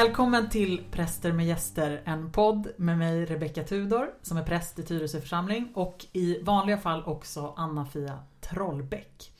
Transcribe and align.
Välkommen 0.00 0.48
till 0.48 0.84
Präster 0.90 1.32
med 1.32 1.46
gäster, 1.46 2.02
en 2.04 2.32
podd 2.32 2.68
med 2.76 2.98
mig 2.98 3.24
Rebecka 3.24 3.62
Tudor 3.62 4.10
som 4.22 4.36
är 4.36 4.42
präst 4.42 4.78
i 4.78 4.82
Tyresö 4.82 5.20
församling 5.20 5.72
och 5.74 6.06
i 6.12 6.42
vanliga 6.42 6.78
fall 6.78 7.04
också 7.04 7.54
Anna-Fia 7.56 8.18
Trollbäck. 8.40 9.32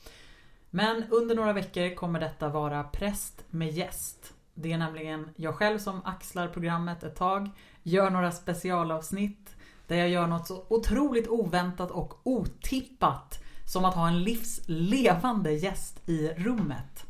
Men 0.69 1.03
under 1.09 1.35
några 1.35 1.53
veckor 1.53 1.95
kommer 1.95 2.19
detta 2.19 2.49
vara 2.49 2.83
präst 2.83 3.43
med 3.49 3.71
gäst. 3.71 4.33
Det 4.53 4.71
är 4.71 4.77
nämligen 4.77 5.29
jag 5.35 5.55
själv 5.55 5.77
som 5.77 6.05
axlar 6.05 6.47
programmet 6.47 7.03
ett 7.03 7.15
tag, 7.15 7.49
gör 7.83 8.09
några 8.09 8.31
specialavsnitt 8.31 9.55
där 9.87 9.95
jag 9.95 10.09
gör 10.09 10.27
något 10.27 10.47
så 10.47 10.65
otroligt 10.69 11.27
oväntat 11.27 11.91
och 11.91 12.19
otippat 12.23 13.43
som 13.65 13.85
att 13.85 13.95
ha 13.95 14.07
en 14.07 14.23
livslevande 14.23 15.51
gäst 15.51 16.09
i 16.09 16.27
rummet. 16.27 17.05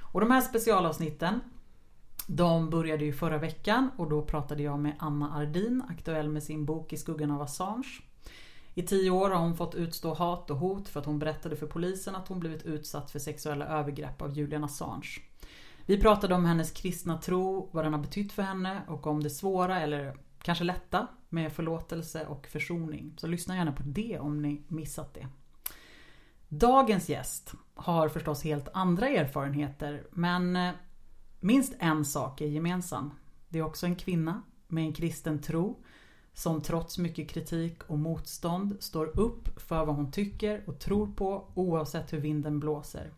Och 0.00 0.20
de 0.20 0.30
här 0.30 0.40
specialavsnitten 0.40 1.40
de 2.26 2.70
började 2.70 3.04
ju 3.04 3.12
förra 3.12 3.38
veckan 3.38 3.90
och 3.96 4.08
då 4.10 4.22
pratade 4.22 4.62
jag 4.62 4.78
med 4.78 4.96
Anna 4.98 5.36
Ardin, 5.36 5.82
aktuell 5.90 6.28
med 6.28 6.42
sin 6.42 6.64
bok 6.64 6.92
I 6.92 6.96
skuggan 6.96 7.30
av 7.30 7.42
Assange. 7.42 8.02
I 8.74 8.82
tio 8.82 9.10
år 9.10 9.30
har 9.30 9.40
hon 9.40 9.56
fått 9.56 9.74
utstå 9.74 10.14
hat 10.14 10.50
och 10.50 10.56
hot 10.56 10.88
för 10.88 11.00
att 11.00 11.06
hon 11.06 11.18
berättade 11.18 11.56
för 11.56 11.66
polisen 11.66 12.14
att 12.14 12.28
hon 12.28 12.40
blivit 12.40 12.62
utsatt 12.62 13.10
för 13.10 13.18
sexuella 13.18 13.66
övergrepp 13.66 14.22
av 14.22 14.32
Julian 14.32 14.64
Assange. 14.64 15.20
Vi 15.86 16.00
pratade 16.00 16.34
om 16.34 16.44
hennes 16.44 16.70
kristna 16.70 17.18
tro, 17.18 17.68
vad 17.72 17.84
den 17.84 17.92
har 17.92 18.00
betytt 18.00 18.32
för 18.32 18.42
henne 18.42 18.82
och 18.88 19.06
om 19.06 19.22
det 19.22 19.30
svåra 19.30 19.80
eller 19.80 20.16
kanske 20.42 20.64
lätta 20.64 21.06
med 21.28 21.52
förlåtelse 21.52 22.26
och 22.26 22.46
försoning. 22.46 23.14
Så 23.16 23.26
lyssna 23.26 23.56
gärna 23.56 23.72
på 23.72 23.82
det 23.86 24.18
om 24.18 24.42
ni 24.42 24.62
missat 24.68 25.14
det. 25.14 25.28
Dagens 26.48 27.08
gäst 27.08 27.52
har 27.74 28.08
förstås 28.08 28.44
helt 28.44 28.68
andra 28.72 29.08
erfarenheter 29.08 30.06
men 30.10 30.56
eh, 30.56 30.72
minst 31.44 31.74
en 31.78 32.04
sak 32.04 32.40
är 32.40 32.46
gemensam. 32.46 33.10
Det 33.48 33.58
är 33.58 33.62
också 33.62 33.86
en 33.86 33.96
kvinna 33.96 34.42
med 34.68 34.84
en 34.84 34.92
kristen 34.92 35.38
tro 35.38 35.82
som 36.32 36.60
trots 36.60 36.98
mycket 36.98 37.30
kritik 37.30 37.82
och 37.86 37.98
motstånd 37.98 38.76
står 38.80 39.20
upp 39.20 39.60
för 39.60 39.84
vad 39.84 39.96
hon 39.96 40.12
tycker 40.12 40.64
och 40.66 40.78
tror 40.78 41.06
på 41.06 41.52
oavsett 41.54 42.12
hur 42.12 42.18
vinden 42.18 42.60
blåser. 42.60 43.12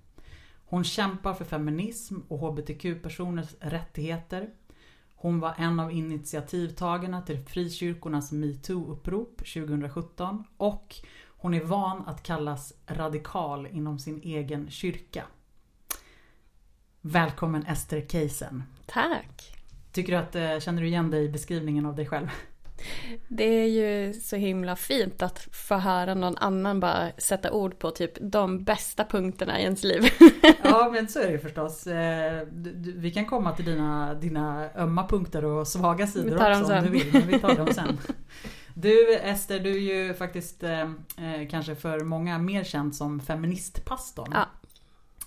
Hon 0.66 0.84
kämpar 0.84 1.34
för 1.34 1.44
feminism 1.44 2.18
och 2.28 2.38
hbtq-personers 2.38 3.54
rättigheter. 3.60 4.50
Hon 5.14 5.40
var 5.40 5.54
en 5.58 5.80
av 5.80 5.92
initiativtagarna 5.92 7.22
till 7.22 7.44
frikyrkornas 7.44 8.32
metoo-upprop 8.32 9.36
2017 9.36 10.44
och 10.56 10.94
hon 11.26 11.54
är 11.54 11.64
van 11.64 12.02
att 12.06 12.22
kallas 12.22 12.72
radikal 12.86 13.66
inom 13.66 13.98
sin 13.98 14.20
egen 14.22 14.70
kyrka. 14.70 15.24
Välkommen 17.08 17.66
Ester 17.66 18.00
Keisen. 18.08 18.62
Tack. 18.86 19.56
Tycker 19.92 20.12
du 20.12 20.18
att, 20.18 20.34
eh, 20.34 20.58
känner 20.58 20.82
du 20.82 20.88
igen 20.88 21.10
dig 21.10 21.24
i 21.24 21.28
beskrivningen 21.28 21.86
av 21.86 21.94
dig 21.94 22.06
själv? 22.06 22.28
Det 23.28 23.44
är 23.44 23.66
ju 23.66 24.12
så 24.12 24.36
himla 24.36 24.76
fint 24.76 25.22
att 25.22 25.48
få 25.52 25.74
höra 25.74 26.14
någon 26.14 26.36
annan 26.36 26.80
bara 26.80 27.10
sätta 27.18 27.52
ord 27.52 27.78
på 27.78 27.90
typ 27.90 28.12
de 28.20 28.64
bästa 28.64 29.04
punkterna 29.04 29.60
i 29.60 29.62
ens 29.62 29.84
liv. 29.84 30.02
Ja 30.62 30.90
men 30.92 31.08
så 31.08 31.20
är 31.20 31.26
det 31.26 31.32
ju 31.32 31.38
förstås. 31.38 31.86
Eh, 31.86 32.46
vi 32.96 33.10
kan 33.10 33.26
komma 33.26 33.52
till 33.52 33.64
dina, 33.64 34.14
dina 34.14 34.68
ömma 34.76 35.08
punkter 35.08 35.44
och 35.44 35.68
svaga 35.68 36.06
sidor 36.06 36.60
också 36.60 36.74
om 36.74 36.84
du 36.84 36.90
vill. 36.90 37.12
Men 37.12 37.26
vi 37.26 37.40
tar 37.40 37.56
dem 37.56 37.68
sen. 37.74 37.98
Du 38.78 39.14
Ester, 39.14 39.60
du 39.60 39.70
är 39.70 40.06
ju 40.06 40.14
faktiskt 40.14 40.62
eh, 40.62 40.80
eh, 40.80 41.48
kanske 41.50 41.74
för 41.74 42.00
många 42.00 42.38
mer 42.38 42.64
känd 42.64 42.96
som 42.96 43.20
feministpastorn. 43.20 44.32
Ja. 44.34 44.46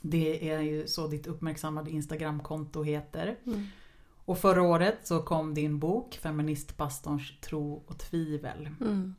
Det 0.02 0.50
är 0.50 0.60
ju 0.60 0.88
så 0.88 1.08
ditt 1.08 1.28
uppmärksammade 1.28 1.92
Instagramkonto 1.92 2.84
heter. 2.84 3.38
Mm. 3.46 3.66
Och 4.26 4.38
förra 4.38 4.62
året 4.62 4.98
så 5.04 5.22
kom 5.22 5.54
din 5.54 5.80
bok 5.80 6.20
Feministpastorns 6.22 7.34
tro 7.42 7.84
och 7.88 7.98
tvivel. 7.98 8.70
Mm. 8.82 9.16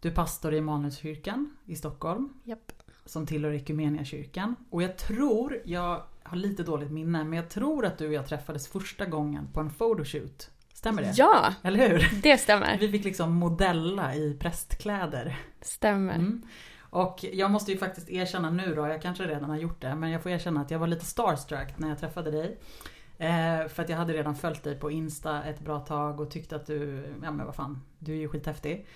Du 0.00 0.08
är 0.08 0.14
pastor 0.14 0.54
i 0.54 0.56
Immanuelskyrkan 0.56 1.56
i 1.66 1.76
Stockholm. 1.76 2.28
Yep. 2.44 2.72
Som 3.04 3.26
tillhör 3.26 3.52
Equmeniakyrkan. 3.52 4.56
Och 4.70 4.82
jag 4.82 4.98
tror, 4.98 5.62
jag 5.64 6.02
har 6.22 6.36
lite 6.36 6.62
dåligt 6.62 6.90
minne, 6.90 7.24
men 7.24 7.32
jag 7.32 7.48
tror 7.48 7.86
att 7.86 7.98
du 7.98 8.06
och 8.06 8.12
jag 8.12 8.26
träffades 8.26 8.68
första 8.68 9.06
gången 9.06 9.48
på 9.52 9.60
en 9.60 9.70
photoshoot. 9.70 10.50
Stämmer 10.74 11.02
det? 11.02 11.12
Ja! 11.16 11.54
Eller 11.62 11.88
hur? 11.88 12.22
Det 12.22 12.38
stämmer. 12.38 12.78
Vi 12.78 12.90
fick 12.90 13.04
liksom 13.04 13.32
modella 13.32 14.14
i 14.14 14.36
prästkläder. 14.40 15.38
Stämmer. 15.60 16.14
Mm. 16.14 16.42
Och 16.92 17.24
jag 17.32 17.50
måste 17.50 17.72
ju 17.72 17.78
faktiskt 17.78 18.10
erkänna 18.10 18.50
nu 18.50 18.74
då, 18.74 18.86
jag 18.86 19.02
kanske 19.02 19.24
redan 19.24 19.50
har 19.50 19.56
gjort 19.56 19.80
det, 19.80 19.94
men 19.94 20.10
jag 20.10 20.22
får 20.22 20.30
erkänna 20.30 20.60
att 20.60 20.70
jag 20.70 20.78
var 20.78 20.86
lite 20.86 21.04
starstruck 21.04 21.78
när 21.78 21.88
jag 21.88 21.98
träffade 21.98 22.30
dig. 22.30 22.58
Eh, 23.18 23.68
för 23.68 23.82
att 23.82 23.88
jag 23.88 23.96
hade 23.96 24.12
redan 24.12 24.34
följt 24.34 24.62
dig 24.62 24.78
på 24.78 24.90
Insta 24.90 25.44
ett 25.44 25.60
bra 25.60 25.80
tag 25.80 26.20
och 26.20 26.30
tyckte 26.30 26.56
att 26.56 26.66
du, 26.66 27.04
ja 27.22 27.30
men 27.30 27.46
vad 27.46 27.54
fan, 27.54 27.82
du 27.98 28.12
är 28.12 28.16
ju 28.16 28.28
skithäftig. 28.28 28.86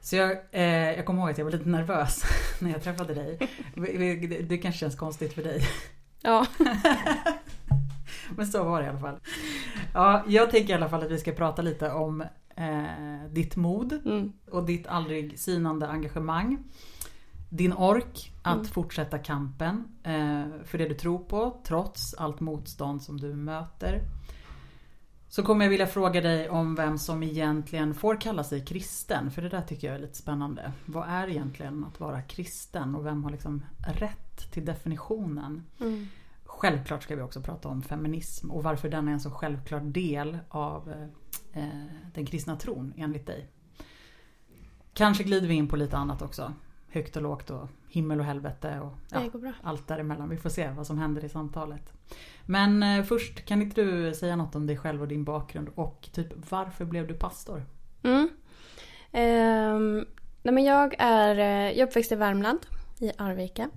Så 0.00 0.16
jag, 0.16 0.38
eh, 0.50 0.62
jag 0.96 1.06
kommer 1.06 1.20
ihåg 1.20 1.30
att 1.30 1.38
jag 1.38 1.44
var 1.44 1.52
lite 1.52 1.68
nervös 1.68 2.22
när 2.60 2.70
jag 2.70 2.82
träffade 2.82 3.14
dig. 3.14 3.38
Det, 3.74 4.42
det 4.42 4.58
kanske 4.58 4.78
känns 4.78 4.96
konstigt 4.96 5.32
för 5.32 5.42
dig. 5.42 5.60
Ja. 6.22 6.46
men 8.36 8.46
så 8.46 8.64
var 8.64 8.80
det 8.80 8.86
i 8.86 8.88
alla 8.88 9.00
fall. 9.00 9.18
Ja, 9.94 10.24
jag 10.28 10.50
tänker 10.50 10.70
i 10.70 10.76
alla 10.76 10.88
fall 10.88 11.02
att 11.02 11.10
vi 11.10 11.18
ska 11.18 11.32
prata 11.32 11.62
lite 11.62 11.90
om 11.90 12.20
eh, 12.56 13.28
ditt 13.30 13.56
mod 13.56 13.92
mm. 13.92 14.32
och 14.50 14.66
ditt 14.66 14.86
aldrig 14.86 15.38
sinande 15.38 15.88
engagemang 15.88 16.58
din 17.56 17.72
ork 17.72 18.32
att 18.42 18.54
mm. 18.54 18.64
fortsätta 18.66 19.18
kampen 19.18 19.84
eh, 20.02 20.44
för 20.64 20.78
det 20.78 20.88
du 20.88 20.94
tror 20.94 21.18
på 21.18 21.60
trots 21.64 22.14
allt 22.14 22.40
motstånd 22.40 23.02
som 23.02 23.20
du 23.20 23.34
möter. 23.34 24.00
Så 25.28 25.42
kommer 25.42 25.64
jag 25.64 25.70
vilja 25.70 25.86
fråga 25.86 26.20
dig 26.20 26.48
om 26.48 26.74
vem 26.74 26.98
som 26.98 27.22
egentligen 27.22 27.94
får 27.94 28.20
kalla 28.20 28.44
sig 28.44 28.64
kristen. 28.64 29.30
För 29.30 29.42
det 29.42 29.48
där 29.48 29.62
tycker 29.62 29.86
jag 29.86 29.96
är 29.96 30.00
lite 30.00 30.18
spännande. 30.18 30.72
Vad 30.84 31.08
är 31.08 31.28
egentligen 31.28 31.84
att 31.84 32.00
vara 32.00 32.22
kristen 32.22 32.94
och 32.94 33.06
vem 33.06 33.24
har 33.24 33.30
liksom 33.30 33.64
rätt 33.86 34.52
till 34.52 34.64
definitionen? 34.64 35.64
Mm. 35.80 36.06
Självklart 36.44 37.02
ska 37.02 37.16
vi 37.16 37.22
också 37.22 37.40
prata 37.40 37.68
om 37.68 37.82
feminism 37.82 38.50
och 38.50 38.62
varför 38.62 38.88
den 38.88 39.08
är 39.08 39.12
en 39.12 39.20
så 39.20 39.30
självklar 39.30 39.80
del 39.80 40.38
av 40.48 41.08
eh, 41.52 41.64
den 42.14 42.26
kristna 42.26 42.56
tron 42.56 42.92
enligt 42.96 43.26
dig. 43.26 43.50
Kanske 44.94 45.24
glider 45.24 45.48
vi 45.48 45.54
in 45.54 45.68
på 45.68 45.76
lite 45.76 45.96
annat 45.96 46.22
också 46.22 46.52
högt 46.94 47.16
och 47.16 47.22
lågt 47.22 47.50
och 47.50 47.68
himmel 47.88 48.20
och 48.20 48.26
helvete 48.26 48.80
och 48.80 48.92
ja, 49.10 49.52
allt 49.62 49.88
däremellan. 49.88 50.28
Vi 50.28 50.36
får 50.36 50.50
se 50.50 50.70
vad 50.70 50.86
som 50.86 50.98
händer 50.98 51.24
i 51.24 51.28
samtalet. 51.28 51.92
Men 52.46 52.82
eh, 52.82 53.04
först 53.04 53.44
kan 53.44 53.62
inte 53.62 53.82
du 53.82 54.14
säga 54.14 54.36
något 54.36 54.54
om 54.54 54.66
dig 54.66 54.76
själv 54.76 55.02
och 55.02 55.08
din 55.08 55.24
bakgrund 55.24 55.68
och 55.74 56.08
typ 56.12 56.50
varför 56.50 56.84
blev 56.84 57.06
du 57.06 57.14
pastor? 57.14 57.62
Mm. 58.02 58.28
Um, 59.12 60.06
nej 60.42 60.54
men 60.54 60.64
jag 60.64 60.94
är, 60.98 61.38
eh, 61.38 61.78
jag 61.78 61.88
uppväxt 61.88 62.12
i 62.12 62.14
Värmland, 62.14 62.58
i 63.00 63.12
Arvika. 63.18 63.70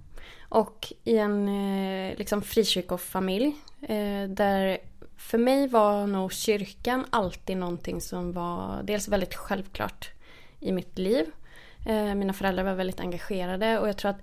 Och 0.50 0.94
i 1.04 1.18
en 1.18 1.48
eh, 1.48 2.18
liksom 2.18 2.42
frikyrkofamilj. 2.42 3.56
Eh, 3.82 4.30
där 4.30 4.78
för 5.18 5.38
mig 5.38 5.68
var 5.68 6.08
nog 6.08 6.34
kyrkan 6.34 7.06
alltid 7.10 7.58
någonting 7.58 8.02
som 8.02 8.32
var 8.32 8.84
dels 8.84 9.08
väldigt 9.08 9.36
självklart 9.36 10.10
i 10.60 10.72
mitt 10.72 10.98
liv. 10.98 11.26
Eh, 11.86 12.16
mina 12.16 12.34
föräldrar 12.34 12.64
var 12.64 12.74
väldigt 12.74 13.00
engagerade 13.00 13.80
och 13.80 13.88
jag 13.88 13.98
tror 13.98 14.12
att 14.12 14.22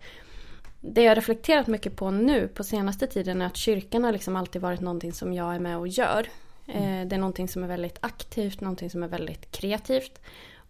det 0.81 1.03
jag 1.03 1.17
reflekterat 1.17 1.67
mycket 1.67 1.97
på 1.97 2.11
nu 2.11 2.49
på 2.49 2.65
senaste 2.65 3.07
tiden 3.07 3.43
är 3.43 3.47
att 3.47 3.57
kyrkan 3.57 4.05
har 4.05 4.13
liksom 4.13 4.37
alltid 4.37 4.63
varit 4.63 4.81
någonting 4.81 5.13
som 5.13 5.33
jag 5.33 5.55
är 5.55 5.59
med 5.59 5.79
och 5.79 5.89
gör. 5.89 6.29
Eh, 6.67 6.83
mm. 6.83 7.09
Det 7.09 7.17
är 7.17 7.21
någonting 7.21 7.49
som 7.49 7.65
är 7.65 7.69
väldigt 7.69 7.99
aktivt, 8.01 8.61
någonting 8.61 8.91
som 8.91 9.03
är 9.03 9.09
väldigt 9.09 9.51
kreativt. 9.51 10.21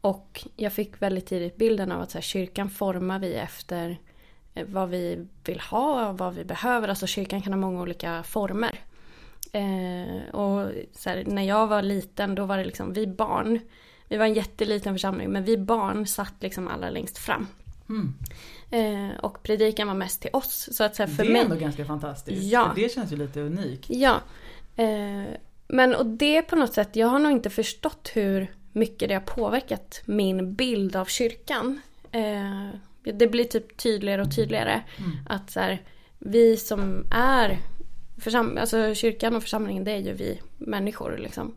Och 0.01 0.47
jag 0.57 0.73
fick 0.73 1.03
väldigt 1.03 1.27
tidigt 1.27 1.57
bilden 1.57 1.93
av 1.93 2.01
att 2.01 2.11
så 2.11 2.19
här, 2.19 2.23
kyrkan 2.23 2.71
formar 2.71 3.19
vi 3.19 3.35
efter 3.35 3.99
eh, 4.55 4.67
vad 4.67 4.89
vi 4.89 5.27
vill 5.45 5.61
ha 5.61 6.09
och 6.09 6.19
vad 6.19 6.35
vi 6.35 6.45
behöver. 6.45 6.89
Alltså 6.89 7.07
kyrkan 7.07 7.43
kan 7.43 7.53
ha 7.53 7.61
många 7.61 7.83
olika 7.83 8.23
former. 8.23 8.79
Eh, 9.53 10.35
och 10.35 10.73
här, 11.05 11.25
när 11.27 11.43
jag 11.43 11.67
var 11.67 11.83
liten 11.83 12.35
då 12.35 12.45
var 12.45 12.59
det 12.59 12.65
liksom 12.65 12.93
vi 12.93 13.07
barn 13.07 13.61
vi 14.09 14.17
var 14.17 14.25
en 14.25 14.35
jätteliten 14.35 14.95
församling 14.95 15.31
men 15.31 15.45
vi 15.45 15.59
barn 15.59 16.07
satt 16.07 16.35
liksom 16.41 16.69
allra 16.69 16.91
längst 16.91 17.19
fram. 17.19 17.47
Mm. 17.89 18.15
Eh, 18.71 19.17
och 19.19 19.43
predikan 19.43 19.89
var 19.89 19.95
mest 19.95 20.23
till 20.23 20.31
oss. 20.33 20.69
Så 20.73 20.85
att, 20.85 20.97
så 20.97 21.03
här, 21.03 21.11
för 21.11 21.25
det 21.25 21.29
är 21.29 21.33
mig... 21.33 21.43
ändå 21.43 21.57
ganska 21.57 21.85
fantastiskt. 21.85 22.43
Ja. 22.43 22.69
För 22.69 22.83
det 22.83 22.93
känns 22.93 23.13
ju 23.13 23.17
lite 23.17 23.41
unikt. 23.41 23.87
Ja. 23.89 24.21
Eh, 24.77 25.25
men 25.69 25.95
och 25.95 26.07
det 26.07 26.43
på 26.43 26.57
något 26.57 26.73
sätt, 26.73 26.97
jag 26.97 27.07
har 27.07 27.19
nog 27.19 27.33
inte 27.33 27.51
förstått 27.51 28.11
hur 28.15 28.55
mycket 28.73 29.09
det 29.09 29.15
har 29.15 29.21
påverkat 29.21 30.03
min 30.05 30.55
bild 30.55 30.97
av 30.97 31.05
kyrkan. 31.05 31.81
Eh, 32.11 32.69
det 33.03 33.27
blir 33.27 33.45
typ 33.45 33.77
tydligare 33.77 34.23
och 34.23 34.37
tydligare. 34.37 34.83
Mm. 34.99 35.11
Att 35.27 35.51
så 35.51 35.61
här, 35.61 35.83
vi 36.19 36.57
som 36.57 37.07
är 37.11 37.59
försam 38.19 38.59
alltså 38.61 38.95
kyrkan 38.95 39.37
och 39.37 39.43
församlingen 39.43 39.85
det 39.85 39.93
är 39.93 39.99
ju 39.99 40.13
vi 40.13 40.41
människor 40.59 41.19
liksom. 41.19 41.55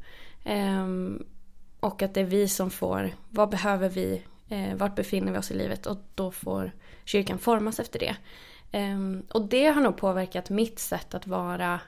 Och 1.88 2.01
att 2.01 2.13
det 2.13 2.22
är 2.22 2.25
vi 2.25 2.48
som 2.48 2.69
får, 2.69 3.16
vad 3.30 3.50
behöver 3.50 3.89
vi, 3.89 4.22
eh, 4.50 4.75
vart 4.75 4.95
befinner 4.95 5.31
vi 5.31 5.38
oss 5.38 5.51
i 5.51 5.54
livet 5.54 5.86
och 5.86 5.98
då 6.16 6.31
får 6.31 6.72
kyrkan 7.06 7.39
formas 7.39 7.80
efter 7.80 8.00
det. 8.00 8.16
Eh, 8.72 8.98
och 9.30 9.45
det 9.50 9.68
har 9.68 9.81
nog 9.81 9.98
påverkat 9.98 10.50
mitt 10.50 10.80
sätt 10.80 11.13
att 11.13 11.28
vara 11.28 11.80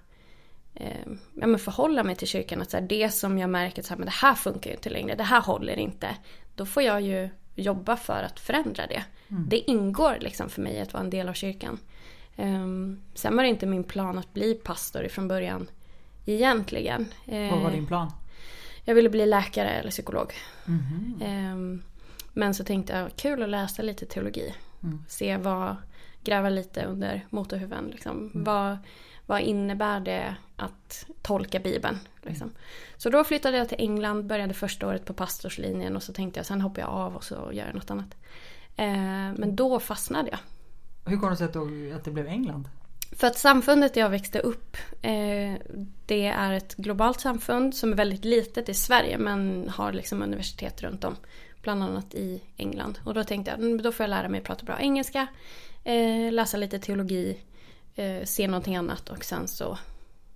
eh, 0.75 1.07
ja, 1.34 1.48
men 1.48 1.60
förhålla 1.60 2.04
mig 2.04 2.16
till 2.16 2.28
kyrkan. 2.28 2.62
Att 2.62 2.72
så 2.72 2.78
här, 2.78 2.88
det 2.88 3.10
som 3.10 3.38
jag 3.38 3.50
märker 3.50 3.94
att 3.94 4.06
det 4.06 4.10
här 4.10 4.36
funkar 4.36 4.69
ju 4.69 4.75
inte 4.75 4.90
längre, 4.90 5.16
det 5.16 5.24
här 5.24 5.42
håller 5.42 5.80
inte. 5.80 6.07
Då 6.56 6.66
får 6.66 6.84
jag 6.84 7.02
ju 7.02 7.30
jobba 7.56 7.95
för 7.95 8.24
att 8.24 8.40
förändra 8.40 8.88
det. 8.88 9.04
Mm. 9.30 9.45
Det 9.50 9.72
ingår 9.72 10.18
liksom 10.19 10.50
för 10.50 10.62
mig 10.62 10.81
att 10.81 10.94
vara 10.94 11.04
en 11.04 11.10
del 11.10 11.30
av 11.30 11.34
kyrkan. 11.34 11.80
Um, 12.38 13.02
sen 13.13 13.36
var 13.36 13.44
det 13.44 13.50
inte 13.50 13.66
min 13.66 13.84
plan 13.84 14.18
att 14.18 14.34
bli 14.34 14.54
pastor 14.54 15.06
ifrån 15.06 15.28
början 15.28 15.69
egentligen. 16.25 17.06
Vad 17.25 17.62
var 17.62 17.72
din 17.72 17.88
plan? 17.88 18.12
Jag 18.89 18.95
ville 18.95 19.09
bli 19.09 19.25
läkare 19.25 19.69
eller 19.69 19.91
psykolog. 19.91 20.33
Mm. 20.68 21.83
Men 22.33 22.53
så 22.53 22.63
tänkte 22.63 22.94
jag, 22.94 23.15
kul 23.15 23.44
att 23.44 23.50
läsa 23.50 23.81
lite 23.81 24.06
teologi. 24.06 24.56
Mm. 24.83 25.03
Se 25.07 25.38
vad, 25.38 25.75
gräva 26.24 26.50
lite 26.50 26.86
under 26.86 27.25
motorhuven. 27.30 27.88
Liksom. 27.88 28.18
Mm. 28.18 28.44
Vad, 28.44 28.77
vad 29.25 29.41
innebär 29.41 30.00
det 30.00 30.36
att 30.56 31.06
tolka 31.21 31.59
Bibeln? 31.59 32.00
Liksom. 32.21 32.47
Mm. 32.47 32.57
Så 32.97 33.09
då 33.09 33.24
flyttade 33.24 33.57
jag 33.57 33.69
till 33.69 33.80
England, 33.80 34.25
började 34.27 34.53
första 34.53 34.88
året 34.88 35.06
på 35.06 35.13
pastorslinjen 35.13 35.95
och 35.95 36.03
så 36.03 36.13
tänkte 36.13 36.39
jag 36.39 36.45
sen 36.45 36.62
hoppar 36.62 36.81
jag 36.81 36.89
av 36.89 37.15
och 37.15 37.24
så 37.24 37.35
gör 37.35 37.65
jag 37.65 37.75
något 37.75 37.92
annat. 37.92 38.15
Eh, 38.75 39.33
men 39.35 39.56
då 39.56 39.80
fastnade 39.80 40.30
jag. 40.30 40.39
Hur 41.12 41.18
kom 41.18 41.30
det 41.30 41.38
sig 41.38 41.47
att 41.94 42.03
det 42.03 42.12
blev 42.12 42.27
England? 42.27 42.69
För 43.11 43.27
att 43.27 43.38
samfundet 43.38 43.95
jag 43.95 44.09
växte 44.09 44.39
upp 44.39 44.77
eh, 45.01 45.53
det 46.06 46.25
är 46.25 46.53
ett 46.53 46.75
globalt 46.75 47.19
samfund 47.19 47.75
som 47.75 47.91
är 47.91 47.95
väldigt 47.95 48.25
litet 48.25 48.69
i 48.69 48.73
Sverige 48.73 49.17
men 49.17 49.69
har 49.69 49.94
liksom 49.94 50.21
universitet 50.21 50.81
runt 50.81 51.03
om. 51.03 51.15
Bland 51.61 51.83
annat 51.83 52.13
i 52.13 52.41
England. 52.57 53.00
Och 53.06 53.13
då 53.13 53.23
tänkte 53.23 53.51
jag 53.51 53.59
mm, 53.59 53.81
då 53.81 53.91
får 53.91 54.03
jag 54.03 54.09
lära 54.09 54.29
mig 54.29 54.41
prata 54.41 54.65
bra 54.65 54.79
engelska. 54.79 55.27
Eh, 55.83 56.31
läsa 56.31 56.57
lite 56.57 56.79
teologi. 56.79 57.38
Eh, 57.95 58.23
se 58.23 58.47
någonting 58.47 58.75
annat 58.75 59.09
och 59.09 59.23
sen 59.23 59.47
så 59.47 59.77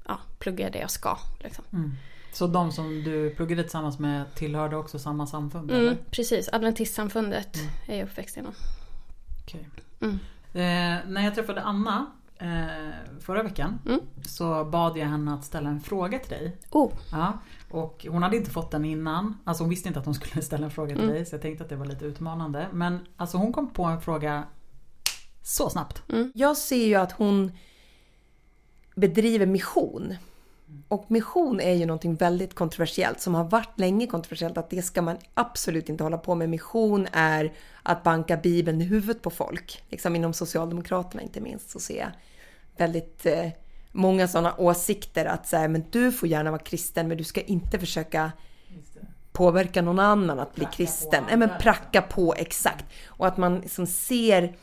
ja, 0.08 0.20
pluggar 0.40 0.66
jag 0.66 0.74
det 0.74 0.80
jag 0.80 0.92
ska. 0.92 1.18
Liksom. 1.44 1.64
Mm. 1.74 1.92
Så 2.34 2.48
de 2.48 2.72
som 2.72 3.04
du 3.04 3.30
pluggade 3.30 3.64
tillsammans 3.64 4.00
med 4.00 4.36
tillhörde 4.36 4.76
också 4.76 5.00
samma 5.00 5.28
samfund? 5.28 5.72
Mm, 5.72 5.82
eller? 5.82 5.98
Precis, 6.12 6.50
Adventistsamfundet 6.52 7.56
mm. 7.56 7.70
är 7.88 7.98
jag 7.98 8.06
uppväxt 8.06 8.38
inom. 8.38 8.54
Okay. 9.44 9.62
Mm. 10.02 10.20
Eh, 10.54 11.12
när 11.12 11.24
jag 11.24 11.36
träffade 11.36 11.62
Anna 11.62 12.12
eh, 12.38 13.20
förra 13.20 13.44
veckan 13.44 13.80
mm. 13.86 14.00
så 14.26 14.66
bad 14.66 14.98
jag 14.98 15.06
henne 15.06 15.34
att 15.34 15.44
ställa 15.44 15.70
en 15.70 15.82
fråga 15.82 16.20
till 16.20 16.30
dig. 16.30 16.58
Oh. 16.72 16.92
Ja, 17.12 17.40
och 17.72 18.06
hon 18.10 18.24
hade 18.24 18.38
inte 18.38 18.52
fått 18.52 18.72
den 18.72 18.86
innan. 18.86 19.38
Alltså 19.44 19.64
hon 19.64 19.70
visste 19.70 19.88
inte 19.88 20.00
att 20.00 20.06
hon 20.06 20.16
skulle 20.16 20.42
ställa 20.46 20.66
en 20.66 20.72
fråga 20.72 20.96
till 20.96 21.04
mm. 21.04 21.16
dig 21.16 21.26
så 21.26 21.36
jag 21.36 21.42
tänkte 21.42 21.64
att 21.64 21.70
det 21.70 21.76
var 21.76 21.86
lite 21.86 22.06
utmanande. 22.06 22.68
Men 22.74 23.00
alltså 23.18 23.38
hon 23.38 23.54
kom 23.54 23.70
på 23.70 23.84
en 23.84 24.02
fråga 24.02 24.44
så 25.44 25.70
snabbt. 25.70 26.04
Mm. 26.10 26.32
Jag 26.36 26.58
ser 26.58 26.86
ju 26.86 26.96
att 26.96 27.12
hon 27.12 27.52
bedriver 28.96 29.46
mission. 29.46 30.16
Och 30.88 31.12
mission 31.12 31.60
är 31.60 31.74
ju 31.74 31.86
någonting 31.86 32.16
väldigt 32.16 32.54
kontroversiellt 32.54 33.22
som 33.22 33.36
har 33.36 33.44
varit 33.44 33.80
länge 33.80 34.08
kontroversiellt 34.08 34.58
att 34.58 34.70
det 34.70 34.82
ska 34.82 35.02
man 35.02 35.18
absolut 35.34 35.90
inte 35.90 36.04
hålla 36.04 36.18
på 36.18 36.36
med. 36.36 36.50
Mission 36.50 37.08
är 37.12 37.54
att 37.84 38.04
banka 38.04 38.38
bibeln 38.38 38.82
i 38.82 38.86
huvudet 38.86 39.22
på 39.22 39.30
folk. 39.30 39.84
Liksom 39.90 40.16
inom 40.16 40.34
Socialdemokraterna 40.34 41.22
inte 41.22 41.42
minst 41.42 41.70
så 41.70 41.80
ser 41.80 42.00
jag 42.00 42.12
väldigt 42.78 43.26
eh, 43.26 43.50
många 43.92 44.28
sådana 44.28 44.56
åsikter 44.58 45.26
att 45.26 45.48
säga 45.48 45.68
men 45.68 45.86
du 45.92 46.12
får 46.12 46.30
gärna 46.30 46.52
vara 46.52 46.62
kristen 46.62 47.08
men 47.08 47.18
du 47.18 47.24
ska 47.24 47.42
inte 47.42 47.80
försöka 47.80 48.32
påverka 49.32 49.82
någon 49.82 50.00
annan 50.00 50.40
att 50.40 50.56
bli 50.56 50.66
pracka 50.66 50.78
kristen. 50.78 51.24
Nej 51.28 51.38
men 51.38 51.50
pracka 51.60 52.02
på 52.02 52.34
exakt. 52.38 52.86
Och 53.06 53.28
att 53.28 53.38
man 53.38 53.60
liksom 53.60 53.88
ser 53.88 54.56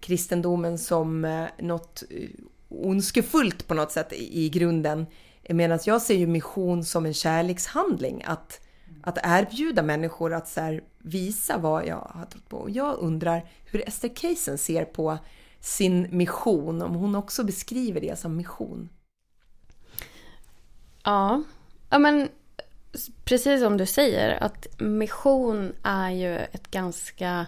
kristendomen 0.00 0.78
som 0.78 1.24
eh, 1.24 1.44
något 1.58 2.02
eh, 2.10 2.28
ondskefullt 2.68 3.66
på 3.66 3.74
något 3.74 3.92
sätt 3.92 4.12
i 4.12 4.48
grunden. 4.48 5.06
Medan 5.48 5.78
jag 5.84 6.02
ser 6.02 6.14
ju 6.14 6.26
mission 6.26 6.84
som 6.84 7.06
en 7.06 7.14
kärlekshandling. 7.14 8.22
Att, 8.26 8.60
att 9.02 9.18
erbjuda 9.22 9.82
människor 9.82 10.32
att 10.32 10.48
så 10.48 10.60
här, 10.60 10.82
visa 10.98 11.58
vad 11.58 11.86
jag 11.86 12.10
har 12.14 12.24
trott 12.24 12.48
på. 12.48 12.56
Och 12.56 12.70
jag 12.70 12.98
undrar 12.98 13.50
hur 13.64 13.88
Esther 13.88 14.08
Casen 14.16 14.58
ser 14.58 14.84
på 14.84 15.18
sin 15.60 16.08
mission, 16.10 16.82
om 16.82 16.94
hon 16.94 17.14
också 17.14 17.44
beskriver 17.44 18.00
det 18.00 18.18
som 18.18 18.36
mission. 18.36 18.88
Ja, 21.04 21.42
ja 21.90 21.98
men 21.98 22.28
precis 23.24 23.60
som 23.60 23.76
du 23.76 23.86
säger 23.86 24.42
att 24.42 24.80
mission 24.80 25.72
är 25.82 26.10
ju 26.10 26.36
ett 26.38 26.70
ganska 26.70 27.46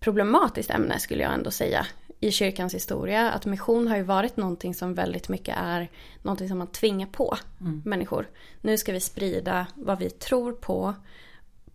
problematiskt 0.00 0.70
ämne 0.70 0.98
skulle 0.98 1.22
jag 1.22 1.34
ändå 1.34 1.50
säga 1.50 1.86
i 2.24 2.32
kyrkans 2.32 2.74
historia. 2.74 3.30
Att 3.30 3.46
mission 3.46 3.88
har 3.88 3.96
ju 3.96 4.02
varit 4.02 4.36
någonting 4.36 4.74
som 4.74 4.94
väldigt 4.94 5.28
mycket 5.28 5.56
är 5.58 5.90
någonting 6.22 6.48
som 6.48 6.58
man 6.58 6.66
tvingar 6.66 7.06
på 7.06 7.36
mm. 7.60 7.82
människor. 7.84 8.28
Nu 8.60 8.78
ska 8.78 8.92
vi 8.92 9.00
sprida 9.00 9.66
vad 9.74 9.98
vi 9.98 10.10
tror 10.10 10.52
på, 10.52 10.94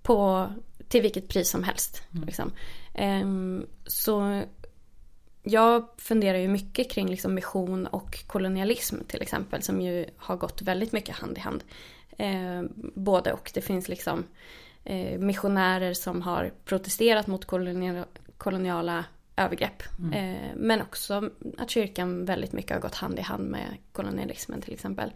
på 0.02 0.50
till 0.88 1.02
vilket 1.02 1.28
pris 1.28 1.50
som 1.50 1.64
helst. 1.64 2.04
Mm. 2.12 2.26
Liksom. 2.26 2.52
Um, 3.00 3.66
så 3.86 4.44
jag 5.44 5.88
funderar 5.98 6.38
ju 6.38 6.48
mycket 6.48 6.92
kring 6.92 7.10
liksom 7.10 7.34
mission 7.34 7.88
och 7.88 8.28
kolonialism 8.28 8.96
till 9.08 9.22
exempel 9.22 9.62
som 9.62 9.82
ju 9.82 10.06
har 10.18 10.38
gått 10.38 10.62
väldigt 10.62 10.92
mycket 10.92 11.16
hand 11.16 11.38
i 11.38 11.42
hand. 11.42 11.64
Eh, 12.18 12.64
både 12.96 13.34
och. 13.34 13.52
Det 13.54 13.62
finns 13.62 13.90
liksom 13.90 14.24
eh, 14.84 15.20
missionärer 15.20 15.94
som 15.94 16.22
har 16.22 16.52
protesterat 16.66 17.28
mot 17.28 17.46
koloniala, 17.46 18.06
koloniala 18.38 19.06
övergrepp. 19.40 19.84
Mm. 20.00 20.14
Eh, 20.14 20.52
men 20.56 20.82
också 20.82 21.30
att 21.58 21.70
kyrkan 21.70 22.26
väldigt 22.26 22.54
mycket 22.54 22.72
har 22.72 22.80
gått 22.80 22.96
hand 22.96 23.20
i 23.20 23.22
hand 23.22 23.50
med 23.50 23.78
kolonialismen 23.92 24.62
till 24.62 24.74
exempel. 24.74 25.12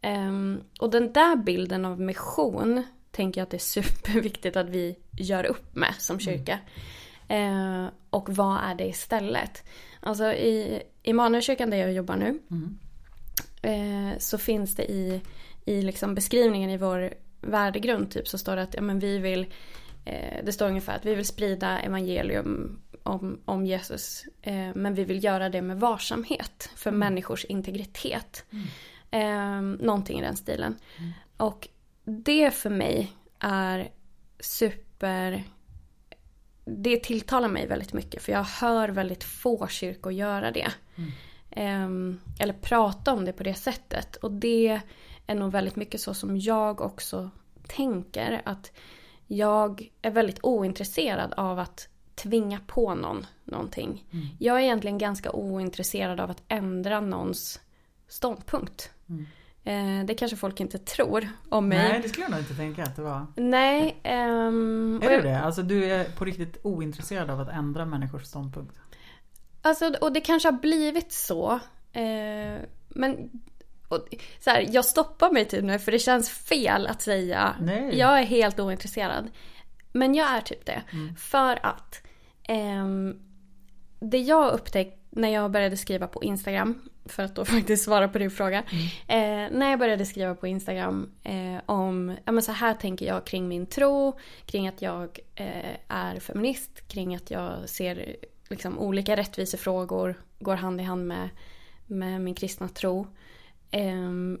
Eh, 0.00 0.32
och 0.80 0.90
den 0.90 1.12
där 1.12 1.36
bilden 1.36 1.84
av 1.84 2.00
mission 2.00 2.82
tänker 3.10 3.40
jag 3.40 3.44
att 3.44 3.50
det 3.50 3.56
är 3.56 3.58
superviktigt 3.82 4.56
att 4.56 4.68
vi 4.68 4.96
gör 5.12 5.44
upp 5.44 5.76
med 5.76 5.94
som 5.98 6.14
mm. 6.14 6.20
kyrka. 6.20 6.58
Mm. 7.28 7.84
Eh, 7.84 7.90
och 8.10 8.28
vad 8.36 8.60
är 8.64 8.74
det 8.74 8.86
istället? 8.88 9.64
Alltså 10.00 10.32
i 10.32 10.82
Immanuelkyrkan 11.02 11.70
där 11.70 11.76
jag 11.76 11.92
jobbar 11.92 12.16
nu 12.16 12.38
mm. 12.50 12.78
Eh, 13.62 14.18
så 14.18 14.38
finns 14.38 14.74
det 14.76 14.90
i, 14.90 15.20
i 15.64 15.82
liksom 15.82 16.14
beskrivningen 16.14 16.70
i 16.70 16.76
vår 16.76 17.14
värdegrund 17.40 18.10
typ 18.10 18.28
så 18.28 18.38
står 18.38 18.56
det 18.56 18.62
att 18.62 18.74
ja, 18.74 18.80
men 18.80 18.98
vi 18.98 19.18
vill 19.18 19.46
eh, 20.04 20.44
det 20.44 20.52
står 20.52 20.68
ungefär 20.68 20.96
att 20.96 21.06
vi 21.06 21.14
vill 21.14 21.26
sprida 21.26 21.78
evangelium 21.78 22.80
om, 23.02 23.40
om 23.44 23.66
Jesus. 23.66 24.24
Eh, 24.42 24.74
men 24.74 24.94
vi 24.94 25.04
vill 25.04 25.24
göra 25.24 25.48
det 25.48 25.62
med 25.62 25.80
varsamhet 25.80 26.70
för 26.74 26.90
mm. 26.90 26.98
människors 26.98 27.44
integritet. 27.44 28.44
Mm. 28.50 28.66
Eh, 29.10 29.84
någonting 29.86 30.18
i 30.18 30.22
den 30.22 30.36
stilen. 30.36 30.76
Mm. 30.98 31.12
Och 31.36 31.68
det 32.04 32.50
för 32.50 32.70
mig 32.70 33.12
är 33.38 33.90
super... 34.40 35.44
Det 36.64 36.96
tilltalar 36.96 37.48
mig 37.48 37.66
väldigt 37.66 37.92
mycket 37.92 38.22
för 38.22 38.32
jag 38.32 38.44
hör 38.44 38.88
väldigt 38.88 39.24
få 39.24 39.66
kyrkor 39.66 40.12
göra 40.12 40.50
det. 40.50 40.68
Eh, 41.50 41.88
eller 42.38 42.52
prata 42.60 43.12
om 43.12 43.24
det 43.24 43.32
på 43.32 43.42
det 43.42 43.54
sättet. 43.54 44.16
Och 44.16 44.30
det 44.30 44.80
är 45.26 45.34
nog 45.34 45.52
väldigt 45.52 45.76
mycket 45.76 46.00
så 46.00 46.14
som 46.14 46.38
jag 46.38 46.80
också 46.80 47.30
tänker. 47.66 48.42
Att 48.44 48.72
jag 49.26 49.90
är 50.02 50.10
väldigt 50.10 50.38
ointresserad 50.42 51.32
av 51.36 51.58
att 51.58 51.88
tvinga 52.22 52.60
på 52.66 52.94
någon 52.94 53.26
någonting. 53.44 54.04
Mm. 54.12 54.26
Jag 54.38 54.56
är 54.56 54.60
egentligen 54.60 54.98
ganska 54.98 55.32
ointresserad 55.32 56.20
av 56.20 56.30
att 56.30 56.42
ändra 56.48 57.00
någons 57.00 57.60
ståndpunkt. 58.08 58.90
Mm. 59.08 59.26
Eh, 59.64 60.06
det 60.06 60.14
kanske 60.14 60.36
folk 60.36 60.60
inte 60.60 60.78
tror 60.78 61.28
om 61.48 61.68
mig. 61.68 61.78
Nej, 61.78 62.00
det 62.02 62.08
skulle 62.08 62.24
jag 62.24 62.30
nog 62.30 62.40
inte 62.40 62.54
tänka 62.54 62.82
att 62.82 62.96
det 62.96 63.02
var. 63.02 63.26
Nej. 63.36 64.00
Um, 64.04 65.02
är 65.02 65.10
du 65.10 65.20
det? 65.20 65.40
Alltså 65.40 65.62
du 65.62 65.84
är 65.84 66.04
på 66.04 66.24
riktigt 66.24 66.56
ointresserad 66.62 67.30
av 67.30 67.40
att 67.40 67.48
ändra 67.48 67.84
människors 67.84 68.22
ståndpunkt? 68.22 68.76
Alltså, 69.62 69.94
och 70.00 70.12
det 70.12 70.20
kanske 70.20 70.48
har 70.48 70.58
blivit 70.58 71.12
så. 71.12 71.60
Eh, 71.92 72.58
men 72.88 73.30
och, 73.88 74.06
så 74.40 74.50
här, 74.50 74.66
jag 74.70 74.84
stoppar 74.84 75.30
mig 75.30 75.44
typ 75.44 75.64
nu 75.64 75.78
för 75.78 75.92
det 75.92 75.98
känns 75.98 76.30
fel 76.30 76.86
att 76.86 77.02
säga 77.02 77.54
Nej. 77.60 77.98
jag 77.98 78.18
är 78.18 78.24
helt 78.24 78.60
ointresserad. 78.60 79.30
Men 79.92 80.14
jag 80.14 80.30
är 80.30 80.40
typ 80.40 80.66
det. 80.66 80.82
Mm. 80.92 81.16
För 81.16 81.66
att 81.66 82.02
det 84.00 84.18
jag 84.18 84.52
upptäckt 84.52 84.96
när 85.10 85.28
jag 85.28 85.50
började 85.50 85.76
skriva 85.76 86.06
på 86.06 86.24
Instagram, 86.24 86.82
för 87.04 87.22
att 87.22 87.34
då 87.34 87.44
faktiskt 87.56 87.84
svara 87.84 88.08
på 88.08 88.18
din 88.18 88.30
fråga. 88.30 88.64
Mm. 88.70 88.86
Eh, 89.08 89.58
när 89.58 89.70
jag 89.70 89.78
började 89.78 90.06
skriva 90.06 90.34
på 90.34 90.46
Instagram 90.46 91.10
eh, 91.22 91.60
om, 91.66 92.16
ja 92.24 92.32
men 92.32 92.42
så 92.42 92.52
här 92.52 92.74
tänker 92.74 93.06
jag 93.06 93.26
kring 93.26 93.48
min 93.48 93.66
tro, 93.66 94.18
kring 94.46 94.68
att 94.68 94.82
jag 94.82 95.18
eh, 95.34 95.76
är 95.88 96.20
feminist, 96.20 96.88
kring 96.88 97.14
att 97.14 97.30
jag 97.30 97.68
ser 97.68 98.16
liksom 98.48 98.78
olika 98.78 99.16
rättvisefrågor 99.16 100.14
går 100.38 100.54
hand 100.54 100.80
i 100.80 100.84
hand 100.84 101.06
med, 101.06 101.28
med 101.86 102.20
min 102.20 102.34
kristna 102.34 102.68
tro. 102.68 103.06
Ehm, 103.70 104.40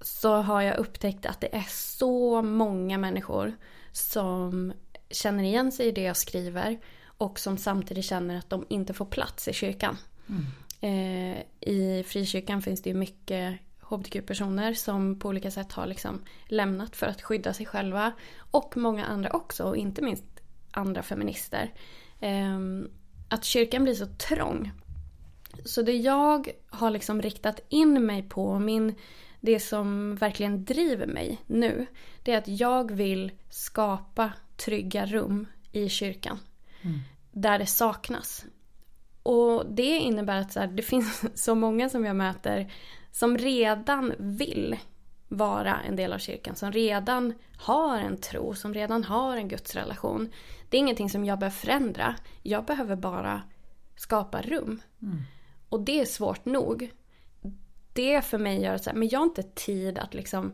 så 0.00 0.34
har 0.34 0.62
jag 0.62 0.76
upptäckt 0.76 1.26
att 1.26 1.40
det 1.40 1.54
är 1.54 1.66
så 1.68 2.42
många 2.42 2.98
människor 2.98 3.52
som 3.92 4.72
känner 5.10 5.44
igen 5.44 5.72
sig 5.72 5.86
i 5.86 5.92
det 5.92 6.02
jag 6.02 6.16
skriver 6.16 6.78
och 7.22 7.38
som 7.38 7.58
samtidigt 7.58 8.04
känner 8.04 8.38
att 8.38 8.50
de 8.50 8.66
inte 8.68 8.92
får 8.92 9.04
plats 9.04 9.48
i 9.48 9.52
kyrkan. 9.52 9.96
Mm. 10.28 10.44
Eh, 10.80 11.42
I 11.60 12.04
frikyrkan 12.06 12.62
finns 12.62 12.82
det 12.82 12.90
ju 12.90 12.96
mycket 12.96 13.58
hbtq-personer 13.80 14.74
som 14.74 15.18
på 15.18 15.28
olika 15.28 15.50
sätt 15.50 15.72
har 15.72 15.86
liksom 15.86 16.20
lämnat 16.46 16.96
för 16.96 17.06
att 17.06 17.22
skydda 17.22 17.52
sig 17.52 17.66
själva. 17.66 18.12
Och 18.38 18.76
många 18.76 19.04
andra 19.04 19.30
också, 19.30 19.64
och 19.64 19.76
inte 19.76 20.02
minst 20.02 20.24
andra 20.70 21.02
feminister. 21.02 21.72
Eh, 22.20 22.58
att 23.28 23.44
kyrkan 23.44 23.84
blir 23.84 23.94
så 23.94 24.06
trång. 24.06 24.72
Så 25.64 25.82
det 25.82 25.96
jag 25.96 26.48
har 26.68 26.90
liksom 26.90 27.22
riktat 27.22 27.60
in 27.68 28.06
mig 28.06 28.22
på, 28.22 28.58
min, 28.58 28.94
det 29.40 29.60
som 29.60 30.16
verkligen 30.16 30.64
driver 30.64 31.06
mig 31.06 31.40
nu, 31.46 31.86
det 32.22 32.32
är 32.32 32.38
att 32.38 32.48
jag 32.48 32.92
vill 32.92 33.32
skapa 33.50 34.32
trygga 34.56 35.06
rum 35.06 35.46
i 35.72 35.88
kyrkan. 35.88 36.38
Mm. 36.82 36.98
Där 37.32 37.58
det 37.58 37.66
saknas. 37.66 38.44
Och 39.22 39.66
det 39.66 39.96
innebär 39.96 40.40
att 40.40 40.52
så 40.52 40.60
här, 40.60 40.66
det 40.66 40.82
finns 40.82 41.24
så 41.44 41.54
många 41.54 41.88
som 41.88 42.04
jag 42.04 42.16
möter 42.16 42.72
som 43.12 43.38
redan 43.38 44.14
vill 44.18 44.76
vara 45.28 45.80
en 45.80 45.96
del 45.96 46.12
av 46.12 46.18
kyrkan. 46.18 46.56
Som 46.56 46.72
redan 46.72 47.34
har 47.56 47.98
en 47.98 48.16
tro, 48.16 48.54
som 48.54 48.74
redan 48.74 49.04
har 49.04 49.36
en 49.36 49.48
gudsrelation. 49.48 50.32
Det 50.68 50.76
är 50.76 50.78
ingenting 50.78 51.10
som 51.10 51.24
jag 51.24 51.38
behöver 51.38 51.56
förändra. 51.56 52.14
Jag 52.42 52.64
behöver 52.64 52.96
bara 52.96 53.42
skapa 53.96 54.42
rum. 54.42 54.82
Mm. 55.02 55.22
Och 55.68 55.80
det 55.80 56.00
är 56.00 56.04
svårt 56.04 56.44
nog. 56.44 56.90
Det 57.92 58.24
för 58.24 58.38
mig 58.38 58.62
gör 58.62 58.74
att 58.74 58.94
men 58.94 59.08
jag 59.08 59.18
har 59.18 59.26
inte 59.26 59.42
tid 59.42 59.98
att 59.98 60.14
liksom 60.14 60.52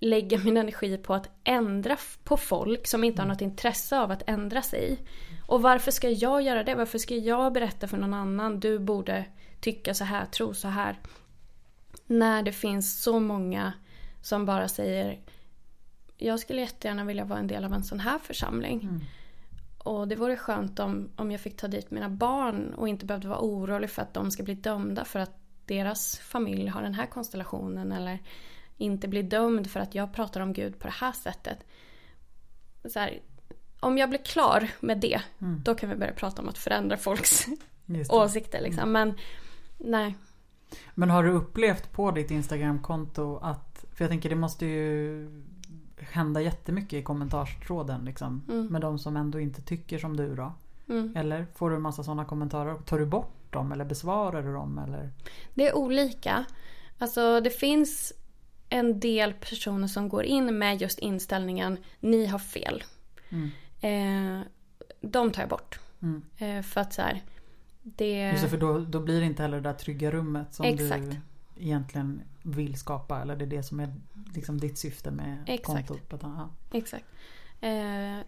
lägga 0.00 0.38
min 0.38 0.56
energi 0.56 0.96
på 0.96 1.14
att 1.14 1.28
ändra 1.44 1.96
på 2.24 2.36
folk 2.36 2.86
som 2.86 3.04
inte 3.04 3.22
har 3.22 3.28
något 3.28 3.40
intresse 3.40 3.98
av 3.98 4.10
att 4.10 4.22
ändra 4.26 4.62
sig. 4.62 4.98
Och 5.50 5.62
varför 5.62 5.90
ska 5.90 6.10
jag 6.10 6.42
göra 6.42 6.64
det? 6.64 6.74
Varför 6.74 6.98
ska 6.98 7.16
jag 7.16 7.52
berätta 7.52 7.88
för 7.88 7.96
någon 7.96 8.14
annan 8.14 8.60
du 8.60 8.78
borde 8.78 9.24
tycka 9.60 9.94
så 9.94 10.04
här, 10.04 10.26
tro 10.26 10.54
så 10.54 10.68
här? 10.68 10.98
När 12.06 12.42
det 12.42 12.52
finns 12.52 13.02
så 13.02 13.20
många 13.20 13.72
som 14.22 14.46
bara 14.46 14.68
säger 14.68 15.20
jag 16.16 16.40
skulle 16.40 16.60
jättegärna 16.60 17.04
vilja 17.04 17.24
vara 17.24 17.38
en 17.38 17.46
del 17.46 17.64
av 17.64 17.72
en 17.72 17.84
sån 17.84 18.00
här 18.00 18.18
församling. 18.18 18.80
Mm. 18.82 19.00
Och 19.78 20.08
det 20.08 20.16
vore 20.16 20.36
skönt 20.36 20.78
om, 20.78 21.08
om 21.16 21.30
jag 21.30 21.40
fick 21.40 21.56
ta 21.56 21.68
dit 21.68 21.90
mina 21.90 22.08
barn 22.08 22.74
och 22.74 22.88
inte 22.88 23.06
behövde 23.06 23.28
vara 23.28 23.40
orolig 23.40 23.90
för 23.90 24.02
att 24.02 24.14
de 24.14 24.30
ska 24.30 24.42
bli 24.42 24.54
dömda 24.54 25.04
för 25.04 25.18
att 25.18 25.34
deras 25.66 26.18
familj 26.18 26.68
har 26.68 26.82
den 26.82 26.94
här 26.94 27.06
konstellationen 27.06 27.92
eller 27.92 28.18
inte 28.76 29.08
bli 29.08 29.22
dömd 29.22 29.70
för 29.70 29.80
att 29.80 29.94
jag 29.94 30.12
pratar 30.12 30.40
om 30.40 30.52
Gud 30.52 30.78
på 30.78 30.86
det 30.86 30.94
här 30.94 31.12
sättet. 31.12 31.58
Så 32.84 32.98
här, 32.98 33.20
om 33.80 33.98
jag 33.98 34.08
blir 34.08 34.24
klar 34.24 34.70
med 34.80 34.98
det, 34.98 35.20
mm. 35.38 35.60
då 35.64 35.74
kan 35.74 35.90
vi 35.90 35.96
börja 35.96 36.12
prata 36.12 36.42
om 36.42 36.48
att 36.48 36.58
förändra 36.58 36.96
folks 36.96 37.46
åsikter. 38.08 38.60
Liksom. 38.60 38.82
Mm. 38.82 38.92
Men 38.92 39.14
nej. 39.78 40.16
Men 40.94 41.10
har 41.10 41.24
du 41.24 41.30
upplevt 41.30 41.92
på 41.92 42.10
ditt 42.10 42.30
Instagramkonto 42.30 43.36
att, 43.36 43.84
för 43.94 44.04
jag 44.04 44.10
tänker 44.10 44.28
det 44.28 44.36
måste 44.36 44.66
ju 44.66 45.28
hända 45.98 46.40
jättemycket 46.40 46.92
i 46.92 47.02
kommentarstråden 47.02 48.04
liksom. 48.04 48.42
Mm. 48.48 48.66
Med 48.66 48.80
de 48.80 48.98
som 48.98 49.16
ändå 49.16 49.40
inte 49.40 49.62
tycker 49.62 49.98
som 49.98 50.16
du 50.16 50.34
då. 50.34 50.52
Mm. 50.88 51.16
Eller 51.16 51.46
får 51.54 51.70
du 51.70 51.76
en 51.76 51.82
massa 51.82 52.02
sådana 52.02 52.24
kommentarer? 52.24 52.74
Tar 52.74 52.98
du 52.98 53.06
bort 53.06 53.52
dem 53.52 53.72
eller 53.72 53.84
besvarar 53.84 54.42
du 54.42 54.52
dem? 54.52 54.78
Eller? 54.78 55.10
Det 55.54 55.68
är 55.68 55.76
olika. 55.76 56.44
Alltså 56.98 57.40
det 57.40 57.50
finns 57.50 58.12
en 58.68 59.00
del 59.00 59.32
personer 59.32 59.86
som 59.86 60.08
går 60.08 60.24
in 60.24 60.58
med 60.58 60.80
just 60.80 60.98
inställningen 60.98 61.78
ni 62.00 62.26
har 62.26 62.38
fel. 62.38 62.84
Mm. 63.28 63.50
Eh, 63.80 64.40
de 65.00 65.32
tar 65.32 65.42
jag 65.42 65.48
bort. 65.48 65.80
Mm. 66.02 66.22
Eh, 66.36 66.62
för 66.62 66.80
att 66.80 66.92
så 66.92 67.02
här, 67.02 67.22
det... 67.82 68.30
Just 68.30 68.42
det, 68.42 68.48
för 68.48 68.58
då, 68.58 68.78
då 68.78 69.00
blir 69.00 69.20
det 69.20 69.26
inte 69.26 69.42
heller 69.42 69.56
det 69.56 69.68
där 69.68 69.74
trygga 69.74 70.10
rummet 70.10 70.54
som 70.54 70.66
Exakt. 70.66 71.02
du 71.02 71.16
egentligen 71.64 72.22
vill 72.42 72.78
skapa. 72.78 73.20
Eller 73.20 73.36
det 73.36 73.44
är 73.44 73.46
det 73.46 73.62
som 73.62 73.80
är 73.80 73.94
liksom 74.34 74.60
ditt 74.60 74.78
syfte 74.78 75.10
med 75.10 75.44
Exakt. 75.46 75.88
kontot. 75.88 76.22
Ja. 76.22 76.50
Exakt. 76.72 77.04
Eh, 77.60 78.18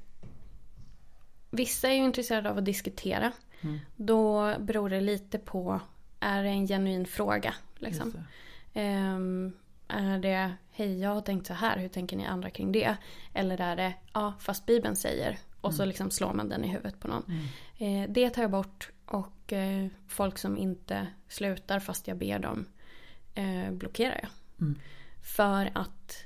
vissa 1.51 1.89
är 1.89 1.95
ju 1.95 2.05
intresserade 2.05 2.51
av 2.51 2.59
att 2.59 2.65
diskutera. 2.65 3.33
Mm. 3.61 3.79
Då 3.97 4.55
beror 4.59 4.91
det 4.91 5.01
lite 5.01 5.39
på, 5.39 5.81
är 6.21 6.43
det 6.43 6.49
en 6.49 6.67
genuin 6.67 7.07
fråga? 7.07 7.55
Liksom. 7.77 8.13
Um, 8.75 9.53
är 9.89 10.19
det, 10.19 10.53
hej 10.73 11.01
jag 11.01 11.15
har 11.15 11.21
tänkt 11.21 11.47
så 11.47 11.55
här, 11.55 11.79
hur 11.79 11.89
tänker 11.89 12.17
ni 12.17 12.27
andra 12.27 12.51
kring 12.51 12.73
det? 12.73 12.97
Eller 13.35 13.61
är 13.61 13.77
det, 13.77 13.95
ja 14.13 14.35
fast 14.41 14.67
Bibeln 14.67 14.97
säger. 14.97 15.39
Och 15.61 15.71
mm. 15.71 15.77
så 15.77 15.85
liksom 15.85 16.11
slår 16.11 16.33
man 16.33 16.49
den 16.49 16.65
i 16.65 16.69
huvudet 16.69 17.01
på 17.01 17.09
någon. 17.09 17.25
Mm. 17.29 18.03
Eh, 18.05 18.11
det 18.11 18.31
tar 18.31 18.43
jag 18.43 18.51
bort. 18.51 18.91
Och 19.07 19.53
eh, 19.53 19.87
folk 20.09 20.39
som 20.39 20.59
inte 20.59 21.07
slutar 21.29 21.81
fast 21.81 22.09
jag 22.09 22.17
ber 22.17 22.39
dem 22.39 22.67
eh, 23.35 23.71
blockerar 23.71 24.21
jag. 24.23 24.31
Mm. 24.61 24.79
För 25.23 25.71
att 25.75 26.25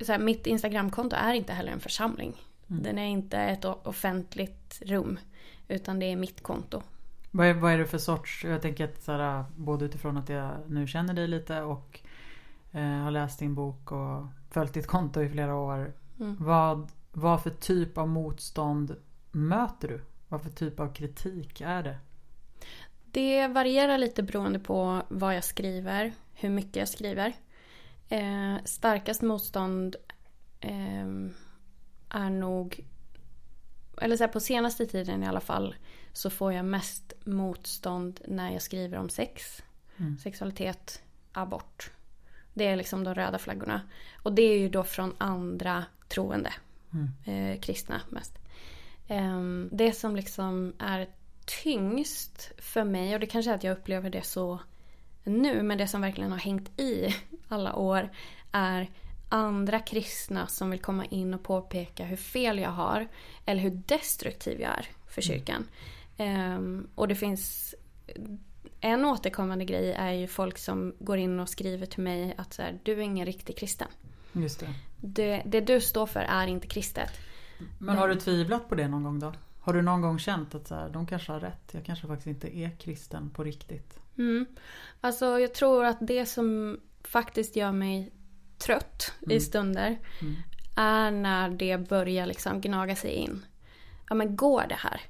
så 0.00 0.12
här, 0.12 0.18
mitt 0.18 0.46
Instagramkonto 0.46 1.16
är 1.16 1.34
inte 1.34 1.52
heller 1.52 1.72
en 1.72 1.80
församling. 1.80 2.36
Mm. 2.70 2.82
Den 2.82 2.98
är 2.98 3.06
inte 3.06 3.38
ett 3.38 3.64
offentligt 3.64 4.82
rum. 4.84 5.18
Utan 5.68 5.98
det 5.98 6.06
är 6.06 6.16
mitt 6.16 6.42
konto. 6.42 6.82
Vad 7.30 7.46
är, 7.46 7.54
vad 7.54 7.72
är 7.72 7.78
det 7.78 7.86
för 7.86 7.98
sorts, 7.98 8.44
jag 8.44 8.62
tänker 8.62 8.84
att 8.84 9.02
så 9.02 9.12
här, 9.12 9.44
både 9.56 9.84
utifrån 9.84 10.16
att 10.16 10.28
jag 10.28 10.50
nu 10.68 10.86
känner 10.86 11.14
dig 11.14 11.28
lite 11.28 11.62
och 11.62 12.00
har 12.80 13.10
läst 13.10 13.38
din 13.38 13.54
bok 13.54 13.92
och 13.92 14.26
följt 14.50 14.74
ditt 14.74 14.86
konto 14.86 15.22
i 15.22 15.28
flera 15.28 15.54
år. 15.54 15.92
Mm. 16.20 16.36
Vad, 16.40 16.90
vad 17.12 17.42
för 17.42 17.50
typ 17.50 17.98
av 17.98 18.08
motstånd 18.08 18.96
möter 19.30 19.88
du? 19.88 20.00
Vad 20.28 20.42
för 20.42 20.50
typ 20.50 20.80
av 20.80 20.92
kritik 20.94 21.60
är 21.60 21.82
det? 21.82 21.98
Det 23.10 23.48
varierar 23.48 23.98
lite 23.98 24.22
beroende 24.22 24.58
på 24.58 25.02
vad 25.08 25.36
jag 25.36 25.44
skriver, 25.44 26.12
hur 26.34 26.50
mycket 26.50 26.76
jag 26.76 26.88
skriver. 26.88 27.32
Eh, 28.08 28.56
starkast 28.64 29.22
motstånd 29.22 29.96
eh, 30.60 31.06
är 32.08 32.30
nog, 32.30 32.84
eller 34.00 34.16
så 34.16 34.24
här, 34.24 34.32
på 34.32 34.40
senaste 34.40 34.86
tiden 34.86 35.22
i 35.22 35.26
alla 35.26 35.40
fall, 35.40 35.74
så 36.12 36.30
får 36.30 36.52
jag 36.52 36.64
mest 36.64 37.12
motstånd 37.24 38.20
när 38.28 38.52
jag 38.52 38.62
skriver 38.62 38.98
om 38.98 39.08
sex, 39.08 39.62
mm. 39.96 40.18
sexualitet, 40.18 41.02
abort. 41.32 41.90
Det 42.54 42.66
är 42.66 42.76
liksom 42.76 43.04
de 43.04 43.14
röda 43.14 43.38
flaggorna. 43.38 43.80
Och 44.22 44.32
det 44.32 44.42
är 44.42 44.58
ju 44.58 44.68
då 44.68 44.84
från 44.84 45.14
andra 45.18 45.84
troende. 46.08 46.52
Mm. 46.92 47.10
Eh, 47.24 47.60
kristna 47.60 48.00
mest. 48.08 48.38
Eh, 49.08 49.40
det 49.70 49.92
som 49.92 50.16
liksom 50.16 50.72
är 50.78 51.08
tyngst 51.62 52.52
för 52.58 52.84
mig, 52.84 53.14
och 53.14 53.20
det 53.20 53.26
kanske 53.26 53.50
är 53.50 53.54
att 53.54 53.64
jag 53.64 53.78
upplever 53.78 54.10
det 54.10 54.22
så 54.22 54.58
nu, 55.24 55.62
men 55.62 55.78
det 55.78 55.88
som 55.88 56.00
verkligen 56.00 56.32
har 56.32 56.38
hängt 56.38 56.80
i 56.80 57.14
alla 57.48 57.74
år 57.76 58.10
är 58.52 58.90
andra 59.28 59.78
kristna 59.78 60.46
som 60.46 60.70
vill 60.70 60.80
komma 60.80 61.04
in 61.04 61.34
och 61.34 61.42
påpeka 61.42 62.04
hur 62.04 62.16
fel 62.16 62.58
jag 62.58 62.70
har 62.70 63.08
eller 63.44 63.62
hur 63.62 63.82
destruktiv 63.86 64.60
jag 64.60 64.70
är 64.70 64.86
för 65.06 65.22
mm. 65.22 65.38
kyrkan. 65.38 65.68
Mm. 66.16 66.56
Um, 66.56 66.88
och 66.94 67.08
det 67.08 67.14
finns 67.14 67.74
en 68.84 69.04
återkommande 69.04 69.64
grej 69.64 69.92
är 69.92 70.12
ju 70.12 70.26
folk 70.26 70.58
som 70.58 70.94
går 70.98 71.18
in 71.18 71.40
och 71.40 71.48
skriver 71.48 71.86
till 71.86 72.02
mig 72.02 72.34
att 72.38 72.54
så 72.54 72.62
här, 72.62 72.78
du 72.82 72.92
är 72.92 72.98
ingen 72.98 73.26
riktig 73.26 73.56
kristen. 73.56 73.88
Just 74.32 74.60
det. 74.60 74.74
det. 75.00 75.42
Det 75.46 75.60
du 75.60 75.80
står 75.80 76.06
för 76.06 76.20
är 76.20 76.46
inte 76.46 76.66
kristet. 76.66 77.10
Men 77.78 77.96
har 77.96 78.08
du 78.08 78.14
tvivlat 78.14 78.68
på 78.68 78.74
det 78.74 78.88
någon 78.88 79.02
gång 79.02 79.18
då? 79.18 79.32
Har 79.60 79.72
du 79.72 79.82
någon 79.82 80.00
gång 80.00 80.18
känt 80.18 80.54
att 80.54 80.68
så 80.68 80.74
här, 80.74 80.88
de 80.88 81.06
kanske 81.06 81.32
har 81.32 81.40
rätt, 81.40 81.70
jag 81.72 81.84
kanske 81.84 82.06
faktiskt 82.06 82.26
inte 82.26 82.56
är 82.56 82.70
kristen 82.70 83.30
på 83.30 83.44
riktigt? 83.44 83.98
Mm. 84.18 84.46
Alltså 85.00 85.38
jag 85.40 85.54
tror 85.54 85.84
att 85.84 85.98
det 86.00 86.26
som 86.26 86.80
faktiskt 87.04 87.56
gör 87.56 87.72
mig 87.72 88.12
trött 88.58 89.12
mm. 89.22 89.36
i 89.36 89.40
stunder 89.40 89.98
mm. 90.20 90.36
är 90.76 91.10
när 91.10 91.50
det 91.50 91.88
börjar 91.88 92.26
liksom 92.26 92.60
gnaga 92.60 92.96
sig 92.96 93.10
in. 93.12 93.44
Ja 94.08 94.14
men 94.14 94.36
går 94.36 94.64
det 94.68 94.78
här? 94.78 95.00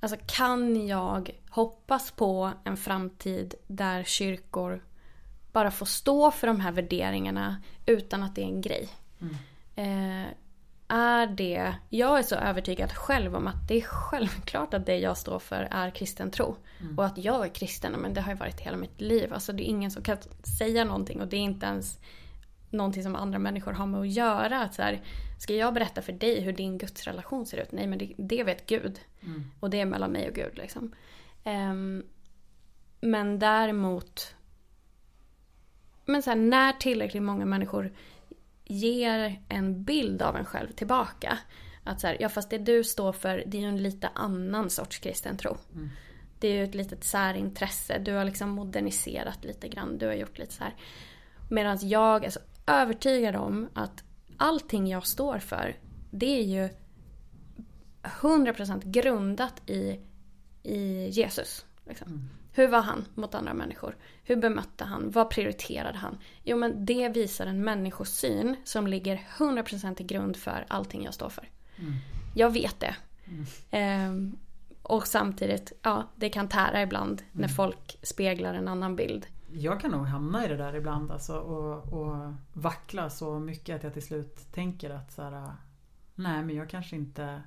Alltså 0.00 0.18
kan 0.26 0.86
jag 0.86 1.30
hoppas 1.50 2.10
på 2.10 2.52
en 2.64 2.76
framtid 2.76 3.54
där 3.66 4.04
kyrkor 4.04 4.84
bara 5.52 5.70
får 5.70 5.86
stå 5.86 6.30
för 6.30 6.46
de 6.46 6.60
här 6.60 6.72
värderingarna 6.72 7.56
utan 7.86 8.22
att 8.22 8.34
det 8.34 8.42
är 8.42 8.46
en 8.46 8.60
grej? 8.60 8.88
Mm. 9.20 9.34
Eh, 9.76 10.28
är 10.88 11.26
det, 11.26 11.74
jag 11.90 12.18
är 12.18 12.22
så 12.22 12.34
övertygad 12.34 12.92
själv 12.92 13.36
om 13.36 13.46
att 13.46 13.68
det 13.68 13.76
är 13.76 13.80
självklart 13.80 14.74
att 14.74 14.86
det 14.86 14.98
jag 14.98 15.16
står 15.16 15.38
för 15.38 15.68
är 15.70 15.90
kristen 15.90 16.30
tro. 16.30 16.56
Mm. 16.80 16.98
Och 16.98 17.06
att 17.06 17.18
jag 17.18 17.44
är 17.44 17.48
kristen, 17.48 17.92
men 17.92 18.14
det 18.14 18.20
har 18.20 18.32
ju 18.32 18.38
varit 18.38 18.60
hela 18.60 18.76
mitt 18.76 19.00
liv. 19.00 19.34
Alltså 19.34 19.52
det 19.52 19.62
är 19.62 19.70
ingen 19.70 19.90
som 19.90 20.02
kan 20.02 20.16
säga 20.58 20.84
någonting 20.84 21.20
och 21.20 21.28
det 21.28 21.36
är 21.36 21.40
inte 21.40 21.66
ens 21.66 21.98
någonting 22.76 23.02
som 23.02 23.16
andra 23.16 23.38
människor 23.38 23.72
har 23.72 23.86
med 23.86 24.00
att 24.00 24.08
göra. 24.08 24.62
Att 24.62 24.74
så 24.74 24.82
här, 24.82 25.02
ska 25.38 25.54
jag 25.54 25.74
berätta 25.74 26.02
för 26.02 26.12
dig 26.12 26.40
hur 26.40 26.52
din 26.52 26.78
gudsrelation 26.78 27.46
ser 27.46 27.58
ut? 27.58 27.72
Nej 27.72 27.86
men 27.86 27.98
det, 27.98 28.14
det 28.16 28.44
vet 28.44 28.66
Gud. 28.66 29.00
Mm. 29.22 29.44
Och 29.60 29.70
det 29.70 29.80
är 29.80 29.86
mellan 29.86 30.10
mig 30.10 30.28
och 30.28 30.34
Gud 30.34 30.58
liksom. 30.58 30.94
Um, 31.44 32.02
men 33.00 33.38
däremot 33.38 34.36
men 36.06 36.22
så 36.22 36.30
här, 36.30 36.36
när 36.36 36.72
tillräckligt 36.72 37.22
många 37.22 37.44
människor 37.44 37.92
ger 38.64 39.42
en 39.48 39.84
bild 39.84 40.22
av 40.22 40.36
en 40.36 40.44
själv 40.44 40.72
tillbaka. 40.72 41.38
Att 41.84 42.00
så 42.00 42.06
här, 42.06 42.16
ja 42.20 42.28
fast 42.28 42.50
det 42.50 42.58
du 42.58 42.84
står 42.84 43.12
för 43.12 43.44
det 43.46 43.56
är 43.56 43.60
ju 43.60 43.68
en 43.68 43.82
lite 43.82 44.08
annan 44.14 44.70
sorts 44.70 44.98
kristen 44.98 45.36
tro. 45.36 45.56
Mm. 45.74 45.90
det 46.40 46.48
är 46.48 46.54
ju 46.54 46.64
ett 46.64 46.74
litet 46.74 47.04
särintresse. 47.04 47.98
Du 47.98 48.12
har 48.12 48.24
liksom 48.24 48.50
moderniserat 48.50 49.44
lite 49.44 49.68
grann. 49.68 49.98
Du 49.98 50.06
har 50.06 50.14
gjort 50.14 50.38
lite 50.38 50.52
så 50.52 50.64
här. 50.64 50.74
Medan 51.50 51.78
jag 51.88 52.24
är 52.24 52.30
så 52.30 52.40
övertygad 52.66 53.36
om 53.36 53.68
att 53.74 54.04
allting 54.36 54.86
jag 54.88 55.06
står 55.06 55.38
för, 55.38 55.76
det 56.10 56.38
är 56.38 56.42
ju 56.44 56.68
100% 58.02 58.80
grundat 58.84 59.70
i, 59.70 60.00
i 60.62 61.08
Jesus. 61.08 61.64
Liksom. 61.86 62.08
Mm. 62.08 62.28
Hur 62.52 62.68
var 62.68 62.80
han 62.80 63.04
mot 63.14 63.34
andra 63.34 63.54
människor? 63.54 63.96
Hur 64.24 64.36
bemötte 64.36 64.84
han? 64.84 65.10
Vad 65.10 65.30
prioriterade 65.30 65.98
han? 65.98 66.18
Jo 66.42 66.56
men 66.56 66.84
det 66.86 67.08
visar 67.08 67.46
en 67.46 67.64
människosyn 67.64 68.56
som 68.64 68.86
ligger 68.86 69.16
100% 69.38 69.94
till 69.94 70.06
grund 70.06 70.36
för 70.36 70.64
allting 70.68 71.04
jag 71.04 71.14
står 71.14 71.28
för. 71.28 71.48
Mm. 71.78 71.92
Jag 72.34 72.50
vet 72.50 72.80
det. 72.80 72.96
Ehm, 73.70 74.38
och 74.82 75.06
samtidigt, 75.06 75.72
ja 75.82 76.10
det 76.16 76.28
kan 76.28 76.48
tära 76.48 76.82
ibland 76.82 77.22
när 77.32 77.44
Mm. 77.44 77.54
folk 77.56 77.98
speglar 78.02 78.54
en 78.54 78.68
annan 78.68 78.96
bild. 78.96 79.26
Jag 79.58 79.80
kan 79.80 79.90
nog 79.90 80.06
hamna 80.06 80.44
i 80.44 80.48
det 80.48 80.56
där 80.56 80.76
ibland 80.76 81.12
alltså, 81.12 81.38
och, 81.38 81.92
och 81.92 82.34
vackla 82.52 83.10
så 83.10 83.38
mycket 83.38 83.76
att 83.76 83.82
jag 83.82 83.92
till 83.92 84.06
slut 84.06 84.52
tänker 84.52 84.90
att 84.90 85.12
så 85.12 85.22
här, 85.22 85.52
nej 86.14 86.42
men 86.42 86.56
jag 86.56 86.70
kanske 86.70 86.96
inte 86.96 87.42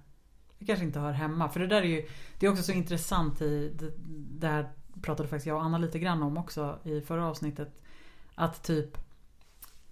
jag 0.58 0.68
kanske 0.68 0.86
inte 0.86 1.00
hör 1.00 1.12
hemma. 1.12 1.50
För 1.50 1.60
det 1.60 1.68
där 1.68 1.82
är 1.82 1.86
ju 1.86 2.08
Det 2.40 2.46
är 2.46 2.52
också 2.52 2.64
så 2.64 2.72
intressant 2.72 3.42
i 3.42 3.74
det, 3.80 3.92
det 4.40 4.48
här 4.48 4.70
pratade 5.02 5.30
faktiskt 5.30 5.48
jag 5.48 5.58
och 5.58 5.64
Anna 5.64 5.78
lite 5.78 6.00
grann 6.00 6.24
om 6.24 6.38
också 6.38 6.80
i 6.84 7.02
förra 7.02 7.26
avsnittet. 7.26 7.82
Att 8.36 8.64
typ 8.64 8.98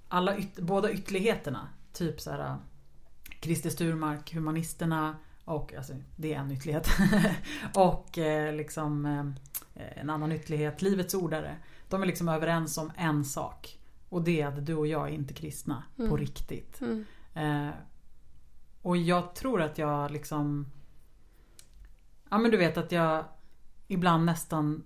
alla 0.08 0.38
yt, 0.38 0.60
båda 0.60 0.92
ytterligheterna. 0.92 1.70
Typ 1.94 2.22
så 2.22 2.32
här 2.32 2.58
Christer 3.42 3.70
Sturmark, 3.70 4.34
Humanisterna 4.34 5.16
och 5.46 5.74
alltså 5.74 5.94
det 6.16 6.34
är 6.34 6.40
en 6.40 6.52
ytterlighet. 6.52 6.90
och 7.76 8.18
eh, 8.18 8.56
liksom 8.56 9.06
eh, 9.06 10.00
en 10.02 10.10
annan 10.10 10.32
ytterlighet, 10.32 10.82
Livets 10.82 11.14
ordare. 11.14 11.56
De 11.90 12.02
är 12.02 12.06
liksom 12.06 12.30
överens 12.30 12.78
om 12.78 12.92
en 12.98 13.26
sak. 13.26 13.80
Och 14.10 14.22
det 14.24 14.42
är 14.42 14.48
att 14.48 14.66
du 14.66 14.76
och 14.76 14.88
jag 14.88 15.08
är 15.08 15.12
inte 15.12 15.34
kristna 15.34 15.84
på 15.96 16.04
Mm. 16.04 16.18
riktigt. 16.18 16.82
Mm. 16.82 17.06
Eh, 17.34 17.74
och 18.82 18.98
jag 18.98 19.36
tror 19.36 19.62
att 19.62 19.78
jag 19.78 20.12
liksom 20.12 20.66
Ja 22.30 22.38
men 22.38 22.52
du 22.52 22.58
vet 22.58 22.78
att 22.78 22.92
jag 22.92 23.26
ibland 23.88 24.26
nästan 24.26 24.84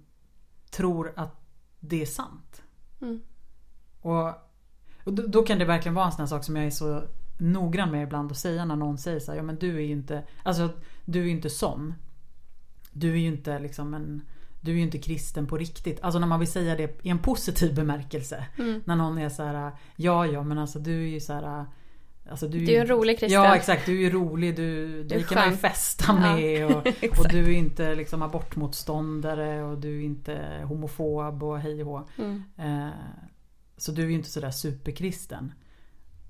tror 0.72 1.14
att 1.16 1.42
det 1.80 2.02
är 2.02 2.06
sant. 2.06 2.62
Mm. 3.02 3.22
Och, 4.02 4.28
och 5.04 5.14
då, 5.14 5.28
då 5.28 5.44
kan 5.44 5.60
det 5.60 5.66
verkligen 5.66 5.96
vara 5.96 6.06
en 6.06 6.12
sån 6.12 6.20
här 6.20 6.28
sak 6.28 6.44
som 6.44 6.56
jag 6.56 6.66
är 6.66 6.70
så 6.72 7.04
noggrann 7.40 7.92
med 7.92 8.04
ibland 8.04 8.32
att 8.32 8.38
säga 8.38 8.66
när 8.66 8.76
någon 8.76 8.98
säger 8.98 9.20
så 9.20 9.32
här, 9.32 9.38
ja 9.38 9.44
men 9.44 9.56
du 9.56 9.76
är 9.76 9.82
ju 9.82 9.92
inte, 9.92 10.24
alltså 10.44 10.70
du 11.06 11.20
är 11.20 11.26
ju 11.26 11.32
inte 11.32 11.50
sån. 11.50 11.94
Du 12.92 13.12
är 13.12 13.18
ju 13.18 13.28
inte 13.28 13.60
liksom 13.60 13.94
en, 13.94 14.22
du 14.62 14.72
är 14.72 14.76
ju 14.76 14.82
inte 14.82 14.98
kristen 14.98 15.48
på 15.48 15.58
riktigt. 15.58 16.00
Alltså 16.02 16.20
när 16.20 16.28
man 16.28 16.40
vill 16.40 16.52
säga 16.52 16.76
det 16.76 17.00
i 17.02 17.10
en 17.10 17.20
positiv 17.20 17.76
bemärkelse. 17.76 18.46
Mm. 18.58 18.82
När 18.86 18.96
någon 18.96 19.18
är 19.18 19.30
så 19.30 19.44
här, 19.44 19.72
ja 19.96 20.26
ja 20.26 20.44
men 20.44 20.58
alltså 20.58 20.80
du 20.80 21.04
är 21.04 21.08
ju 21.08 21.20
så 21.20 21.34
här. 21.34 21.66
Alltså 22.30 22.48
du, 22.48 22.66
Du 22.66 22.74
är 22.74 22.82
en 22.82 22.88
rolig 22.88 23.20
kristen. 23.20 23.42
Ja 23.44 23.56
exakt, 23.56 23.86
du 23.86 23.92
är 23.98 24.02
ju 24.02 24.10
rolig, 24.10 24.56
du, 24.56 25.04
Du 25.04 25.24
kan 25.24 25.38
man 25.38 25.52
ju 25.52 25.58
festa 25.58 26.14
med. 26.14 26.66
Och, 26.66 26.72
och 26.78 26.88
Exakt. 27.02 27.30
du 27.32 27.40
är 27.44 27.50
inte 27.58 27.96
liksom 27.96 28.22
abortmotståndare 28.22 29.64
och 29.64 29.78
du 29.78 29.98
är 29.98 30.06
inte 30.06 30.62
homofob 30.64 31.44
och 31.44 31.60
hej 31.60 31.84
och. 31.84 32.10
Mm. 32.18 32.44
Eh, 32.58 32.90
så 33.78 33.92
du 33.92 34.04
är 34.04 34.08
ju 34.08 34.14
inte 34.14 34.30
sådär 34.30 34.52
superkristen. 34.52 35.54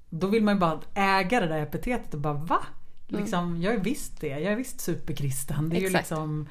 Då 0.09 0.27
vill 0.27 0.43
man 0.43 0.53
ju 0.55 0.59
bara 0.59 0.79
äga 0.93 1.39
det 1.39 1.47
där 1.47 1.61
epitetet 1.61 2.13
och 2.13 2.19
bara 2.19 2.33
va? 2.33 2.59
Liksom, 3.07 3.61
Jag 3.61 3.73
är 3.73 3.79
visst 3.79 4.21
det, 4.21 4.27
jag 4.27 4.43
är 4.43 4.55
visst 4.55 4.81
superkristen. 4.81 5.69
Det 5.69 5.75
är 5.75 5.81
ju 5.81 5.87
Mm. 5.87 5.99
Exakt. 5.99 6.09
liksom 6.11 6.47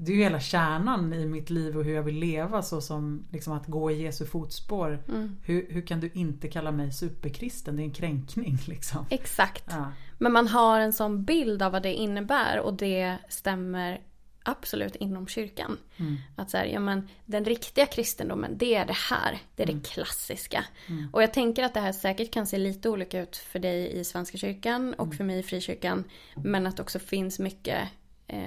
Det 0.00 0.12
är 0.12 0.16
ju 0.16 0.22
hela 0.22 0.40
kärnan 0.40 1.12
i 1.12 1.26
mitt 1.26 1.50
liv 1.50 1.76
och 1.78 1.84
hur 1.84 1.94
jag 1.94 2.02
vill 2.02 2.18
leva 2.18 2.62
så 2.62 2.80
som 2.80 3.26
liksom 3.32 3.52
att 3.52 3.66
gå 3.66 3.90
i 3.90 4.02
Jesu 4.02 4.26
fotspår. 4.26 5.02
Mm. 5.08 5.36
Hur, 5.44 5.66
hur 5.70 5.86
kan 5.86 6.00
du 6.00 6.10
inte 6.14 6.48
kalla 6.48 6.72
mig 6.72 6.92
superkristen? 6.92 7.76
Det 7.76 7.82
är 7.82 7.84
en 7.84 7.92
kränkning 7.92 8.58
liksom. 8.66 9.06
Exakt. 9.10 9.64
Ja. 9.70 9.92
Men 10.18 10.32
man 10.32 10.48
har 10.48 10.80
en 10.80 10.92
sån 10.92 11.24
bild 11.24 11.62
av 11.62 11.72
vad 11.72 11.82
det 11.82 11.94
innebär 11.94 12.60
och 12.60 12.74
det 12.74 13.16
stämmer 13.28 14.00
absolut 14.42 14.96
inom 14.96 15.26
kyrkan. 15.28 15.78
Mm. 15.96 16.16
Att 16.36 16.50
så 16.50 16.56
här, 16.56 16.64
ja 16.64 16.80
men 16.80 17.08
den 17.26 17.44
riktiga 17.44 17.86
kristendomen 17.86 18.58
det 18.58 18.74
är 18.74 18.86
det 18.86 18.96
här. 19.10 19.38
Det 19.56 19.62
är 19.62 19.68
Mm. 19.68 19.82
det 19.82 19.88
klassiska. 19.88 20.64
Och 21.12 21.22
jag 21.22 21.32
tänker 21.34 21.62
att 21.64 21.74
det 21.74 21.80
här 21.80 21.92
säkert 21.92 22.32
kan 22.32 22.46
se 22.46 22.58
lite 22.58 22.88
olika 22.88 23.20
ut 23.22 23.36
för 23.36 23.58
dig 23.58 23.92
i 24.00 24.04
Svenska 24.04 24.38
kyrkan 24.38 24.94
och 24.94 25.04
Mm. 25.06 25.16
för 25.16 25.24
mig 25.24 25.38
i 25.38 25.42
Frikyrkan. 25.42 26.04
Men 26.36 26.66
att 26.66 26.76
det 26.76 26.82
också 26.82 26.98
finns 26.98 27.38
mycket 27.38 27.88
eh, 28.26 28.38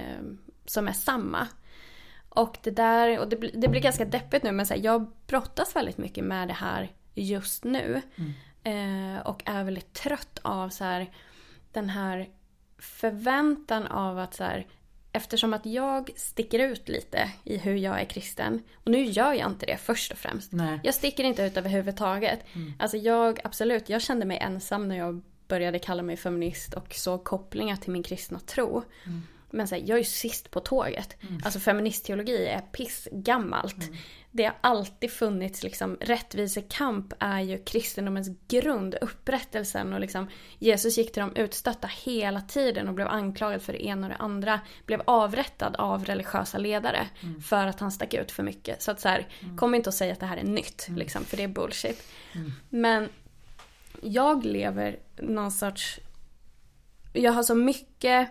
som 0.66 0.88
är 0.88 0.92
samma. 0.92 1.48
Och 2.28 2.58
det 2.62 2.70
där, 2.70 3.18
och 3.18 3.28
det, 3.28 3.36
blir- 3.36 3.50
det 3.56 3.68
blir 3.68 3.80
ganska 3.80 4.04
deppigt 4.04 4.42
nu 4.42 4.52
men 4.52 4.66
så 4.66 4.74
här, 4.74 4.80
jag 4.80 5.06
brottas 5.26 5.76
väldigt 5.76 5.98
mycket 5.98 6.24
med 6.24 6.48
det 6.48 6.54
här 6.54 6.92
just 7.14 7.64
nu. 7.64 8.02
Eh, 8.64 9.26
och 9.26 9.42
är 9.44 9.64
väldigt 9.64 9.92
trött 9.92 10.38
av 10.42 10.68
så 10.68 10.84
här, 10.84 11.10
den 11.72 11.88
här 11.88 12.28
förväntan 12.78 13.86
av 13.86 14.18
att 14.18 14.34
så 14.34 14.44
här, 14.44 14.66
eftersom 15.12 15.54
att 15.54 15.66
jag 15.66 16.10
sticker 16.16 16.58
ut 16.58 16.88
lite 16.88 17.30
i 17.44 17.58
hur 17.58 17.74
jag 17.74 18.00
är 18.00 18.04
kristen. 18.04 18.62
Och 18.74 18.90
nu 18.90 19.04
gör 19.04 19.32
jag 19.32 19.50
inte 19.50 19.66
det 19.66 19.76
först 19.76 20.12
och 20.12 20.18
främst. 20.18 20.52
Nej. 20.52 20.80
Jag 20.82 20.94
sticker 20.94 21.24
inte 21.24 21.42
ut 21.42 21.56
överhuvudtaget. 21.56 22.44
Alltså 22.78 22.96
jag, 22.96 23.40
absolut, 23.44 23.88
jag 23.88 24.02
kände 24.02 24.26
mig 24.26 24.38
ensam 24.38 24.88
när 24.88 24.96
jag 24.96 25.22
började 25.48 25.78
kalla 25.78 26.02
mig 26.02 26.16
feminist 26.16 26.74
och 26.74 26.94
såg 26.94 27.24
kopplingar 27.24 27.76
till 27.76 27.92
min 27.92 28.02
kristna 28.02 28.38
tro. 28.40 28.82
Men 29.52 29.68
så 29.68 29.74
här, 29.74 29.82
jag 29.82 29.94
är 29.94 29.98
ju 29.98 30.04
sist 30.04 30.50
på 30.50 30.60
tåget. 30.60 31.16
Alltså 31.44 31.60
feministteologi 31.60 32.46
är 32.46 32.60
pissgammalt. 32.60 33.90
Det 34.30 34.44
har 34.44 34.54
alltid 34.60 35.10
funnits 35.10 35.62
liksom, 35.62 35.96
rättvisekamp 36.00 37.12
är 37.18 37.40
ju 37.40 37.58
kristendomens 37.58 38.28
grund, 38.48 38.94
upprättelsen 39.00 39.92
och 39.92 40.00
liksom 40.00 40.28
Jesus 40.58 40.98
gick 40.98 41.12
till 41.12 41.20
de 41.20 41.36
utstötta 41.36 41.88
hela 42.04 42.40
tiden 42.40 42.88
och 42.88 42.94
blev 42.94 43.08
anklagad 43.08 43.62
för 43.62 43.72
det 43.72 43.84
ena 43.84 44.06
och 44.06 44.12
det 44.12 44.16
andra. 44.16 44.60
Blev 44.86 45.02
avrättad 45.04 45.76
av 45.76 46.04
religiösa 46.04 46.58
ledare 46.58 47.08
för 47.48 47.66
att 47.66 47.80
han 47.80 47.92
stack 47.92 48.14
ut 48.14 48.30
för 48.30 48.42
mycket. 48.42 48.82
Så 48.82 48.90
att 48.90 49.00
så 49.00 49.08
här, 49.08 49.28
kom 49.56 49.74
inte 49.74 49.90
och 49.90 49.94
säg 49.94 50.10
att 50.10 50.20
det 50.20 50.26
här 50.26 50.36
är 50.36 50.44
nytt 50.44 50.86
liksom, 50.96 51.24
för 51.24 51.36
det 51.36 51.42
är 51.42 51.48
bullshit. 51.48 52.08
Men 52.68 53.08
jag 54.02 54.44
lever 54.44 54.98
någon 55.16 55.52
sorts... 55.52 56.00
Jag 57.12 57.32
har 57.32 57.42
så 57.42 57.54
mycket... 57.54 58.28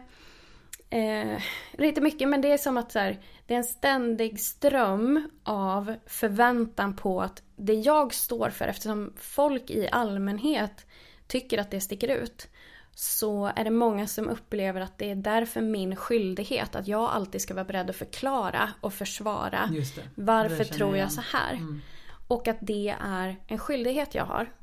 Eh, 0.91 1.41
inte 1.79 2.01
mycket, 2.01 2.29
men 2.29 2.41
det 2.41 2.51
är 2.51 2.57
som 2.57 2.77
att 2.77 2.91
så 2.91 2.99
här, 2.99 3.19
det 3.45 3.53
är 3.53 3.57
en 3.57 3.63
ständig 3.63 4.39
ström 4.39 5.29
av 5.43 5.95
förväntan 6.05 6.95
på 6.95 7.21
att 7.21 7.43
det 7.55 7.73
jag 7.73 8.13
står 8.13 8.49
för, 8.49 8.65
eftersom 8.65 9.13
folk 9.17 9.69
i 9.69 9.89
allmänhet 9.91 10.85
tycker 11.27 11.57
att 11.57 11.71
det 11.71 11.81
sticker 11.81 12.07
ut, 12.07 12.47
så 12.95 13.51
är 13.55 13.63
det 13.63 13.69
många 13.69 14.07
som 14.07 14.29
upplever 14.29 14.81
att 14.81 14.97
det 14.97 15.09
är 15.09 15.15
därför 15.15 15.61
min 15.61 15.95
skyldighet 15.95 16.75
att 16.75 16.87
jag 16.87 17.09
alltid 17.09 17.41
ska 17.41 17.53
vara 17.53 17.65
beredd 17.65 17.89
att 17.89 17.95
förklara 17.95 18.69
och 18.81 18.93
försvara 18.93 19.69
det. 19.95 20.03
varför 20.15 20.57
Det 20.57 20.65
tror 20.65 20.89
jag 20.89 20.97
igen. 20.97 21.11
så 21.11 21.21
här. 21.21 21.53
Mm. 21.53 21.81
Och 22.27 22.47
att 22.47 22.57
det 22.61 22.95
är 23.01 23.35
en 23.47 23.59
skyldighet 23.59 24.15
jag 24.15 24.25
har. 24.25 24.53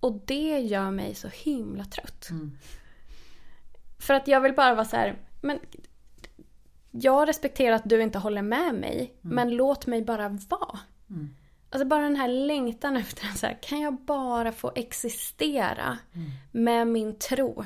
Och 0.00 0.20
det 0.26 0.58
gör 0.58 0.90
mig 0.90 1.14
så 1.14 1.28
himla 1.28 1.84
trött. 1.84 2.30
Mm. 2.30 2.58
För 4.02 4.14
att 4.14 4.28
jag 4.28 4.40
vill 4.40 4.54
bara 4.54 4.74
vara 4.74 4.84
så 4.84 4.96
här, 4.96 5.16
men 5.40 5.58
jag 6.90 7.28
respekterar 7.28 7.76
att 7.76 7.88
du 7.88 8.02
inte 8.02 8.18
håller 8.18 8.42
med 8.42 8.74
mig, 8.74 9.14
men 9.20 9.50
låt 9.50 9.86
mig 9.86 10.02
bara 10.02 10.28
vara. 10.28 10.78
Mm. 11.10 11.34
Alltså 11.70 11.88
bara 11.88 12.02
den 12.02 12.16
här 12.16 12.28
längtan 12.28 12.96
efter 12.96 13.28
att 13.28 13.38
så 13.38 13.46
här, 13.46 13.58
kan 13.62 13.80
jag 13.80 14.04
bara 14.04 14.52
få 14.52 14.72
existera 14.74 15.98
med 16.52 16.86
min 16.86 17.18
tro? 17.18 17.64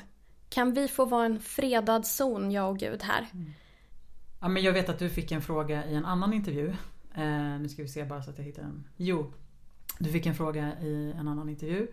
Kan 0.48 0.74
vi 0.74 0.88
få 0.88 1.04
vara 1.04 1.26
en 1.26 1.40
fredad 1.40 2.06
zon, 2.06 2.50
jag 2.50 2.70
och 2.70 2.78
Gud 2.78 3.02
här? 3.02 3.26
Ja, 4.40 4.48
men 4.48 4.62
jag 4.62 4.72
vet 4.72 4.88
att 4.88 4.98
du 4.98 5.10
fick 5.10 5.32
en 5.32 5.42
fråga 5.42 5.86
i 5.86 5.94
en 5.94 6.04
annan 6.04 6.32
intervju. 6.32 6.68
Eh, 7.14 7.58
nu 7.60 7.68
ska 7.68 7.82
vi 7.82 7.88
se 7.88 8.04
bara 8.04 8.22
så 8.22 8.30
att 8.30 8.38
jag 8.38 8.44
hittar 8.44 8.62
den. 8.62 8.88
Jo, 8.96 9.32
du 9.98 10.12
fick 10.12 10.26
en 10.26 10.34
fråga 10.34 10.72
i 10.80 11.12
en 11.16 11.28
annan 11.28 11.48
intervju. 11.48 11.88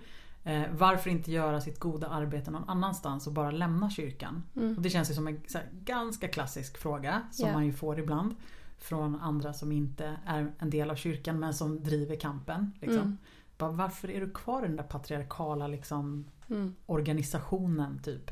Eh, 0.45 0.63
varför 0.71 1.09
inte 1.09 1.31
göra 1.31 1.61
sitt 1.61 1.79
goda 1.79 2.07
arbete 2.07 2.51
någon 2.51 2.69
annanstans 2.69 3.27
och 3.27 3.33
bara 3.33 3.51
lämna 3.51 3.89
kyrkan? 3.89 4.43
Och 4.77 4.81
det 4.81 4.89
känns 4.89 5.09
ju 5.09 5.13
som 5.13 5.27
en 5.27 5.43
här, 5.53 5.69
ganska 5.71 6.27
klassisk 6.27 6.77
fråga 6.77 7.21
som 7.31 7.47
Ja. 7.47 7.53
man 7.53 7.65
ju 7.65 7.73
får 7.73 7.99
ibland. 7.99 8.35
Från 8.77 9.15
andra 9.21 9.53
som 9.53 9.71
inte 9.71 10.17
är 10.25 10.51
en 10.59 10.69
del 10.69 10.89
av 10.91 10.95
kyrkan 10.95 11.39
men 11.39 11.53
som 11.53 11.83
driver 11.83 12.15
kampen. 12.15 12.71
Liksom. 12.81 12.99
Mm. 12.99 13.17
Bara, 13.57 13.71
varför 13.71 14.11
är 14.11 14.21
du 14.21 14.29
kvar 14.31 14.63
i 14.63 14.67
den 14.67 14.75
där 14.75 14.83
patriarkala 14.83 15.67
liksom, 15.67 16.25
Mm. 16.49 16.75
organisationen 16.85 17.99
typ? 18.03 18.31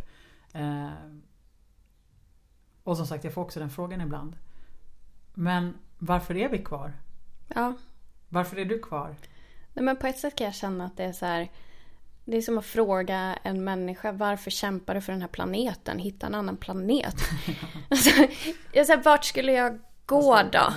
Eh, 0.54 0.90
och 2.84 2.98
som 2.98 3.06
sagt, 3.08 3.24
jag 3.24 3.34
får 3.34 3.42
också 3.42 3.60
den 3.60 3.70
frågan 3.70 4.02
ibland. 4.02 4.36
Men 5.34 5.74
varför 6.00 6.38
är 6.38 6.50
vi 6.50 6.58
kvar? 6.58 6.94
Ja, 7.48 7.74
Varför 8.30 8.58
är 8.58 8.66
du 8.66 8.80
kvar? 8.80 9.16
Nej, 9.74 9.86
men 9.86 9.98
på 9.98 10.08
ett 10.08 10.20
sätt 10.20 10.36
kan 10.38 10.46
jag 10.46 10.56
känna 10.56 10.86
att 10.86 10.98
det 10.98 11.04
är 11.04 11.14
så 11.14 11.26
här. 11.26 11.52
Det 12.26 12.38
är 12.38 12.42
som 12.42 12.58
att 12.58 12.66
fråga 12.66 13.38
en 13.44 13.64
människa 13.64 14.12
varför 14.12 14.52
kämpar 14.52 14.96
du 14.96 15.02
för 15.02 15.12
den 15.12 15.22
här 15.22 15.30
planeten? 15.30 16.00
Hitta 16.00 16.28
en 16.28 16.36
annan 16.36 16.58
planet. 16.58 17.16
alltså, 17.90 18.10
jag 18.72 18.86
säger, 18.86 19.04
vart 19.04 19.26
skulle 19.26 19.52
jag 19.52 19.80
går 20.06 20.52
då. 20.52 20.74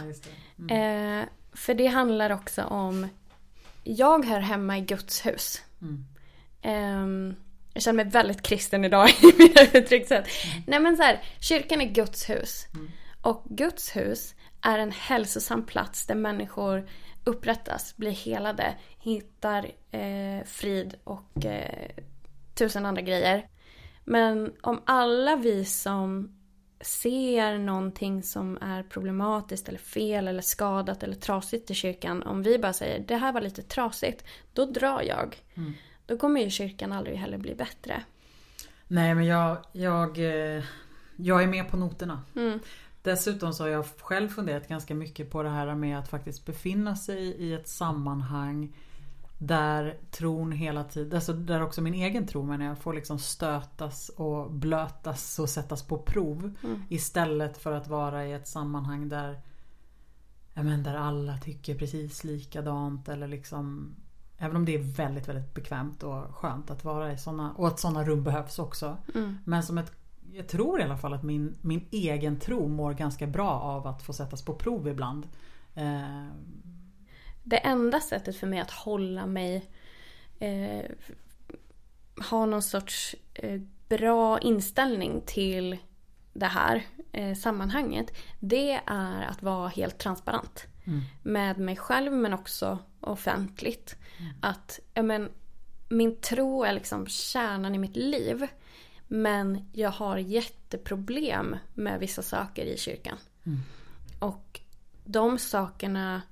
Mm. 0.59 1.21
Eh, 1.21 1.29
för 1.53 1.75
det 1.75 1.87
handlar 1.87 2.31
också 2.31 2.65
om, 2.65 3.09
jag 3.85 4.25
hör 4.25 4.41
hemma 4.41 4.79
i 4.79 4.81
Guds 4.81 5.27
hus. 5.27 5.63
Mm. 5.83 6.05
Ehm, 6.63 7.37
jag 7.73 7.83
känner 7.83 8.05
mig 8.05 8.13
väldigt 8.13 8.43
kristen 8.43 8.85
idag 8.85 9.09
i 9.23 9.33
mina 9.39 9.61
uttryckssätt. 9.73 10.29
Nej 10.67 10.81
men 10.81 10.97
så 10.97 11.03
här, 11.03 11.23
kyrkan 11.41 11.81
är 11.81 11.89
Guds 11.89 12.31
hus. 12.31 12.67
Mm. 12.75 12.91
Och 13.23 13.45
Guds 13.45 13.97
hus 13.97 14.35
är 14.63 14.79
en 14.79 14.93
hälsosam 14.93 15.67
plats 15.67 16.07
där 16.07 16.15
människor 16.15 16.89
upprättas, 17.25 17.97
blir 17.97 18.11
helade, 18.11 18.75
hittar 18.99 19.71
eh, 19.91 20.45
frid 20.45 20.95
och 21.05 21.45
eh, 21.45 21.91
tusen 22.55 22.87
andra 22.87 23.03
grejer. 23.03 23.49
Men 24.05 24.53
om 24.61 24.83
alla 24.85 25.37
vi 25.37 25.65
som 25.65 26.37
ser 26.81 27.59
någonting 27.59 28.23
som 28.23 28.59
är 28.61 28.83
problematiskt 28.83 29.69
eller 29.69 29.79
fel 29.79 30.29
eller 30.29 30.43
skadat 30.43 31.03
eller 31.03 31.15
trasigt 31.15 31.71
i 31.71 31.75
kyrkan. 31.75 32.23
Om 32.23 32.43
vi 32.43 32.59
bara 32.59 32.73
säger 32.73 33.05
det 33.09 33.17
här 33.17 33.33
var 33.33 33.41
lite 33.41 33.63
trasigt. 33.63 34.25
Då 34.53 34.65
drar 34.65 35.03
jag. 35.03 35.43
Mm. 35.55 35.73
Då 36.07 36.17
kommer 36.17 36.41
ju 36.41 36.51
kyrkan 36.51 36.93
aldrig 36.93 37.17
heller 37.17 37.39
bli 37.39 37.55
bättre. 37.55 38.03
Nej 38.89 39.15
men 39.15 39.27
jag, 39.27 39.59
jag, 39.73 40.19
eh, 40.19 40.65
jag 41.17 41.43
är 41.43 41.47
med 41.47 41.71
på 41.71 41.77
noterna. 41.77 42.23
Mm. 42.37 42.61
Dessutom 43.05 43.53
så 43.53 43.65
har 43.65 43.69
jag 43.69 43.87
själv 44.01 44.29
funderat 44.29 44.69
ganska 44.69 44.95
mycket 44.95 45.31
på 45.31 45.43
det 45.43 45.49
här 45.49 45.75
med 45.75 45.99
att 45.99 46.09
faktiskt 46.09 46.47
befinna 46.47 46.97
sig 46.97 47.19
i 47.19 47.55
ett 47.55 47.69
sammanhang 47.69 48.77
där 49.39 49.97
tron 50.11 50.53
hela 50.53 50.85
tiden, 50.85 51.15
alltså 51.15 51.33
där 51.33 51.63
också 51.63 51.81
min 51.81 51.95
egen 51.95 52.27
tro 52.27 52.43
men 52.43 52.61
jag 52.61 52.79
får 52.79 52.93
liksom 52.93 53.19
stötas 53.19 54.09
och 54.09 54.53
blötas 54.53 55.39
och 55.39 55.49
sättas 55.49 55.83
på 55.83 55.99
prov. 55.99 56.55
Mm. 56.65 56.83
Istället 56.89 57.59
för 57.59 57.73
att 57.73 57.89
vara 57.89 58.27
i 58.27 58.33
ett 58.33 58.49
sammanhang 58.49 59.09
där, 59.09 59.41
men 60.55 60.83
där 60.83 60.95
alla 60.95 61.39
tycker 61.39 61.79
precis 61.79 62.25
likadant 62.25 63.09
eller 63.09 63.29
liksom 63.29 63.95
Även 64.39 64.57
om 64.57 64.65
det 64.65 64.75
är 64.75 64.97
väldigt 64.97 65.29
väldigt 65.29 65.55
bekvämt 65.55 66.03
och 66.03 66.37
skönt 66.37 66.71
att 66.71 66.85
vara 66.85 67.13
i 67.13 67.19
sådana 67.19 67.53
och 67.53 67.69
att 67.69 67.81
sådana 67.81 68.05
rum 68.05 68.25
behövs 68.25 68.59
också. 68.59 68.97
Mm. 69.15 69.39
Men 69.45 69.63
som 69.63 69.79
ett 69.79 69.93
jag 70.37 70.49
tror 70.49 70.81
i 70.81 70.83
alla 70.83 70.97
fall 70.97 71.15
att 71.15 71.23
min, 71.23 71.57
min 71.61 71.89
egen 71.91 72.41
tro 72.41 72.69
mår 72.69 72.93
ganska 72.95 73.27
bra 73.27 73.51
av 73.51 73.87
att 73.87 74.03
få 74.03 74.13
sättas 74.13 74.45
på 74.45 74.55
prov 74.55 74.89
ibland. 74.89 75.29
Eh, 75.75 76.27
Det 77.43 77.57
enda 77.57 78.01
sättet 78.01 78.37
för 78.37 78.47
mig 78.47 78.61
att 78.61 78.71
hålla 78.71 79.27
mig 79.27 79.71
eh, 80.39 80.85
ha 82.31 82.47
någon 82.47 82.63
sorts 82.63 83.17
eh, 83.35 83.61
bra 83.89 84.39
inställning 84.39 85.23
till 85.27 85.77
det 86.33 86.47
här 86.47 86.83
eh, 87.13 87.35
sammanhanget. 87.35 88.07
Det 88.41 88.81
är 88.87 89.23
att 89.23 89.43
vara 89.43 89.69
helt 89.69 89.99
transparent. 89.99 90.67
Mm. 90.85 91.01
Med 91.23 91.59
mig 91.59 91.77
själv 91.77 92.13
men 92.13 92.35
också 92.35 92.79
offentligt. 93.01 93.97
Att 94.41 94.81
ja, 94.95 95.03
men, 95.03 95.29
min 95.89 96.17
tro 96.17 96.65
är 96.65 96.73
liksom 96.73 97.07
kärnan 97.07 97.75
i 97.75 97.79
mitt 97.79 97.97
liv. 97.97 98.47
Men 99.07 99.69
jag 99.73 99.91
har 99.91 100.17
jätteproblem 100.17 101.57
med 101.75 102.01
vissa 102.01 102.23
saker 102.23 102.65
i 102.65 102.79
kyrkan. 102.79 103.19
Mm. 103.47 103.61
Och 104.19 104.61
de 105.05 105.39
sakerna, 105.39 106.23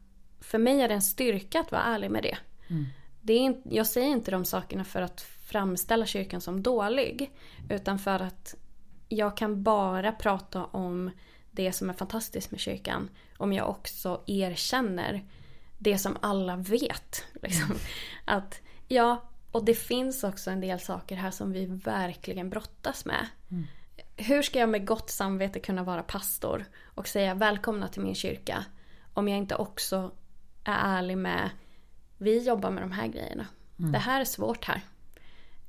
för 0.40 0.58
mig 0.58 0.80
är 0.80 0.88
det 0.88 0.94
en 0.94 1.02
styrka 1.02 1.60
att 1.60 1.72
vara 1.72 1.82
ärlig 1.82 2.10
med 2.10 2.22
det. 2.22 2.38
Mm. 2.68 2.86
det 3.20 3.32
är 3.32 3.38
inte, 3.38 3.74
jag 3.76 3.86
säger 3.86 4.08
inte 4.08 4.30
de 4.30 4.44
sakerna 4.44 4.84
för 4.84 5.02
att 5.02 5.20
framställa 5.20 6.06
kyrkan 6.06 6.40
som 6.40 6.62
dålig. 6.62 7.30
Utan 7.70 7.98
för 7.98 8.20
att 8.20 8.54
jag 9.08 9.36
kan 9.36 9.62
bara 9.62 10.12
prata 10.12 10.64
om 10.64 11.10
det 11.50 11.72
som 11.72 11.90
är 11.90 11.94
fantastiskt 11.94 12.50
med 12.50 12.60
kyrkan. 12.60 13.08
Om 13.38 13.52
jag 13.52 13.70
också 13.70 14.22
erkänner 14.26 15.24
det 15.78 15.98
som 15.98 16.16
alla 16.20 16.56
vet. 16.56 17.24
Liksom. 17.42 17.74
Att 18.24 18.60
ja, 18.88 19.22
och 19.52 19.64
det 19.64 19.74
finns 19.74 20.24
också 20.24 20.50
en 20.50 20.60
del 20.60 20.80
saker 20.80 21.16
här 21.16 21.30
som 21.30 21.52
vi 21.52 21.66
verkligen 21.66 22.50
brottas 22.50 23.04
med. 23.04 23.26
Mm. 23.50 23.66
Hur 24.16 24.42
ska 24.42 24.58
jag 24.58 24.68
med 24.68 24.86
gott 24.86 25.10
samvete 25.10 25.60
kunna 25.60 25.82
vara 25.82 26.02
pastor 26.02 26.64
och 26.84 27.08
säga 27.08 27.34
välkomna 27.34 27.88
till 27.88 28.02
min 28.02 28.14
kyrka 28.14 28.64
om 29.14 29.28
jag 29.28 29.38
inte 29.38 29.54
också 29.54 30.10
är 30.64 30.98
ärlig 30.98 31.18
med 31.18 31.50
vi 32.18 32.46
jobbar 32.46 32.70
med 32.70 32.82
de 32.82 32.92
här 32.92 33.06
grejerna. 33.06 33.46
Det 33.92 33.98
här 33.98 34.20
är 34.20 34.24
svårt 34.24 34.64
här. 34.64 34.80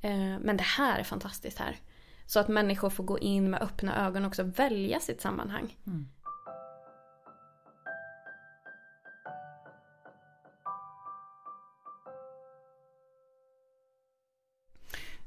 Eh, 0.00 0.38
Men 0.40 0.56
det 0.56 0.62
här 0.62 0.98
är 0.98 1.04
fantastiskt 1.04 1.58
här. 1.58 1.76
Så 2.26 2.40
att 2.40 2.48
människor 2.48 2.90
får 2.90 3.04
gå 3.04 3.18
in 3.18 3.50
med 3.50 3.62
öppna 3.62 4.06
ögon 4.06 4.24
och 4.24 4.28
också 4.28 4.42
välja 4.42 5.00
sitt 5.00 5.20
sammanhang. 5.20 5.76
Mm. 5.86 6.08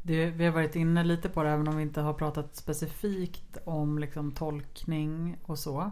Det, 0.08 0.26
vi 0.30 0.46
har 0.46 0.52
varit 0.52 0.76
inne 0.76 1.04
lite 1.04 1.30
på 1.30 1.44
det 1.44 1.50
även 1.50 1.68
om 1.68 1.76
vi 1.78 1.84
inte 1.84 2.02
har 2.02 2.14
pratat 2.14 2.56
specifikt 2.56 3.58
om 3.66 4.00
liksom, 4.00 4.32
tolkning 4.32 5.38
och 5.44 5.60
så. 5.60 5.92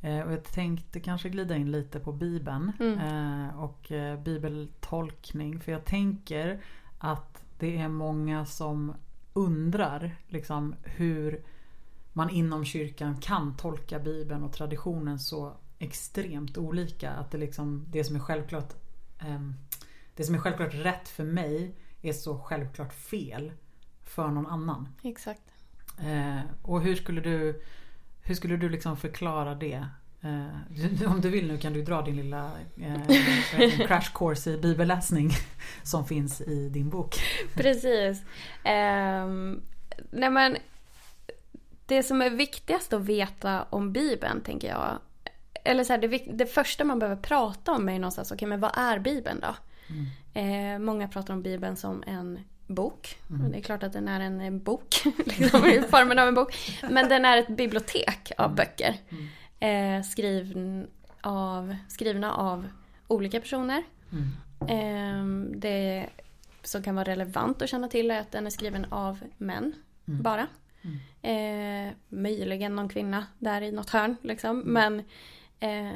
Eh, 0.00 0.20
och 0.20 0.32
jag 0.32 0.44
tänkte 0.44 1.00
kanske 1.00 1.28
glida 1.28 1.56
in 1.56 1.70
lite 1.70 2.00
på 2.00 2.12
Bibeln 2.12 2.72
Mm. 2.80 2.98
eh, 2.98 3.60
och 3.60 3.92
eh, 3.92 4.20
bibeltolkning. 4.20 5.60
För 5.60 5.72
jag 5.72 5.84
tänker 5.84 6.60
att 6.98 7.42
det 7.58 7.78
är 7.78 7.88
många 7.88 8.46
som 8.46 8.94
undrar 9.32 10.16
liksom, 10.28 10.74
hur 10.82 11.42
man 12.12 12.30
inom 12.30 12.64
kyrkan 12.64 13.16
kan 13.20 13.56
tolka 13.56 13.98
Bibeln 13.98 14.42
och 14.42 14.52
traditionen 14.52 15.18
så 15.18 15.52
extremt 15.78 16.58
olika. 16.58 17.10
Att 17.10 17.30
det, 17.30 17.38
liksom, 17.38 17.86
det 17.90 18.04
som 18.04 18.16
är 18.16 18.20
självklart 18.20 18.72
ehm, 19.18 19.54
Det 20.14 20.24
som 20.24 20.34
är 20.34 20.38
självklart 20.38 20.74
rätt 20.74 21.08
för 21.08 21.24
mig 21.24 21.74
är 22.02 22.12
så 22.12 22.38
självklart 22.38 22.94
fel 22.94 23.52
för 24.04 24.28
någon 24.28 24.46
annan. 24.46 24.88
Exakt. 25.02 25.42
Eh, 25.98 26.40
och 26.62 26.80
hur 26.80 26.94
skulle 26.96 27.20
du 27.20 27.62
Hur 28.22 28.34
skulle 28.34 28.56
du 28.56 28.68
liksom 28.68 28.96
förklara 28.96 29.54
det? 29.54 29.86
Eh, 30.22 31.10
om 31.12 31.20
du 31.20 31.30
vill 31.30 31.46
nu 31.46 31.58
kan 31.58 31.72
du 31.72 31.82
dra 31.82 32.02
din 32.02 32.16
lilla 32.16 32.50
eh, 32.76 33.86
crash 33.86 34.12
course 34.14 34.50
i 34.50 34.56
bibelläsning 34.56 35.30
som 35.82 36.06
finns 36.06 36.40
i 36.40 36.68
din 36.68 36.90
bok. 36.90 37.16
Precis. 37.54 38.22
Ehm, 38.64 39.62
nej 40.10 40.30
men, 40.30 40.56
det 41.86 42.02
som 42.02 42.22
är 42.22 42.30
viktigast 42.30 42.92
att 42.92 43.02
veta 43.02 43.66
om 43.70 43.92
Bibeln 43.92 44.40
tänker 44.40 44.68
jag. 44.68 44.98
Eller 45.64 45.84
så 45.84 45.92
här, 45.92 46.00
det, 46.00 46.18
det 46.32 46.46
första 46.46 46.84
man 46.84 46.98
behöver 46.98 47.22
prata 47.22 47.72
om 47.72 47.88
är 47.88 47.98
någonstans, 47.98 48.32
okej 48.32 48.48
men 48.48 48.60
vad 48.60 48.72
är 48.74 48.98
Bibeln 48.98 49.40
då? 49.40 49.54
Mm. 49.88 50.06
Eh, 50.34 50.78
många 50.78 51.08
pratar 51.08 51.34
om 51.34 51.42
Bibeln 51.42 51.76
som 51.76 52.02
en 52.06 52.38
bok. 52.66 53.16
Mm. 53.30 53.52
Det 53.52 53.58
är 53.58 53.62
klart 53.62 53.82
att 53.82 53.92
den 53.92 54.08
är 54.08 54.20
en 54.20 54.40
eh, 54.40 54.50
bok, 54.50 55.02
liksom, 55.26 55.64
i 55.66 55.82
formen 55.90 56.18
av 56.18 56.28
en 56.28 56.34
bok. 56.34 56.54
Men 56.90 57.08
den 57.08 57.24
är 57.24 57.36
ett 57.36 57.48
bibliotek 57.48 58.32
av 58.38 58.54
böcker. 58.54 58.96
Mm. 59.08 59.98
Eh, 59.98 60.02
skriven 60.04 60.86
av, 61.20 61.76
skrivna 61.88 62.34
av 62.34 62.68
olika 63.06 63.40
personer. 63.40 63.82
Mm. 64.12 64.28
Ehm, 64.68 65.52
det 65.60 66.06
som 66.62 66.82
kan 66.82 66.94
vara 66.94 67.04
relevant 67.04 67.62
att 67.62 67.68
känna 67.68 67.88
till 67.88 68.10
är 68.10 68.20
att 68.20 68.32
den 68.32 68.46
är 68.46 68.50
skriven 68.50 68.86
av 68.90 69.18
män 69.36 69.72
Mm. 70.08 70.22
bara. 70.22 70.46
Mm. 70.82 71.88
Eh, 71.88 71.92
möjligen 72.08 72.76
någon 72.76 72.88
kvinna 72.88 73.26
där 73.38 73.62
i 73.62 73.72
något 73.72 73.90
hörn 73.90 74.16
liksom. 74.22 74.58
Men 74.58 75.02
eh, 75.60 75.90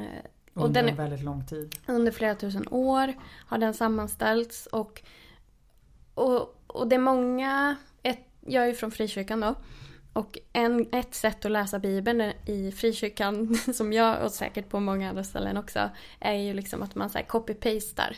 och 0.55 0.65
Under 0.65 0.81
den 0.81 0.89
en 0.89 0.95
väldigt 0.97 1.21
lång 1.23 1.45
tid. 1.45 1.75
under 1.87 2.11
flera 2.11 2.35
tusen 2.35 2.67
år 2.71 3.13
har 3.47 3.57
den 3.57 3.73
sammanställts 3.73 4.65
och, 4.65 5.01
och, 6.13 6.55
och 6.67 6.87
det 6.87 6.95
är 6.95 6.99
många, 6.99 7.75
ett, 8.03 8.19
jag 8.45 8.63
är 8.63 8.67
ju 8.67 8.73
från 8.73 8.91
frikyrkan 8.91 9.39
då. 9.39 9.55
Och 10.13 10.37
en, 10.53 10.87
ett 10.93 11.15
sätt 11.15 11.45
att 11.45 11.51
läsa 11.51 11.79
Bibeln 11.79 12.21
i 12.45 12.71
frikyrkan, 12.71 13.55
som 13.73 13.93
jag 13.93 14.23
och 14.25 14.31
säkert 14.31 14.69
på 14.69 14.79
många 14.79 15.09
andra 15.09 15.23
ställen 15.23 15.57
också, 15.57 15.89
är 16.19 16.33
ju 16.33 16.53
liksom 16.53 16.83
att 16.83 16.95
man 16.95 17.09
copy-pastar. 17.09 18.15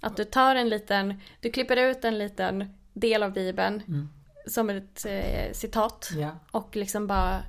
Att 0.00 0.16
du 0.16 0.24
tar 0.24 0.56
en 0.56 0.68
liten, 0.68 1.20
du 1.40 1.50
klipper 1.50 1.76
ut 1.76 2.04
en 2.04 2.18
liten 2.18 2.74
del 2.92 3.22
av 3.22 3.32
Bibeln 3.32 3.82
Mm. 3.88 4.08
som 4.46 4.70
ett 4.70 5.06
eh, 5.06 5.52
citat 5.52 6.10
Ja, 6.16 6.30
och 6.50 6.76
liksom 6.76 7.06
bara 7.06 7.42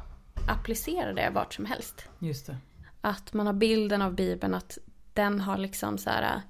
applicerar 0.49 1.13
det 1.13 1.29
vart 1.33 1.53
som 1.53 1.65
helst. 1.65 2.07
just 2.19 2.47
det. 2.47 2.57
Att 3.05 3.33
man 3.33 3.45
har 3.47 3.53
bilden 3.53 4.01
av 4.01 4.15
Bibeln 4.15 4.53
att 4.53 4.77
den 5.13 5.39
har 5.39 5.57
liksom 5.57 5.97
så 5.97 6.09
här 6.09 6.41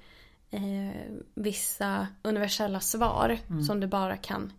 eh, 0.50 1.02
vissa 1.34 2.08
universella 2.22 2.80
svar 2.80 3.38
Mm. 3.48 3.64
som 3.64 3.80
du 3.80 3.88
bara 3.88 4.18
kan 4.18 4.54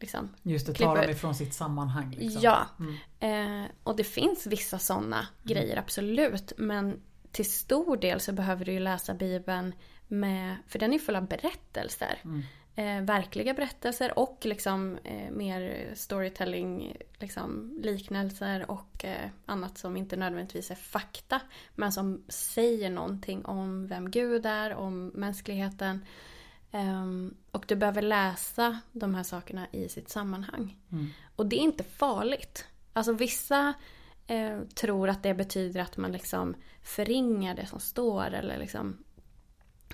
liksom. 0.00 0.28
Just 0.42 0.66
det, 0.66 0.74
ta 0.74 0.94
dem 0.94 1.10
ifrån 1.10 1.34
sitt 1.34 1.54
sammanhang. 1.54 2.16
Liksom. 2.18 2.42
Ja. 2.42 2.66
Mm. 2.78 3.64
Eh, 3.64 3.70
och 3.82 3.96
det 3.96 4.04
finns 4.04 4.46
vissa 4.46 4.78
sådana 4.78 5.28
grejer 5.42 5.76
absolut. 5.76 6.52
Men 6.58 7.00
till 7.32 7.50
stor 7.52 7.96
del 7.96 8.20
så 8.20 8.32
behöver 8.32 8.64
du 8.64 8.72
ju 8.72 8.78
läsa 8.80 9.14
Bibeln 9.14 9.74
med, 10.08 10.56
för 10.68 10.78
den 10.78 10.92
är 10.92 10.98
full 10.98 11.16
av 11.16 11.28
berättelser. 11.28 12.18
Eh, 12.76 13.00
verkliga 13.00 13.54
berättelser 13.54 14.18
och 14.18 14.38
liksom 14.42 14.98
eh, 15.04 15.30
mer 15.30 15.90
storytelling, 15.94 16.96
liksom 17.18 17.78
liknelser 17.82 18.70
och 18.70 19.04
eh, 19.04 19.30
annat 19.46 19.78
som 19.78 19.96
inte 19.96 20.16
nödvändigtvis 20.16 20.70
är 20.70 20.74
fakta. 20.74 21.40
Men 21.74 21.92
som 21.92 22.24
säger 22.28 22.90
någonting 22.90 23.44
om 23.44 23.86
vem 23.86 24.10
Gud 24.10 24.46
är, 24.46 24.74
om 24.74 25.06
mänskligheten. 25.06 26.04
Ehm, 26.72 27.34
och 27.50 27.64
du 27.68 27.76
behöver 27.76 28.02
läsa 28.02 28.80
de 28.92 29.14
här 29.14 29.22
sakerna 29.22 29.66
i 29.72 29.88
sitt 29.88 30.08
sammanhang. 30.08 30.76
Mm. 30.92 31.06
Och 31.36 31.46
det 31.46 31.56
är 31.56 31.60
inte 31.60 31.84
farligt. 31.84 32.66
Alltså 32.92 33.12
vissa 33.12 33.74
eh, 34.26 34.60
tror 34.74 35.08
att 35.08 35.22
det 35.22 35.34
betyder 35.34 35.80
att 35.80 35.96
man 35.96 36.12
liksom 36.12 36.54
förringar 36.82 37.54
det 37.54 37.66
som 37.66 37.80
står 37.80 38.34
eller 38.34 38.58
liksom 38.58 39.03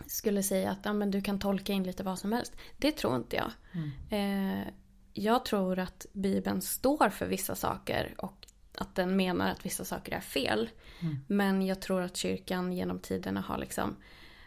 skulle 0.07 0.43
säga 0.43 0.71
att 0.71 0.79
ja, 0.85 0.93
men 0.93 1.11
du 1.11 1.21
kan 1.21 1.39
tolka 1.39 1.73
in 1.73 1.83
lite 1.83 2.03
vad 2.03 2.19
som 2.19 2.33
helst. 2.33 2.53
Det 2.79 2.93
tror 2.93 3.17
inte 3.17 3.37
jag. 3.37 3.53
Mm. 3.73 4.61
Eh, 4.63 4.69
jag 5.13 5.45
tror 5.45 5.79
att 5.79 6.07
Bibeln 6.13 6.63
står 6.63 7.09
för 7.09 7.27
vissa 7.27 7.55
saker 7.55 8.15
och 8.19 8.47
att 8.75 8.95
den 8.95 9.17
menar 9.17 9.51
att 9.51 9.67
vissa 9.67 9.85
saker 9.85 10.13
är 10.13 10.21
fel. 10.21 10.71
Mm. 11.01 11.19
Men 11.27 11.67
jag 11.67 11.81
tror 11.81 12.03
att 12.03 12.17
kyrkan 12.17 12.73
genom 12.73 12.99
tiderna 12.99 13.41
har 13.41 13.59
liksom 13.59 13.97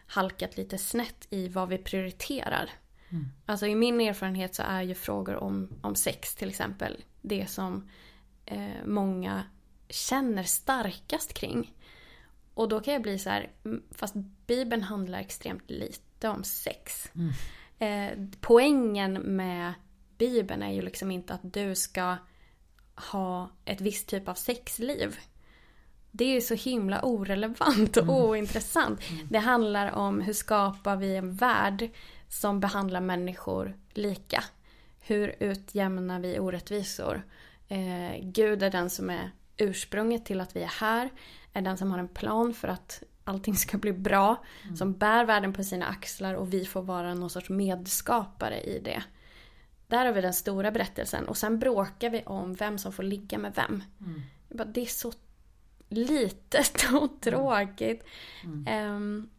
halkat 0.07 0.57
lite 0.57 0.77
snett 0.77 1.27
i 1.29 1.47
vad 1.47 1.69
vi 1.69 1.77
prioriterar. 1.77 2.69
Mm. 3.09 3.25
Alltså 3.45 3.67
i 3.67 3.75
min 3.75 4.01
erfarenhet 4.01 4.55
så 4.55 4.63
är 4.63 4.81
ju 4.81 4.95
frågor 4.95 5.35
om, 5.35 5.69
om 5.81 5.95
sex 5.95 6.35
till 6.35 6.49
exempel 6.49 7.03
det 7.21 7.47
som 7.47 7.89
eh, 8.45 8.85
många 8.85 9.43
känner 9.89 10.43
starkast 10.43 11.33
kring. 11.33 11.73
Och 12.53 12.69
då 12.69 12.79
kan 12.79 12.93
jag 12.93 13.01
bli 13.01 13.19
så 13.19 13.29
här, 13.29 13.51
mm, 13.65 13.83
fast 13.91 14.15
Bibeln 14.47 14.83
handlar 14.83 15.19
extremt 15.19 15.69
lite 15.69 16.29
om 16.29 16.43
sex. 16.43 17.11
Mm. 17.15 17.31
Eh, 17.79 18.27
poängen 18.41 19.13
med 19.13 19.73
Bibeln 20.17 20.63
är 20.63 20.71
ju 20.71 20.81
liksom 20.81 21.11
inte 21.11 21.33
att 21.33 21.53
du 21.53 21.75
ska 21.75 22.15
ha 23.11 23.49
ett 23.65 23.81
visst 23.81 24.07
typ 24.07 24.27
av 24.27 24.33
sexliv. 24.33 25.19
Det 26.11 26.25
är 26.25 26.33
ju 26.33 26.41
så 26.41 26.53
himla 26.53 27.05
orelevant 27.05 27.97
och 27.97 28.03
Mm. 28.03 28.15
ointressant. 28.15 29.01
Det 29.29 29.39
handlar 29.39 29.91
om 29.91 30.21
hur 30.21 30.33
skapar 30.33 30.95
vi 30.95 31.15
en 31.15 31.35
värld 31.35 31.89
som 32.29 32.59
behandlar 32.59 33.01
människor 33.01 33.77
lika. 33.93 34.43
Hur 34.99 35.35
utjämnar 35.39 36.19
vi 36.19 36.39
orättvisor? 36.39 37.23
Eh, 37.67 38.19
Gud 38.21 38.63
är 38.63 38.69
den 38.69 38.89
som 38.89 39.09
är 39.09 39.31
ursprunget 39.57 40.25
till 40.25 40.41
att 40.41 40.55
vi 40.55 40.61
är 40.63 40.79
här. 40.79 41.09
Är 41.53 41.61
den 41.61 41.77
som 41.77 41.91
har 41.91 41.99
en 41.99 42.07
plan 42.07 42.53
för 42.53 42.67
att 42.67 43.03
allting 43.23 43.55
ska 43.55 43.77
bli 43.77 43.93
bra. 43.93 44.43
Som 44.77 44.93
bär 44.93 45.25
världen 45.25 45.53
på 45.53 45.63
sina 45.63 45.85
axlar 45.85 46.33
och 46.33 46.53
vi 46.53 46.65
får 46.65 46.81
vara 46.81 47.13
någon 47.13 47.29
sorts 47.29 47.49
medskapare 47.49 48.61
i 48.61 48.79
det. 48.79 49.03
Där 49.87 50.05
har 50.05 50.13
vi 50.13 50.21
den 50.21 50.33
stora 50.33 50.71
berättelsen 50.71 51.27
och 51.27 51.37
sen 51.37 51.59
bråkar 51.59 52.09
vi 52.09 52.23
om 52.25 52.53
vem 52.53 52.77
som 52.77 52.91
får 52.93 53.03
ligga 53.03 53.37
med 53.37 53.53
vem. 53.55 53.83
Mm. 53.99 54.21
Bara, 54.49 54.65
det 54.65 54.81
är 54.81 54.85
så 54.85 55.11
litet 55.89 56.85
och 57.01 57.21
tråkigt. 57.21 58.03
Mm. 58.43 58.67
Ehm, 58.67 59.29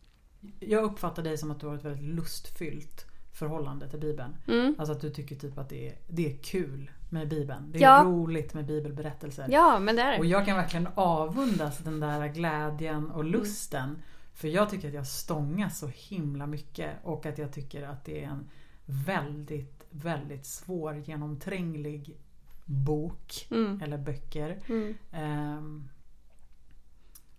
Jag 0.60 0.84
uppfattar 0.84 1.22
dig 1.22 1.38
som 1.38 1.50
att 1.50 1.60
du 1.60 1.66
har 1.66 1.74
ett 1.74 1.84
väldigt 1.84 2.04
lustfyllt 2.14 3.06
förhållande 3.32 3.88
till 3.90 4.00
Bibeln. 4.00 4.36
mm. 4.48 4.74
Alltså 4.78 4.92
att 4.92 5.00
du 5.00 5.10
tycker 5.10 5.36
typ 5.36 5.58
att 5.58 5.68
det 5.68 5.88
är, 5.88 5.94
det 6.08 6.32
är 6.32 6.36
kul 6.42 6.90
med 7.14 7.28
Bibeln. 7.28 7.72
Det 7.72 7.78
är 7.78 7.82
Ja. 7.82 8.02
roligt 8.06 8.54
med 8.54 8.66
bibelberättelser. 8.66 9.46
Ja, 9.50 9.78
men 9.78 9.96
det 9.96 10.02
är 10.02 10.18
Och 10.18 10.24
det. 10.24 10.30
jag 10.30 10.46
kan 10.46 10.56
verkligen 10.56 10.88
avundas 10.94 11.78
den 11.78 12.00
där 12.00 12.28
glädjen 12.28 13.10
och 13.10 13.24
lusten. 13.24 14.02
För 14.34 14.48
jag 14.48 14.70
tycker 14.70 14.88
att 14.88 14.94
jag 14.94 15.06
stångas 15.06 15.78
så 15.78 15.86
himla 15.94 16.46
mycket 16.46 16.90
och 17.02 17.26
att 17.26 17.38
jag 17.38 17.52
tycker 17.52 17.82
att 17.82 18.04
det 18.04 18.24
är 18.24 18.28
en 18.28 18.48
väldigt, 18.86 19.86
väldigt 19.90 20.46
svårgenomtränglig 20.46 22.16
bok 22.64 23.46
Mm. 23.50 23.82
eller 23.82 23.98
böcker. 23.98 24.58
Mm. 24.68 24.94
Ehm, 25.12 25.88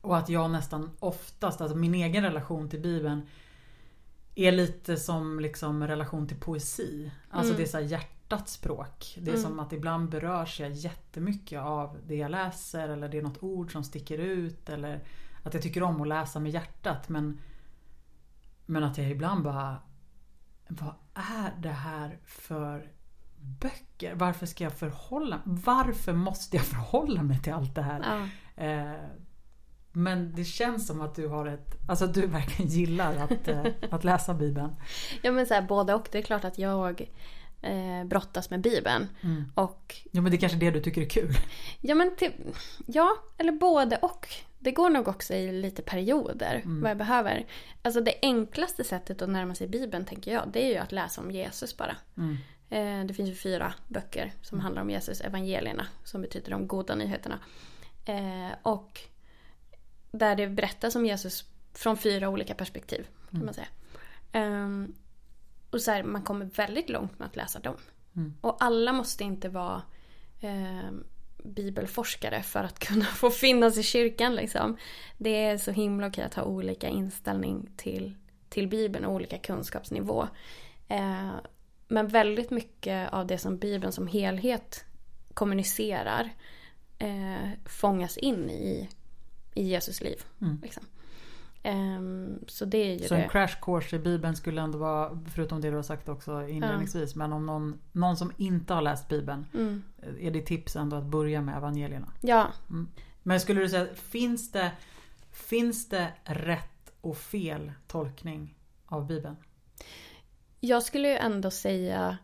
och 0.02 0.18
att 0.18 0.30
jag 0.30 0.52
nästan 0.52 0.90
oftast, 1.00 1.62
alltså 1.62 1.78
min 1.78 1.96
egen 1.96 2.24
relation 2.24 2.70
till 2.70 2.82
Bibeln 2.82 3.22
är 4.36 4.52
lite 4.52 4.98
som 4.98 5.40
liksom 5.40 5.88
relation 5.88 6.28
till 6.28 6.40
poesi. 6.40 7.12
Alltså 7.30 7.54
Mm. 7.54 7.58
det 7.58 7.64
är 7.64 7.72
så 7.72 7.78
här 7.78 7.86
hjärtats 8.30 8.54
språk. 8.54 9.18
Det 9.22 9.32
är 9.32 9.36
Mm. 9.36 9.44
som 9.44 9.60
att 9.60 9.74
ibland 9.74 10.10
berörs 10.10 10.60
jag 10.60 10.72
jättemycket 10.72 11.60
av 11.62 11.98
det 12.08 12.16
jag 12.16 12.32
läser 12.32 12.90
eller 12.90 13.10
det 13.10 13.18
är 13.18 13.22
något 13.22 13.44
ord 13.44 13.72
som 13.72 13.84
sticker 13.84 14.18
ut 14.18 14.70
eller 14.70 15.04
att 15.44 15.54
jag 15.54 15.64
tycker 15.64 15.84
om 15.84 16.02
att 16.02 16.08
läsa 16.08 16.40
med 16.40 16.52
hjärtat 16.52 17.10
men 17.10 17.40
Men 18.68 18.84
att 18.84 18.98
jag 18.98 19.10
ibland 19.10 19.44
bara 19.44 19.78
Vad 20.68 20.94
är 21.14 21.54
det 21.62 21.70
här 21.70 22.20
för 22.26 22.92
böcker? 23.38 24.16
Varför 24.16 24.46
ska 24.46 24.64
jag 24.64 24.74
förhålla 24.74 25.42
Varför 25.46 26.14
måste 26.14 26.58
jag 26.58 26.66
förhålla 26.66 27.24
mig 27.24 27.42
till 27.42 27.54
allt 27.54 27.76
det 27.76 27.82
här? 27.82 28.02
Ja. 28.56 28.64
Eh, 28.64 29.10
men 29.92 30.36
det 30.36 30.44
känns 30.46 30.88
som 30.88 31.02
att 31.02 31.16
du 31.16 31.28
har 31.28 31.46
ett, 31.46 31.76
alltså 31.90 32.06
att 32.06 32.14
du 32.14 32.28
verkligen 32.28 32.72
gillar 32.72 33.16
att, 33.16 33.48
eh, 33.48 33.66
att 33.92 34.04
läsa 34.04 34.34
Bibeln. 34.34 34.76
ja, 35.24 35.32
men 35.32 35.46
så 35.46 35.54
här, 35.54 35.62
både 35.62 35.94
och. 35.94 36.08
Det 36.12 36.18
är 36.18 36.22
klart 36.22 36.44
att 36.46 36.58
jag 36.58 37.10
eh, 37.66 38.04
brottas 38.04 38.50
med 38.50 38.62
Bibeln. 38.62 39.08
Mm. 39.24 39.52
Och 39.56 39.96
Ja 40.12 40.22
men 40.22 40.32
det 40.32 40.38
är 40.38 40.40
kanske 40.40 40.58
är 40.58 40.60
det 40.60 40.72
du 40.72 40.80
tycker 40.82 41.02
är 41.02 41.10
kul. 41.10 41.34
Ja, 41.82 41.96
men 41.96 42.16
till, 42.16 42.32
ja, 42.86 43.16
eller 43.38 43.52
både 43.52 43.98
och. 43.98 44.28
Det 44.60 44.72
går 44.72 44.90
nog 44.90 45.08
också 45.08 45.34
i 45.34 45.52
lite 45.52 45.82
perioder 45.82 46.62
Mm. 46.66 46.82
vad 46.82 46.90
jag 46.92 46.98
behöver. 46.98 47.46
Alltså 47.82 48.02
det 48.02 48.14
enklaste 48.22 48.84
sättet 48.84 49.22
att 49.22 49.30
närma 49.30 49.56
sig 49.56 49.68
Bibeln 49.68 50.06
tänker 50.06 50.32
jag, 50.34 50.50
det 50.54 50.66
är 50.66 50.70
ju 50.70 50.78
att 50.78 50.92
läsa 50.92 51.22
om 51.22 51.32
Jesus 51.32 51.78
bara. 51.78 51.96
Mm. 52.18 52.38
Eh, 52.70 53.08
det 53.08 53.14
finns 53.14 53.30
ju 53.30 53.36
fyra 53.36 53.74
böcker 53.88 54.34
som 54.42 54.60
handlar 54.60 54.82
om 54.82 54.90
Jesus, 54.90 55.22
evangelierna, 55.22 55.88
som 56.04 56.22
betyder 56.22 56.52
de 56.52 56.68
goda 56.68 56.96
nyheterna. 56.96 57.40
Eh, 58.06 58.58
och 58.64 59.00
där 60.12 60.36
det 60.36 60.48
berättas 60.48 60.96
om 60.96 61.06
Jesus 61.06 61.46
från 61.74 61.98
fyra 61.98 62.30
olika 62.30 62.54
perspektiv, 62.54 63.08
kan 63.30 63.36
Mm. 63.36 63.46
man 63.46 63.54
säga. 63.54 63.68
Ehm, 64.32 64.94
och 65.76 65.82
så 65.82 65.92
här, 65.92 66.04
man 66.04 66.22
kommer 66.22 66.46
väldigt 66.46 66.90
långt 66.90 67.20
med 67.20 67.26
att 67.26 67.36
läsa 67.36 67.60
dem. 67.60 67.76
Mm. 68.16 68.34
Och 68.42 68.58
alla 68.60 68.94
måste 68.94 69.24
inte 69.24 69.50
vara 69.50 69.82
ehm, 70.42 71.04
bibelforskare 71.44 72.44
för 72.44 72.64
att 72.64 72.80
kunna 72.88 73.06
få 73.06 73.30
finnas 73.30 73.78
i 73.78 73.84
kyrkan. 73.84 74.36
Liksom. 74.36 74.78
Det 75.18 75.46
är 75.46 75.58
så 75.58 75.72
himla 75.72 76.08
okej 76.08 76.24
att 76.24 76.34
ha 76.34 76.44
olika 76.44 76.88
inställning 76.88 77.70
till, 77.78 78.16
till 78.50 78.68
Bibeln 78.68 79.06
och 79.06 79.14
olika 79.14 79.38
kunskapsnivå. 79.38 80.28
Eh, 80.88 81.32
men 81.88 82.08
väldigt 82.08 82.52
mycket 82.52 83.14
av 83.14 83.28
det 83.28 83.38
som 83.38 83.58
Bibeln 83.58 83.92
som 83.92 84.08
helhet 84.08 84.86
kommunicerar 85.34 86.30
eh, 87.00 87.50
fångas 87.66 88.18
in 88.18 88.50
i, 88.50 88.90
i 89.54 89.64
Jesus 89.64 90.02
liv. 90.02 90.24
Mm. 90.42 90.60
Liksom. 90.64 90.84
Ehm, 91.66 92.40
så 92.48 92.66
det 92.66 92.78
är 92.78 92.94
ju 92.94 93.08
Så 93.08 93.14
det. 93.16 93.22
en 93.24 93.30
crash 93.30 93.56
course 93.62 93.96
i 93.96 94.00
Bibeln 94.00 94.36
skulle 94.36 94.62
ändå 94.62 94.78
vara, 94.78 95.20
förutom 95.34 95.62
det 95.62 95.70
du 95.70 95.76
har 95.76 95.84
sagt 95.84 96.10
också 96.10 96.48
inledningsvis, 96.48 97.16
men 97.16 97.34
om 97.34 97.46
någon, 97.46 97.80
någon 97.92 98.18
som 98.18 98.32
inte 98.38 98.74
har 98.74 98.82
läst 98.82 99.08
Bibeln, 99.10 99.46
Mm. 99.54 99.84
är 100.20 100.32
det 100.32 100.42
tips 100.42 100.76
ändå 100.76 100.96
att 100.96 101.04
börja 101.06 101.42
med 101.42 101.58
evangelierna? 101.58 102.08
Ja, 102.22 102.48
Men 103.24 103.40
skulle 103.40 103.62
du 103.62 103.70
säga, 103.70 103.88
finns 103.96 104.52
det, 104.52 104.72
finns 105.32 105.90
det 105.90 106.08
rätt 106.24 106.92
och 107.02 107.18
fel 107.18 107.72
tolkning 107.88 108.56
av 108.86 109.08
Bibeln? 109.08 109.36
Jag 110.60 110.84
skulle 110.84 111.08
ju 111.08 111.16
ändå 111.16 111.52
säga 111.52 112.18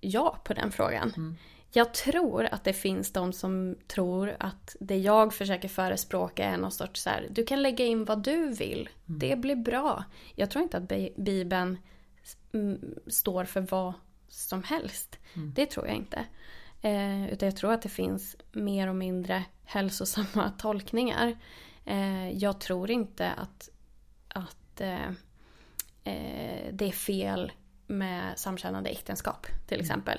ja 0.00 0.38
på 0.44 0.54
den 0.54 0.72
frågan. 0.72 1.12
Mm. 1.16 1.36
Jag 1.72 1.94
tror 1.94 2.44
att 2.44 2.64
det 2.64 2.72
finns 2.72 3.12
de 3.12 3.32
som 3.32 3.76
tror 3.86 4.36
att 4.40 4.76
det 4.80 4.98
jag 4.98 5.34
försöker 5.34 5.68
förespråka 5.68 6.44
är 6.44 6.56
någon 6.56 6.72
sorts 6.72 7.02
så 7.02 7.10
här, 7.10 7.26
du 7.30 7.44
kan 7.44 7.62
lägga 7.62 7.86
in 7.86 8.04
vad 8.04 8.22
du 8.22 8.48
vill. 8.48 8.88
Mm. 9.08 9.18
Det 9.18 9.36
blir 9.36 9.56
bra. 9.56 10.04
Jag 10.34 10.50
tror 10.50 10.62
inte 10.62 10.76
att 10.76 10.88
Bi- 10.88 11.14
Bibeln 11.16 11.78
mm, 12.52 12.94
står 13.06 13.44
för 13.44 13.60
vad 13.60 13.92
som 14.28 14.62
helst. 14.62 15.18
Mm. 15.34 15.52
Det 15.54 15.66
tror 15.66 15.86
jag 15.86 15.96
inte. 15.96 16.24
Eh, 16.82 17.32
utan 17.32 17.46
jag 17.46 17.56
tror 17.56 17.72
att 17.72 17.82
det 17.82 17.88
finns 17.88 18.36
mer 18.52 18.88
och 18.88 18.96
mindre 18.96 19.44
hälsosamma 19.64 20.52
tolkningar. 20.58 21.36
Eh, 21.84 22.30
jag 22.30 22.60
tror 22.60 22.90
inte 22.90 23.30
att, 23.30 23.68
att 24.28 24.80
eh, 24.80 25.08
eh, 26.04 26.72
det 26.72 26.86
är 26.86 26.92
fel 26.92 27.52
med 27.86 28.38
samkönade 28.38 28.90
äktenskap 28.90 29.46
till 29.66 29.80
exempel. 29.80 30.18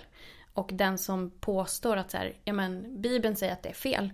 Och 0.60 0.70
den 0.74 0.98
som 0.98 1.32
påstår 1.40 1.98
att 1.98 2.12
så 2.12 2.18
här, 2.18 2.34
ja, 2.46 2.54
men, 2.54 3.02
Bibeln 3.02 3.36
säger 3.36 3.54
att 3.54 3.64
det 3.64 3.70
är 3.70 3.74
fel. 3.74 4.10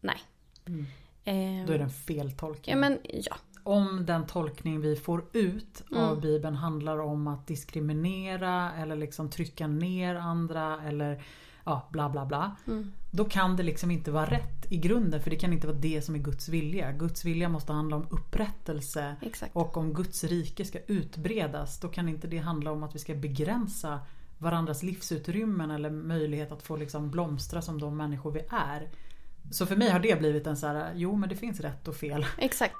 Nej. 0.00 0.18
Mm. 0.66 0.86
Eh, 1.24 1.66
Då 1.66 1.72
är 1.72 1.78
det 1.78 1.84
en 1.84 1.90
feltolkning. 1.90 2.74
ja, 2.74 2.80
men, 2.80 2.98
ja. 3.04 3.36
Om 3.62 4.06
den 4.06 4.26
tolkning 4.26 4.80
vi 4.80 4.96
får 4.96 5.24
ut 5.32 5.82
av 5.92 6.08
Mm. 6.08 6.20
Bibeln 6.20 6.54
handlar 6.56 6.98
om 6.98 7.26
att 7.26 7.46
diskriminera 7.46 8.72
eller 8.72 8.96
liksom 8.96 9.30
trycka 9.30 9.66
ner 9.66 10.14
andra 10.14 10.80
eller 10.88 11.22
ja, 11.64 11.88
bla 11.90 12.08
bla 12.08 12.26
bla. 12.26 12.56
Mm. 12.66 12.92
Då 13.10 13.24
kan 13.24 13.56
det 13.56 13.62
liksom 13.62 13.90
inte 13.90 14.10
vara 14.10 14.30
rätt 14.30 14.72
i 14.72 14.76
grunden 14.76 15.22
för 15.22 15.30
det 15.30 15.36
kan 15.36 15.52
inte 15.52 15.66
vara 15.66 15.76
det 15.78 16.02
som 16.02 16.14
är 16.14 16.18
Guds 16.18 16.48
vilja. 16.48 16.92
Guds 16.92 17.24
vilja 17.24 17.48
måste 17.48 17.72
handla 17.72 17.96
om 17.96 18.06
upprättelse 18.10 19.16
Exakt. 19.22 19.56
och 19.56 19.76
om 19.76 19.92
Guds 19.94 20.24
rike 20.24 20.64
ska 20.64 20.78
utbredas 20.86 21.80
då 21.80 21.88
kan 21.88 22.08
inte 22.08 22.26
det 22.26 22.38
handla 22.38 22.72
om 22.72 22.82
att 22.82 22.94
vi 22.94 22.98
ska 22.98 23.14
begränsa 23.14 24.00
varandras 24.38 24.82
livsutrymmen 24.82 25.70
eller 25.70 25.90
möjlighet 25.90 26.52
att 26.52 26.62
få 26.62 26.76
liksom 26.76 27.10
blomstra 27.10 27.62
som 27.62 27.80
de 27.80 27.96
människor 27.96 28.32
vi 28.32 28.40
är. 28.50 28.88
Så 29.50 29.66
för 29.66 29.76
mig 29.76 29.90
har 29.90 30.00
det 30.00 30.18
blivit 30.18 30.46
en 30.46 30.56
så 30.56 30.66
här, 30.66 30.92
jo 30.94 31.16
men 31.16 31.28
det 31.28 31.36
finns 31.36 31.60
rätt 31.60 31.88
och 31.88 31.96
fel. 31.96 32.26
Exakt. 32.38 32.76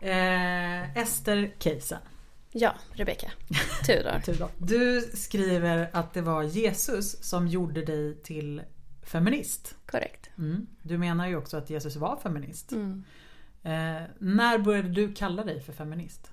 Eh, 0.00 0.96
Ester-casen. 0.98 1.98
Ja, 2.52 2.74
Rebecka. 2.92 3.32
Tudor. 3.86 4.20
Tudor. 4.24 4.48
Du 4.58 5.00
skriver 5.00 5.90
att 5.92 6.14
det 6.14 6.22
var 6.22 6.42
Jesus 6.42 7.24
som 7.24 7.48
gjorde 7.48 7.84
dig 7.84 8.22
till 8.22 8.62
feminist. 9.08 9.76
Korrekt. 9.86 10.30
Mm. 10.38 10.66
Du 10.82 10.98
menar 10.98 11.28
ju 11.28 11.36
också 11.36 11.56
att 11.56 11.70
Jesus 11.70 11.96
var 11.96 12.16
feminist. 12.16 12.72
Mm. 12.72 13.04
Eh, 13.62 14.02
när 14.18 14.58
började 14.58 14.88
du 14.88 15.14
kalla 15.14 15.44
dig 15.44 15.60
för 15.60 15.72
feminist? 15.72 16.30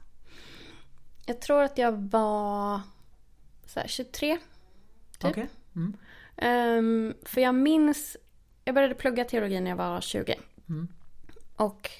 Jag 1.25 1.41
tror 1.41 1.63
att 1.63 1.77
jag 1.77 1.91
var 1.91 2.81
här, 3.75 3.87
23. 3.87 4.37
Typ. 5.19 5.31
Okej. 5.31 5.49
Mm. 5.75 5.97
Ehm, 6.37 7.13
för 7.23 7.41
jag 7.41 7.55
minns, 7.55 8.17
jag 8.65 8.75
började 8.75 8.95
plugga 8.95 9.25
teologi 9.25 9.59
när 9.59 9.71
jag 9.71 9.77
var 9.77 10.01
20. 10.01 10.39
Mm. 10.69 10.87
Och 11.55 11.91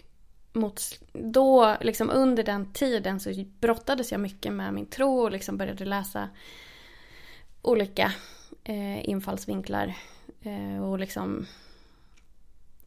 mot, 0.53 0.81
då, 1.13 1.77
liksom 1.81 2.09
under 2.09 2.43
den 2.43 2.73
tiden 2.73 3.19
så 3.19 3.45
brottades 3.59 4.11
jag 4.11 4.21
mycket 4.21 4.53
med 4.53 4.73
min 4.73 4.85
tro 4.85 5.19
och 5.19 5.31
liksom 5.31 5.57
började 5.57 5.85
läsa 5.85 6.29
olika 7.61 8.13
eh, 8.63 9.09
infallsvinklar. 9.09 9.95
Eh, 10.45 10.83
och 10.83 10.99
liksom... 10.99 11.45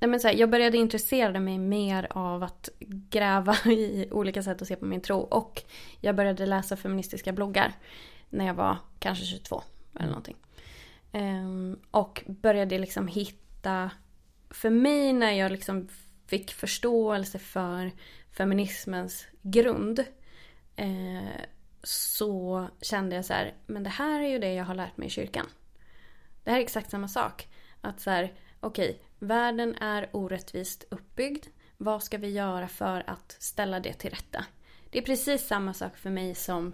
Nej 0.01 0.11
men 0.11 0.21
så 0.21 0.29
här, 0.29 0.35
jag 0.35 0.51
började 0.51 0.77
intressera 0.77 1.41
mig 1.41 1.59
mer 1.59 2.07
av 2.11 2.43
att 2.43 2.69
gräva 2.79 3.57
i 3.65 4.09
olika 4.11 4.43
sätt 4.43 4.63
att 4.63 4.69
se 4.69 4.77
på 4.77 4.85
min 4.85 5.01
tro. 5.01 5.19
Och 5.19 5.63
jag 6.01 6.17
började 6.17 6.47
läsa 6.47 6.77
feministiska 6.77 7.33
bloggar 7.33 7.73
när 8.31 8.47
jag 8.47 8.55
var 8.55 8.77
kanske 8.99 9.25
22 9.25 9.63
eller 9.95 10.09
någonting. 10.09 10.37
Ehm, 11.13 11.79
och 11.91 12.25
började 12.27 12.79
liksom 12.79 13.09
hitta, 13.09 13.91
för 14.51 14.71
mig 14.71 15.13
när 15.13 15.33
jag 15.33 15.53
liksom 15.53 15.89
fick 16.27 16.51
förståelse 16.51 17.39
för 17.39 17.91
feminismens 18.31 19.27
grund 19.43 20.05
eh, 20.77 21.43
så 21.83 22.67
kände 22.81 23.17
jag 23.17 23.25
så 23.25 23.33
här, 23.33 23.55
men 23.67 23.83
det 23.83 23.91
här 23.91 24.21
är 24.21 24.29
ju 24.29 24.39
det 24.39 24.55
jag 24.55 24.65
har 24.65 24.75
lärt 24.75 24.97
mig 24.97 25.07
i 25.07 25.11
kyrkan. 25.11 25.47
Det 26.49 26.53
här 26.53 26.59
är 26.59 26.65
exakt 26.65 26.91
samma 26.91 27.09
sak. 27.09 27.49
Att 27.81 28.01
så 28.01 28.11
här, 28.11 28.33
okej, 28.61 29.03
världen 29.19 29.75
är 29.75 30.09
orättvist 30.13 30.85
uppbyggd. 30.91 31.47
Vad 31.77 32.03
ska 32.03 32.19
vi 32.19 32.29
göra 32.29 32.69
för 32.69 33.11
att 33.11 33.37
ställa 33.39 33.81
det 33.81 33.93
till 33.93 34.11
rätta? 34.11 34.45
Det 34.91 34.99
är 34.99 35.03
precis 35.03 35.47
samma 35.47 35.75
sak 35.75 35.97
för 35.97 36.11
mig 36.11 36.35
som 36.35 36.73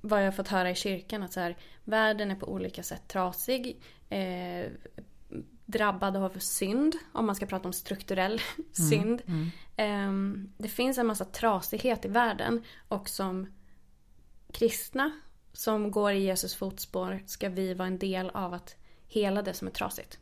vad 0.00 0.20
jag 0.20 0.26
har 0.26 0.32
fått 0.32 0.48
höra 0.48 0.70
i 0.70 0.74
kyrkan. 0.74 1.22
Att 1.22 1.32
så 1.32 1.40
här, 1.40 1.56
världen 1.84 2.30
är 2.30 2.34
på 2.34 2.52
olika 2.52 2.82
sätt 2.82 3.08
trasig. 3.08 3.82
Eh, 4.08 4.70
drabbad 5.66 6.16
av 6.16 6.38
synd. 6.38 6.94
Om 7.12 7.26
man 7.26 7.34
ska 7.34 7.46
prata 7.46 7.68
om 7.68 7.72
strukturell 7.72 8.40
synd. 8.72 9.22
Mm. 9.26 9.50
Eh, 9.76 10.48
det 10.58 10.68
finns 10.68 10.98
en 10.98 11.06
massa 11.06 11.24
trasighet 11.24 12.04
i 12.04 12.08
världen. 12.08 12.64
Och 12.88 13.08
som 13.08 13.46
kristna 14.52 15.12
som 15.58 15.90
går 15.90 16.12
i 16.12 16.18
Jesus 16.18 16.54
fotspår 16.54 17.22
ska 17.26 17.48
vi 17.48 17.74
vara 17.74 17.88
en 17.88 17.98
del 17.98 18.30
av 18.30 18.54
att 18.54 18.76
hela 19.08 19.42
det 19.42 19.54
som 19.54 19.68
är 19.68 19.72
trasigt. 19.72 20.18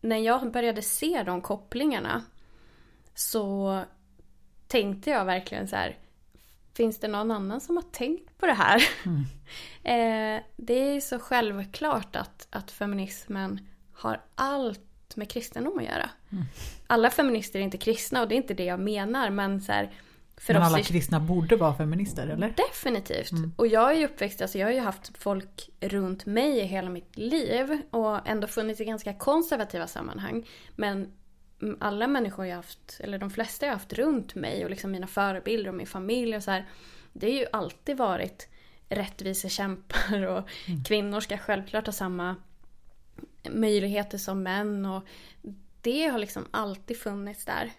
När 0.00 0.16
jag 0.16 0.52
började 0.52 0.82
se 0.82 1.22
de 1.22 1.40
kopplingarna 1.40 2.24
så 3.14 3.82
tänkte 4.66 5.10
jag 5.10 5.24
verkligen 5.24 5.68
så 5.68 5.76
här. 5.76 5.98
Finns 6.74 6.98
det 6.98 7.08
någon 7.08 7.30
annan 7.30 7.60
som 7.60 7.76
har 7.76 7.82
tänkt 7.82 8.38
på 8.38 8.46
det 8.46 8.52
här? 8.52 8.88
Mm. 9.04 9.20
eh, 10.38 10.42
det 10.56 10.74
är 10.74 11.00
så 11.00 11.18
självklart 11.18 12.16
att, 12.16 12.46
att 12.50 12.70
feminismen 12.70 13.66
har 13.92 14.20
allt 14.34 15.16
med 15.16 15.30
kristendom 15.30 15.78
att 15.78 15.84
göra. 15.84 16.10
Mm. 16.32 16.44
Alla 16.86 17.10
feminister 17.10 17.58
är 17.58 17.62
inte 17.62 17.78
kristna 17.78 18.22
och 18.22 18.28
det 18.28 18.34
är 18.34 18.36
inte 18.36 18.54
det 18.54 18.64
jag 18.64 18.80
menar 18.80 19.30
men 19.30 19.60
så 19.60 19.72
här, 19.72 19.92
för 20.40 20.54
Men 20.54 20.62
alla 20.62 20.82
kristna 20.82 21.20
borde 21.20 21.56
vara 21.56 21.74
feminister 21.74 22.26
eller? 22.26 22.54
Definitivt. 22.70 23.30
Mm. 23.30 23.52
Och 23.56 23.66
jag 23.66 23.90
är 23.90 23.94
ju 23.94 24.04
uppväxt, 24.04 24.42
alltså 24.42 24.58
jag 24.58 24.66
har 24.66 24.72
ju 24.72 24.80
haft 24.80 25.18
folk 25.18 25.70
runt 25.80 26.26
mig 26.26 26.58
i 26.58 26.64
hela 26.64 26.90
mitt 26.90 27.16
liv 27.16 27.82
och 27.90 28.28
ändå 28.28 28.46
funnits 28.46 28.80
i 28.80 28.84
ganska 28.84 29.14
konservativa 29.14 29.86
sammanhang. 29.86 30.48
Men 30.76 31.12
mm, 31.62 31.76
alla 31.80 32.06
människor 32.06 32.46
jag 32.46 32.56
haft, 32.56 33.00
eller 33.00 33.18
de 33.18 33.30
flesta 33.30 33.66
jag 33.66 33.72
haft 33.72 33.92
runt 33.92 34.34
mig 34.34 34.64
och 34.64 34.70
liksom 34.70 34.90
mina 34.90 35.06
förebilder 35.06 35.68
och 35.68 35.76
min 35.76 35.86
familj 35.86 36.36
och 36.36 36.42
så 36.42 36.50
här. 36.50 36.68
Det 37.12 37.26
har 37.26 37.38
ju 37.38 37.46
alltid 37.52 37.96
varit 37.96 38.48
rättvisekämpar 38.88 40.22
och 40.26 40.48
kvinnor 40.86 41.20
ska 41.20 41.38
självklart 41.38 41.86
ha 41.86 41.92
samma 41.92 42.36
möjligheter 43.50 44.18
som 44.18 44.42
män 44.42 44.86
och 44.86 45.02
det 45.80 46.06
har 46.06 46.18
liksom 46.18 46.44
alltid 46.50 46.98
funnits 46.98 47.44
där 47.44 47.72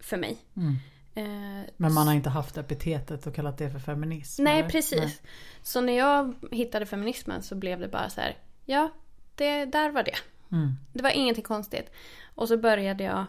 för 0.00 0.16
mig. 0.16 0.38
Mm. 0.56 0.76
Eh, 1.18 1.70
Men 1.76 1.92
man 1.94 2.06
har 2.06 2.14
inte 2.14 2.30
haft 2.30 2.56
epitetet 2.56 3.26
och 3.26 3.34
kallat 3.34 3.58
det 3.58 3.70
för 3.70 3.78
feminism? 3.78 4.44
Nej, 4.44 4.58
eller? 4.58 4.68
precis. 4.68 4.98
Nej. 5.00 5.16
Så 5.62 5.80
när 5.80 5.92
jag 5.98 6.34
hittade 6.50 6.86
feminismen 6.86 7.42
så 7.42 7.54
blev 7.54 7.80
det 7.80 7.88
bara 7.88 8.10
så 8.10 8.20
här. 8.20 8.36
Ja, 8.64 8.90
det 9.34 9.64
där 9.64 9.90
var 9.90 10.02
det. 10.02 10.16
Mm. 10.52 10.72
Det 10.92 11.02
var 11.02 11.10
ingenting 11.10 11.44
konstigt. 11.44 11.90
Och 12.34 12.48
så 12.48 12.56
började 12.56 13.04
jag 13.04 13.24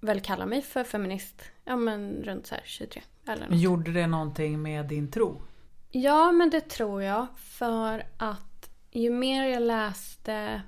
väl 0.00 0.20
kalla 0.20 0.46
mig 0.46 0.62
för 0.62 0.84
feminist. 0.84 1.42
Ja, 1.64 1.76
men 1.76 2.22
runt 2.24 2.46
så 2.46 2.54
här 2.54 2.62
23 2.66 3.02
eller 3.26 3.40
Men 3.40 3.50
något. 3.50 3.60
gjorde 3.60 3.92
det 3.92 4.06
någonting 4.06 4.62
med 4.62 4.86
din 4.86 5.10
tro? 5.10 5.42
Ja, 5.90 6.32
men 6.32 6.50
det 6.50 6.60
tror 6.60 7.02
jag. 7.02 7.26
För 7.36 8.04
att 8.16 8.70
ju 8.90 9.10
mer 9.10 9.44
jag 9.48 9.62
läste 9.62 10.62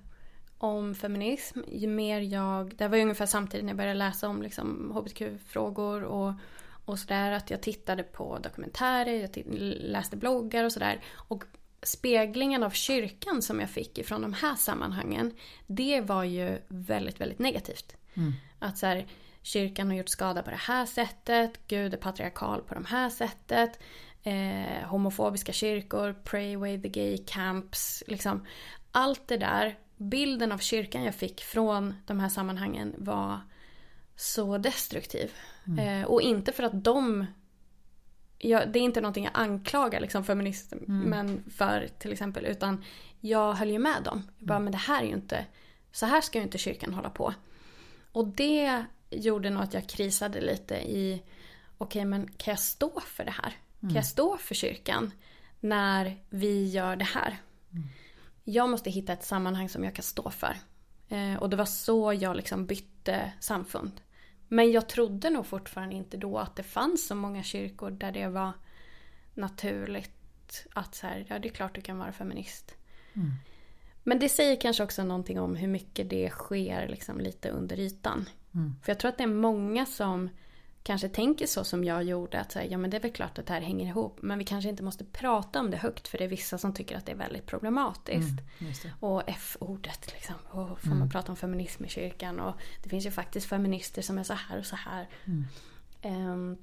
om 0.59 0.95
feminism, 0.95 1.59
ju 1.69 1.89
mer 1.89 2.21
jag... 2.21 2.77
Det 2.77 2.89
var 2.89 2.97
ju 2.97 3.03
ungefär 3.03 3.27
samtidigt 3.27 3.65
när 3.65 3.71
jag 3.71 3.77
började 3.77 3.99
läsa 3.99 4.29
om 4.29 4.43
liksom, 4.43 4.91
hbtq-frågor 4.95 6.03
och, 6.03 6.33
och 6.85 6.99
sådär. 6.99 7.33
Att 7.33 7.51
jag 7.51 7.63
tittade 7.63 8.03
på 8.03 8.39
dokumentärer, 8.39 9.13
jag 9.13 9.45
läste 9.81 10.17
bloggar 10.17 10.65
och 10.65 10.73
sådär. 10.73 11.01
Och 11.15 11.45
speglingen 11.83 12.63
av 12.63 12.71
kyrkan 12.71 13.43
som 13.43 13.61
jag 13.61 13.71
fick 13.71 13.99
ifrån 13.99 14.23
de 14.23 14.33
här 14.33 14.55
sammanhangen, 14.55 15.35
det 15.67 16.01
var 16.01 16.25
ju 16.25 16.59
väldigt, 16.69 17.21
väldigt 17.21 17.39
negativt. 17.39 17.97
Mm. 18.15 18.33
Att 18.59 18.79
så 18.79 18.87
här, 18.87 19.07
kyrkan 19.43 19.89
har 19.89 19.95
gjort 19.95 20.09
skada 20.09 20.43
på 20.43 20.51
det 20.51 20.57
här 20.57 20.87
sättet, 20.87 21.67
Gud 21.69 21.95
är 21.95 21.99
patriarkal 21.99 22.63
på 22.63 22.75
det 22.75 22.87
här 22.87 23.09
sättet. 23.11 23.79
Eh, 24.23 24.89
homofobiska 24.89 25.53
kyrkor, 25.53 26.15
pray 26.25 26.55
away 26.55 26.83
the 26.83 26.89
gay 26.89 27.19
camps. 27.27 28.03
Liksom. 28.07 28.47
Allt 28.93 29.29
det 29.29 29.37
där, 29.37 29.79
bilden 29.97 30.53
av 30.53 30.59
kyrkan 30.59 31.05
jag 31.05 31.15
fick 31.15 31.41
från 31.41 31.95
de 32.07 32.21
här 32.21 32.29
sammanhangen 32.29 32.95
var 32.99 33.41
så 34.23 34.59
destruktiv. 34.59 35.33
Eh, 35.79 36.05
och 36.05 36.23
inte 36.23 36.53
för 36.53 36.63
att 36.63 36.85
de... 36.85 37.27
Ja, 38.39 38.67
det 38.67 38.79
är 38.79 38.83
inte 38.83 39.01
någonting 39.01 39.25
jag 39.25 39.33
anklagar 39.35 40.01
liksom, 40.01 40.25
feminismen 40.25 41.45
för 41.57 41.89
till 41.99 42.13
exempel. 42.13 42.47
Utan 42.47 42.85
jag 43.21 43.53
höll 43.53 43.71
ju 43.71 43.79
med 43.79 44.03
dem. 44.03 44.23
Jag 44.39 44.49
bara, 44.49 44.59
men 44.59 44.73
det 44.73 44.79
här 44.79 45.03
är 45.03 45.07
ju 45.07 45.13
inte... 45.13 45.47
Så 45.93 46.07
här 46.07 46.21
ska 46.21 46.39
ju 46.39 46.45
inte 46.45 46.59
kyrkan 46.59 46.95
hålla 46.95 47.11
på. 47.11 47.35
Och 48.13 48.29
det 48.29 48.85
gjorde 49.11 49.51
nog 49.51 49.63
att 49.63 49.75
jag 49.75 49.89
krisade 49.89 50.41
lite 50.41 50.75
i... 50.75 51.23
Okej, 51.79 52.05
men 52.05 52.29
kan 52.29 52.53
jag 52.53 52.61
stå 52.61 53.01
för 53.01 53.25
det 53.25 53.35
här? 53.43 53.57
Kan 53.81 53.95
jag 53.95 54.07
stå 54.07 54.37
för 54.37 54.55
kyrkan 54.55 55.11
när 55.61 56.17
vi 56.31 56.69
gör 56.69 56.97
det 56.97 57.05
här? 57.05 57.37
Jag 58.45 58.71
måste 58.71 58.91
hitta 58.91 59.13
ett 59.13 59.25
sammanhang 59.25 59.69
som 59.69 59.85
jag 59.85 59.95
kan 59.95 60.03
stå 60.03 60.31
för. 60.31 60.57
Eh, 61.09 61.35
och 61.35 61.51
det 61.51 61.57
var 61.57 61.65
så 61.65 62.13
jag 62.13 62.37
liksom 62.37 62.67
bytte 62.67 63.33
samfund. 63.41 64.01
Men 64.53 64.73
jag 64.73 64.89
trodde 64.89 65.31
nog 65.31 65.47
fortfarande 65.47 65.95
inte 65.95 66.17
då 66.17 66.39
att 66.39 66.57
det 66.57 66.63
fanns 66.63 67.07
så 67.07 67.15
många 67.15 67.43
kyrkor 67.43 67.91
där 67.91 68.13
det 68.13 68.29
var 68.29 68.53
naturligt 69.35 70.67
att 70.73 70.95
så 70.95 71.07
här, 71.07 71.27
ja 71.29 71.39
det 71.39 71.49
är 71.49 71.53
klart 71.53 71.75
du 71.75 71.81
kan 71.81 71.99
vara 71.99 72.13
feminist. 72.13 72.75
Mm. 73.15 73.31
Men 74.03 74.19
det 74.19 74.29
säger 74.29 74.61
kanske 74.61 74.85
också 74.85 75.05
någonting 75.05 75.41
om 75.41 75.57
hur 75.57 75.69
mycket 75.69 76.11
det 76.11 76.31
sker 76.31 76.89
liksom 76.89 77.21
lite 77.21 77.51
under 77.51 77.81
ytan. 77.81 78.29
Mm. 78.55 78.75
För 78.83 78.91
jag 78.91 78.99
tror 78.99 79.09
att 79.09 79.19
det 79.19 79.25
är 79.25 79.29
många 79.29 79.87
som 79.87 80.29
kanske 80.83 81.09
tänker 81.09 81.47
så 81.47 81.65
som 81.65 81.85
jag 81.85 82.03
gjorde. 82.05 82.41
Att 82.41 82.53
säga, 82.53 82.71
ja 82.71 82.79
men 82.79 82.91
det 82.91 82.97
är 82.97 83.01
väl 83.01 83.13
klart 83.13 83.39
att 83.39 83.47
det 83.47 83.53
här 83.53 83.61
hänger 83.61 83.87
ihop. 83.87 84.19
Men 84.23 84.39
vi 84.39 84.45
kanske 84.45 84.69
inte 84.69 84.83
måste 84.83 85.05
prata 85.05 85.61
om 85.61 85.71
det 85.71 85.77
högt. 85.77 86.09
För 86.09 86.19
det 86.19 86.25
är 86.25 86.29
vissa 86.29 86.59
som 86.59 86.75
tycker 86.75 86.97
att 86.97 87.07
det 87.07 87.13
är 87.13 87.17
väldigt 87.17 87.47
problematiskt. 87.47 88.41
Mm. 88.59 88.73
Och 89.01 89.23
F-ordet 89.27 90.13
liksom. 90.13 90.35
Och 90.51 90.81
får 90.81 90.87
Mm. 90.87 90.99
man 90.99 91.11
prata 91.11 91.33
om 91.33 91.37
feminism 91.37 91.85
i 91.85 91.89
kyrkan? 91.89 92.41
Och 92.41 92.55
det 92.83 92.89
finns 92.89 93.07
ju 93.07 93.11
faktiskt 93.11 93.49
feminister 93.49 94.03
som 94.03 94.19
är 94.19 94.23
så 94.23 94.35
här 94.35 94.59
och 94.59 94.67
så 94.67 94.77
här. 94.77 95.09
Mm. 95.25 95.45
Ehm, 96.03 96.57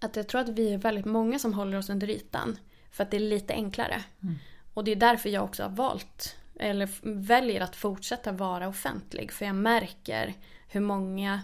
att 0.00 0.16
jag 0.16 0.28
tror 0.28 0.40
att 0.40 0.48
vi 0.48 0.72
är 0.74 0.78
väldigt 0.78 1.04
många 1.06 1.38
som 1.38 1.54
håller 1.54 1.78
oss 1.78 1.90
under 1.90 2.10
ytan. 2.10 2.58
För 2.90 3.02
att 3.04 3.10
det 3.10 3.16
är 3.16 3.20
lite 3.20 3.52
enklare. 3.54 4.04
Mm. 4.22 4.34
Och 4.74 4.84
det 4.84 4.90
är 4.92 4.96
därför 4.96 5.28
jag 5.28 5.44
också 5.44 5.62
har 5.62 5.70
valt, 5.70 6.36
eller 6.58 6.88
väljer 7.02 7.60
att 7.60 7.76
fortsätta 7.76 8.32
vara 8.32 8.68
offentlig. 8.68 9.32
För 9.32 9.44
jag 9.46 9.54
märker 9.54 10.34
hur 10.68 10.80
många, 10.80 11.40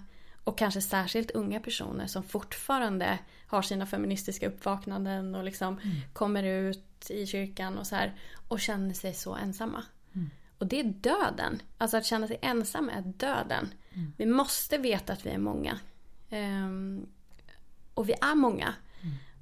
och 0.47 0.59
kanske 0.59 0.81
särskilt 0.81 1.31
unga 1.31 1.61
personer 1.61 2.07
som 2.07 2.23
fortfarande 2.23 3.19
har 3.47 3.63
sina 3.63 3.87
feministiska 3.87 4.49
uppvaknanden 4.49 5.35
och 5.35 5.45
liksom 5.45 5.81
kommer 6.13 6.43
ut 6.43 7.11
i 7.11 7.27
kyrkan 7.27 7.79
och 7.79 7.87
så 7.87 7.97
här. 7.97 8.15
Och 8.49 8.61
känner 8.61 8.95
sig 8.95 9.15
så 9.15 9.35
ensamma. 9.35 9.83
Och 10.59 10.67
det 10.67 10.81
är 10.81 10.85
döden. 10.85 11.63
Alltså 11.79 11.97
att 11.97 12.07
känna 12.07 12.27
sig 12.27 12.39
ensam 12.43 12.89
är 12.89 13.03
döden. 13.03 13.69
Vi 14.17 14.27
måste 14.27 14.79
veta 14.79 15.13
att 15.13 15.27
vi 15.27 15.31
är 15.31 15.39
många. 15.39 15.79
Ehm, 16.31 17.07
och 17.95 18.09
vi 18.09 18.13
är 18.13 18.35
många. 18.35 18.75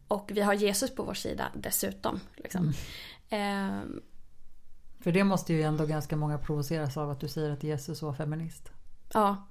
Och 0.09 0.31
vi 0.35 0.41
har 0.41 0.55
Jesus 0.55 0.95
på 0.95 1.03
vår 1.03 1.15
sida 1.15 1.53
dessutom. 1.55 2.21
Liksom. 2.37 2.73
Ehm, 3.29 4.03
För 5.01 5.13
det 5.13 5.25
måste 5.25 5.53
ju 5.53 5.63
ändå 5.63 5.87
ganska 5.87 6.17
många 6.17 6.39
provoceras 6.39 6.97
av 6.97 7.11
att 7.11 7.21
du 7.21 7.29
säger 7.29 7.51
att 7.51 7.63
Jesus 7.63 8.03
var 8.03 8.13
feminist. 8.15 8.71
ja, 9.13 9.47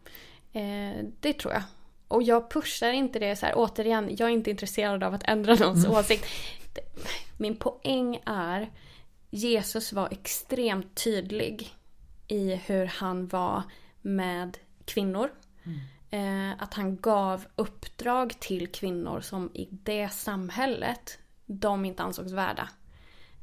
eh, 0.54 1.06
det 1.20 1.34
tror 1.34 1.54
jag. 1.54 1.64
Och 2.08 2.24
jag 2.24 2.49
pushar 2.51 2.91
inte 2.91 3.20
det 3.20 3.36
så 3.36 3.45
här, 3.45 3.54
återigen, 3.58 4.16
jag 4.20 4.30
är 4.30 4.34
inte 4.34 4.49
intresserad 4.49 5.04
av 5.04 5.14
att 5.14 5.24
ändra 5.24 5.56
någons 5.56 5.86
åsikt. 5.88 6.26
Det- 6.74 6.82
Min 7.38 7.56
poäng 7.56 8.20
är, 8.26 8.72
Jesus 9.30 9.93
var 9.93 10.08
extremt 10.12 11.04
tydlig 11.04 11.70
i 12.28 12.56
hur 12.56 12.86
han 12.86 13.28
var 13.28 13.64
med 14.01 14.58
kvinnor. 14.86 15.30
Eh, 16.10 16.51
att 16.64 16.74
han 16.74 16.97
gav 16.97 17.45
uppdrag 17.56 18.39
till 18.39 18.68
kvinnor 18.72 19.22
som 19.22 19.51
i 19.54 19.68
det 19.72 20.10
samhället 20.10 21.18
de 21.45 21.86
inte 21.86 22.04
ansågs 22.04 22.32
värda. 22.32 22.70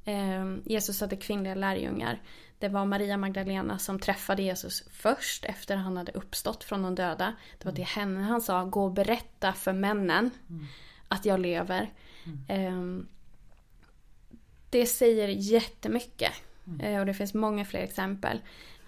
Eh, 0.05 0.55
Jesus 0.65 1.01
hade 1.01 1.17
kvinnliga 1.17 1.55
lärjungar. 1.55 2.21
Det 2.61 2.69
var 2.69 2.85
Maria 2.85 3.17
Magdalena 3.17 3.79
som 3.79 3.99
träffade 3.99 4.43
Jesus 4.43 4.85
först 4.91 5.45
efter 5.45 5.77
han 5.77 5.97
hade 5.97 6.13
uppstått 6.13 6.65
från 6.65 6.83
de 6.83 6.95
döda. 6.95 7.35
Det 7.59 7.65
var 7.65 7.73
till 7.73 7.85
henne 7.85 8.21
han 8.21 8.41
sa 8.41 8.65
gå 8.65 8.85
och 8.85 8.93
berätta 8.93 9.53
för 9.53 9.73
männen 9.73 10.31
att 11.09 11.25
jag 11.25 11.41
lever. 11.41 11.93
Eh, 12.49 12.99
det 14.71 14.87
säger 14.87 15.29
jättemycket. 15.29 16.33
Eh, 16.81 17.01
och 17.01 17.07
det 17.07 17.15
finns 17.15 17.35
många 17.35 17.65
fler 17.65 17.81
exempel. 17.81 18.41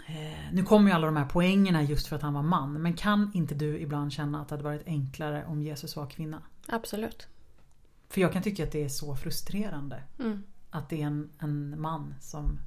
Eh, 0.07 0.53
Nu 0.53 0.63
kommer 0.63 0.89
ju 0.89 0.95
alla 0.95 1.05
de 1.05 1.17
här 1.17 1.25
poängerna 1.25 1.83
just 1.83 2.07
för 2.07 2.15
att 2.15 2.21
han 2.21 2.33
var 2.33 2.41
man. 2.41 2.73
Men 2.81 2.93
kan 2.93 3.31
inte 3.33 3.55
du 3.55 3.79
ibland 3.79 4.13
känna 4.13 4.41
att 4.41 4.49
det 4.49 4.53
hade 4.53 4.63
varit 4.63 4.87
enklare 4.87 5.45
om 5.45 5.61
Jesus 5.61 5.95
var 5.95 6.09
kvinna? 6.09 6.41
Absolut. 6.67 7.27
För 8.09 8.21
jag 8.21 8.33
kan 8.33 8.41
tycka 8.41 8.63
att 8.63 8.71
det 8.71 8.83
är 8.83 8.89
så 8.89 9.15
frustrerande. 9.15 10.03
Mm. 10.19 10.43
Att 10.69 10.89
det 10.89 11.01
är 11.01 11.05
en, 11.05 11.29
en 11.39 11.81
man 11.81 12.15
som, 12.21 12.59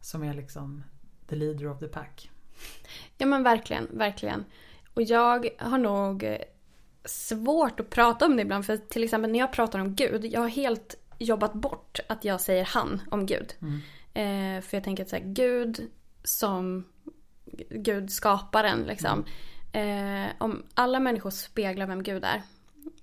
som 0.00 0.22
är 0.22 0.34
liksom 0.34 0.82
the 1.26 1.36
leader 1.36 1.68
of 1.68 1.78
the 1.78 1.88
pack. 1.88 2.30
Ja 3.18 3.26
men 3.26 3.42
verkligen, 3.42 3.88
verkligen. 3.92 4.44
Och 4.94 5.02
jag 5.02 5.48
har 5.58 5.78
nog 5.78 6.24
eh, 6.24 6.38
svårt 7.04 7.80
att 7.80 7.90
prata 7.90 8.26
om 8.26 8.36
det 8.36 8.42
ibland. 8.42 8.66
För 8.66 8.76
till 8.76 9.04
exempel 9.04 9.30
när 9.30 9.38
jag 9.38 9.52
pratar 9.52 9.78
om 9.78 9.94
Gud, 9.94 10.24
jag 10.24 10.40
har 10.40 10.48
helt 10.48 10.94
jobbat 11.18 11.52
bort 11.52 12.00
att 12.08 12.24
jag 12.24 12.40
säger 12.40 12.64
han 12.64 13.02
om 13.10 13.26
Gud. 13.26 13.54
Eh, 14.14 14.62
för 14.62 14.76
jag 14.76 14.84
tänker 14.84 15.02
att 15.02 15.08
så 15.08 15.16
här, 15.16 15.24
Gud 15.24 15.90
som 16.24 16.84
Gud 17.70 18.10
skaparen 18.10 18.82
liksom. 18.82 19.24
Eh, 19.72 20.26
om 20.38 20.62
alla 20.74 21.00
människor 21.00 21.30
speglar 21.30 21.86
vem 21.86 22.02
Gud 22.02 22.24
är. 22.24 22.42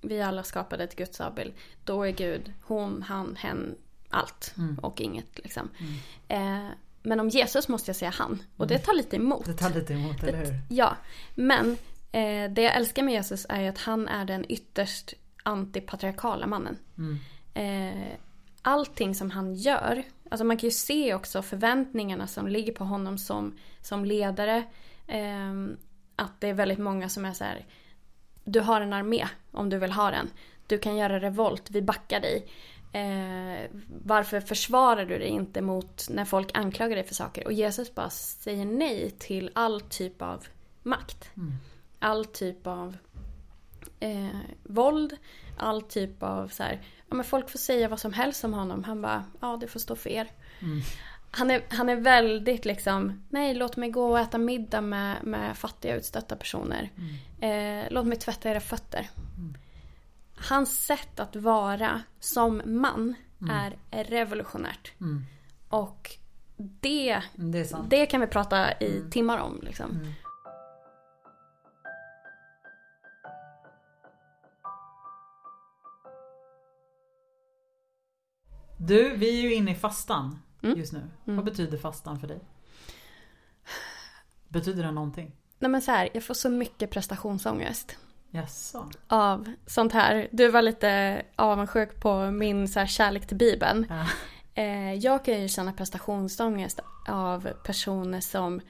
Vi 0.00 0.22
alla 0.22 0.42
skapade 0.42 0.84
ett 0.84 0.96
Guds 0.96 1.20
avbild. 1.20 1.52
Då 1.84 2.02
är 2.02 2.10
Gud 2.10 2.52
hon, 2.62 3.02
han, 3.02 3.36
hen, 3.36 3.74
allt 4.10 4.54
och 4.82 5.00
inget 5.00 5.38
liksom. 5.38 5.70
Eh, 6.28 6.68
men 7.06 7.20
om 7.20 7.28
Jesus 7.28 7.68
måste 7.68 7.88
jag 7.88 7.96
säga 7.96 8.10
han. 8.10 8.42
Och 8.56 8.66
det 8.66 8.78
tar 8.78 8.94
lite 8.94 9.16
emot. 9.16 9.44
Det 9.46 9.52
tar 9.52 9.70
lite 9.70 9.92
emot, 9.92 10.22
eller 10.22 10.38
hur? 10.38 10.60
Ja, 10.68 10.96
men 11.34 11.70
eh, 12.12 12.50
det 12.50 12.62
jag 12.62 12.76
älskar 12.76 13.02
med 13.02 13.14
Jesus 13.14 13.46
är 13.48 13.60
ju 13.60 13.68
att 13.68 13.78
han 13.78 14.08
är 14.08 14.24
den 14.24 14.44
ytterst 14.48 15.14
antipatriarkala 15.42 16.46
mannen. 16.46 16.78
Eh, 17.54 18.18
allting 18.62 19.14
som 19.14 19.30
han 19.30 19.54
gör, 19.54 20.02
alltså 20.30 20.44
man 20.44 20.56
kan 20.56 20.66
ju 20.66 20.74
se 20.74 21.14
också 21.14 21.42
förväntningarna 21.42 22.26
som 22.26 22.48
ligger 22.48 22.72
på 22.72 22.84
honom 22.84 23.18
som, 23.18 23.58
som 23.80 24.04
ledare. 24.04 24.64
Eh, 25.06 25.52
att 26.16 26.40
det 26.40 26.48
är 26.48 26.54
väldigt 26.54 26.78
många 26.78 27.08
som 27.08 27.24
är 27.24 27.32
så 27.32 27.44
här, 27.44 27.66
du 28.44 28.60
har 28.60 28.80
en 28.80 28.92
armé 28.92 29.28
om 29.50 29.70
du 29.70 29.78
vill 29.78 29.92
ha 29.92 30.10
den. 30.10 30.30
Du 30.66 30.78
kan 30.78 30.96
göra 30.96 31.20
revolt, 31.20 31.70
vi 31.70 31.82
backar 31.82 32.20
dig. 32.20 32.46
Eh, 32.92 33.70
varför 34.04 34.40
försvarar 34.40 35.06
du 35.06 35.18
dig 35.18 35.28
inte 35.28 35.60
mot 35.60 36.06
när 36.10 36.24
folk 36.24 36.50
anklagar 36.54 36.96
dig 36.96 37.04
för 37.04 37.14
saker? 37.14 37.46
Och 37.46 37.52
Jesus 37.52 37.94
bara 37.94 38.10
säger 38.10 38.64
nej 38.64 39.10
till 39.10 39.50
all 39.54 39.80
typ 39.80 40.22
av 40.22 40.46
makt. 40.82 41.30
All 41.98 42.24
typ 42.24 42.66
av 42.66 42.96
eh, 44.00 44.28
våld, 44.62 45.16
all 45.56 45.82
typ 45.82 46.22
av 46.22 46.48
så 46.48 46.62
här, 46.62 46.80
ja 47.08 47.14
men 47.16 47.24
folk 47.24 47.50
får 47.50 47.58
säga 47.58 47.88
vad 47.88 48.00
som 48.00 48.12
helst 48.12 48.44
om 48.44 48.54
honom. 48.54 48.84
Han 48.84 49.02
bara, 49.02 49.24
ja 49.40 49.56
det 49.60 49.66
får 49.66 49.80
stå 49.80 49.96
för 49.96 50.10
er. 50.10 50.28
Han, 51.30 51.50
är, 51.50 51.62
han 51.68 51.88
är 51.88 51.96
väldigt 51.96 52.64
liksom, 52.64 53.22
nej 53.30 53.54
låt 53.54 53.76
mig 53.76 53.90
gå 53.90 54.10
och 54.10 54.18
äta 54.18 54.38
middag 54.38 54.80
med, 54.80 55.16
med 55.24 55.56
fattiga 55.56 55.96
utstötta 55.96 56.36
personer. 56.36 56.90
Eh, 57.40 57.84
låt 57.90 58.06
mig 58.06 58.18
tvätta 58.18 58.50
era 58.50 58.60
fötter. 58.60 59.08
Hans 60.36 60.84
sätt 60.86 61.20
att 61.20 61.36
vara 61.36 62.02
som 62.20 62.62
man 62.64 63.14
är 63.50 63.76
revolutionärt. 64.04 64.92
Och 65.68 66.10
det, 66.56 67.22
Det 67.34 67.58
är 67.58 67.64
sant. 67.64 67.90
det 67.90 68.06
kan 68.06 68.20
vi 68.20 68.26
prata 68.26 68.72
i 68.80 69.02
timmar 69.10 69.38
om. 69.38 69.60
Liksom. 69.62 69.98
Du, 78.78 79.16
vi 79.16 79.38
är 79.38 79.42
ju 79.42 79.54
inne 79.54 79.70
i 79.70 79.74
fastan 79.74 80.42
Mm. 80.62 80.78
just 80.78 80.92
nu. 80.92 81.02
Vad 81.24 81.44
betyder 81.44 81.78
fastan 81.78 82.20
för 82.20 82.28
dig? 82.28 82.40
Betyder 84.48 84.82
det 84.82 84.90
någonting? 84.90 85.32
Nej 85.58 85.70
men 85.70 85.82
så 85.82 85.90
här, 85.90 86.08
jag 86.14 86.24
får 86.24 86.34
så 86.34 86.50
mycket 86.50 86.90
prestationsångest 86.90 87.96
Jaså? 88.36 88.90
av 89.08 89.52
sånt 89.66 89.92
här. 89.92 90.28
Du 90.32 90.48
var 90.48 90.62
lite 90.62 91.22
avundsjuk 91.36 92.00
på 92.00 92.30
min 92.30 92.68
så 92.68 92.78
här 92.78 92.86
kärlek 92.86 93.26
till 93.26 93.36
Bibeln. 93.36 93.86
Ja. 93.88 94.06
Eh, 94.62 94.94
jag 94.94 95.24
kan 95.24 95.40
ju 95.42 95.48
känna 95.48 95.72
prestationsångest 95.72 96.80
av 97.08 97.48
personer 97.64 98.20
som 98.20 98.60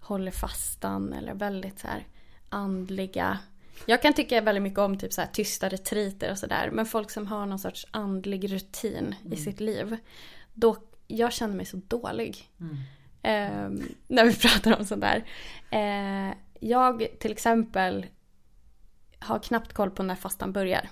håller 0.00 0.30
fastan 0.30 1.12
eller 1.12 1.34
väldigt 1.34 1.78
så 1.78 1.86
här 1.86 2.06
andliga. 2.48 3.38
Jag 3.86 4.02
kan 4.02 4.12
tycka 4.12 4.40
väldigt 4.40 4.62
mycket 4.62 4.78
om 4.78 4.98
typ 4.98 5.12
så 5.12 5.20
här 5.20 5.28
tysta 5.32 5.68
retriter 5.68 6.30
och 6.30 6.38
sådär. 6.38 6.70
Men 6.72 6.86
folk 6.86 7.10
som 7.10 7.26
har 7.26 7.46
någon 7.46 7.58
sorts 7.58 7.86
andlig 7.90 8.52
rutin 8.52 9.14
i 9.32 9.36
sitt 9.36 9.60
liv. 9.60 9.96
Då, 10.54 10.76
jag 11.06 11.32
känner 11.32 11.56
mig 11.56 11.66
så 11.66 11.80
dålig. 11.88 12.50
Eh, 13.22 13.70
när 14.06 14.24
vi 14.24 14.34
pratar 14.48 14.78
om 14.78 14.86
sånt 14.86 15.00
där. 15.00 15.24
Eh, 15.70 16.34
jag 16.60 17.06
till 17.18 17.32
exempel 17.32 18.06
har 19.20 19.38
knappt 19.38 19.72
koll 19.72 19.90
på 19.90 20.02
när 20.02 20.14
fastan 20.14 20.52
börjar. 20.52 20.88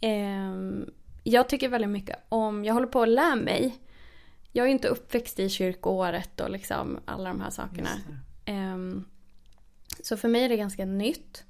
Eh, 0.00 0.52
jag 1.24 1.48
tycker 1.48 1.68
väldigt 1.68 1.90
mycket 1.90 2.18
om, 2.28 2.64
jag 2.64 2.74
håller 2.74 2.86
på 2.86 3.02
att 3.02 3.08
lära 3.08 3.36
mig. 3.36 3.78
Jag 4.52 4.66
är 4.66 4.70
inte 4.70 4.88
uppväxt 4.88 5.38
i 5.38 5.48
kyrkoåret 5.48 6.40
och 6.40 6.50
liksom 6.50 6.98
alla 7.04 7.28
de 7.28 7.40
här 7.40 7.50
sakerna. 7.50 7.88
Ehm, 8.44 9.04
så 10.02 10.16
för 10.16 10.28
mig 10.28 10.44
är 10.44 10.48
det 10.48 10.56
ganska 10.56 10.84
nytt. 10.84 11.44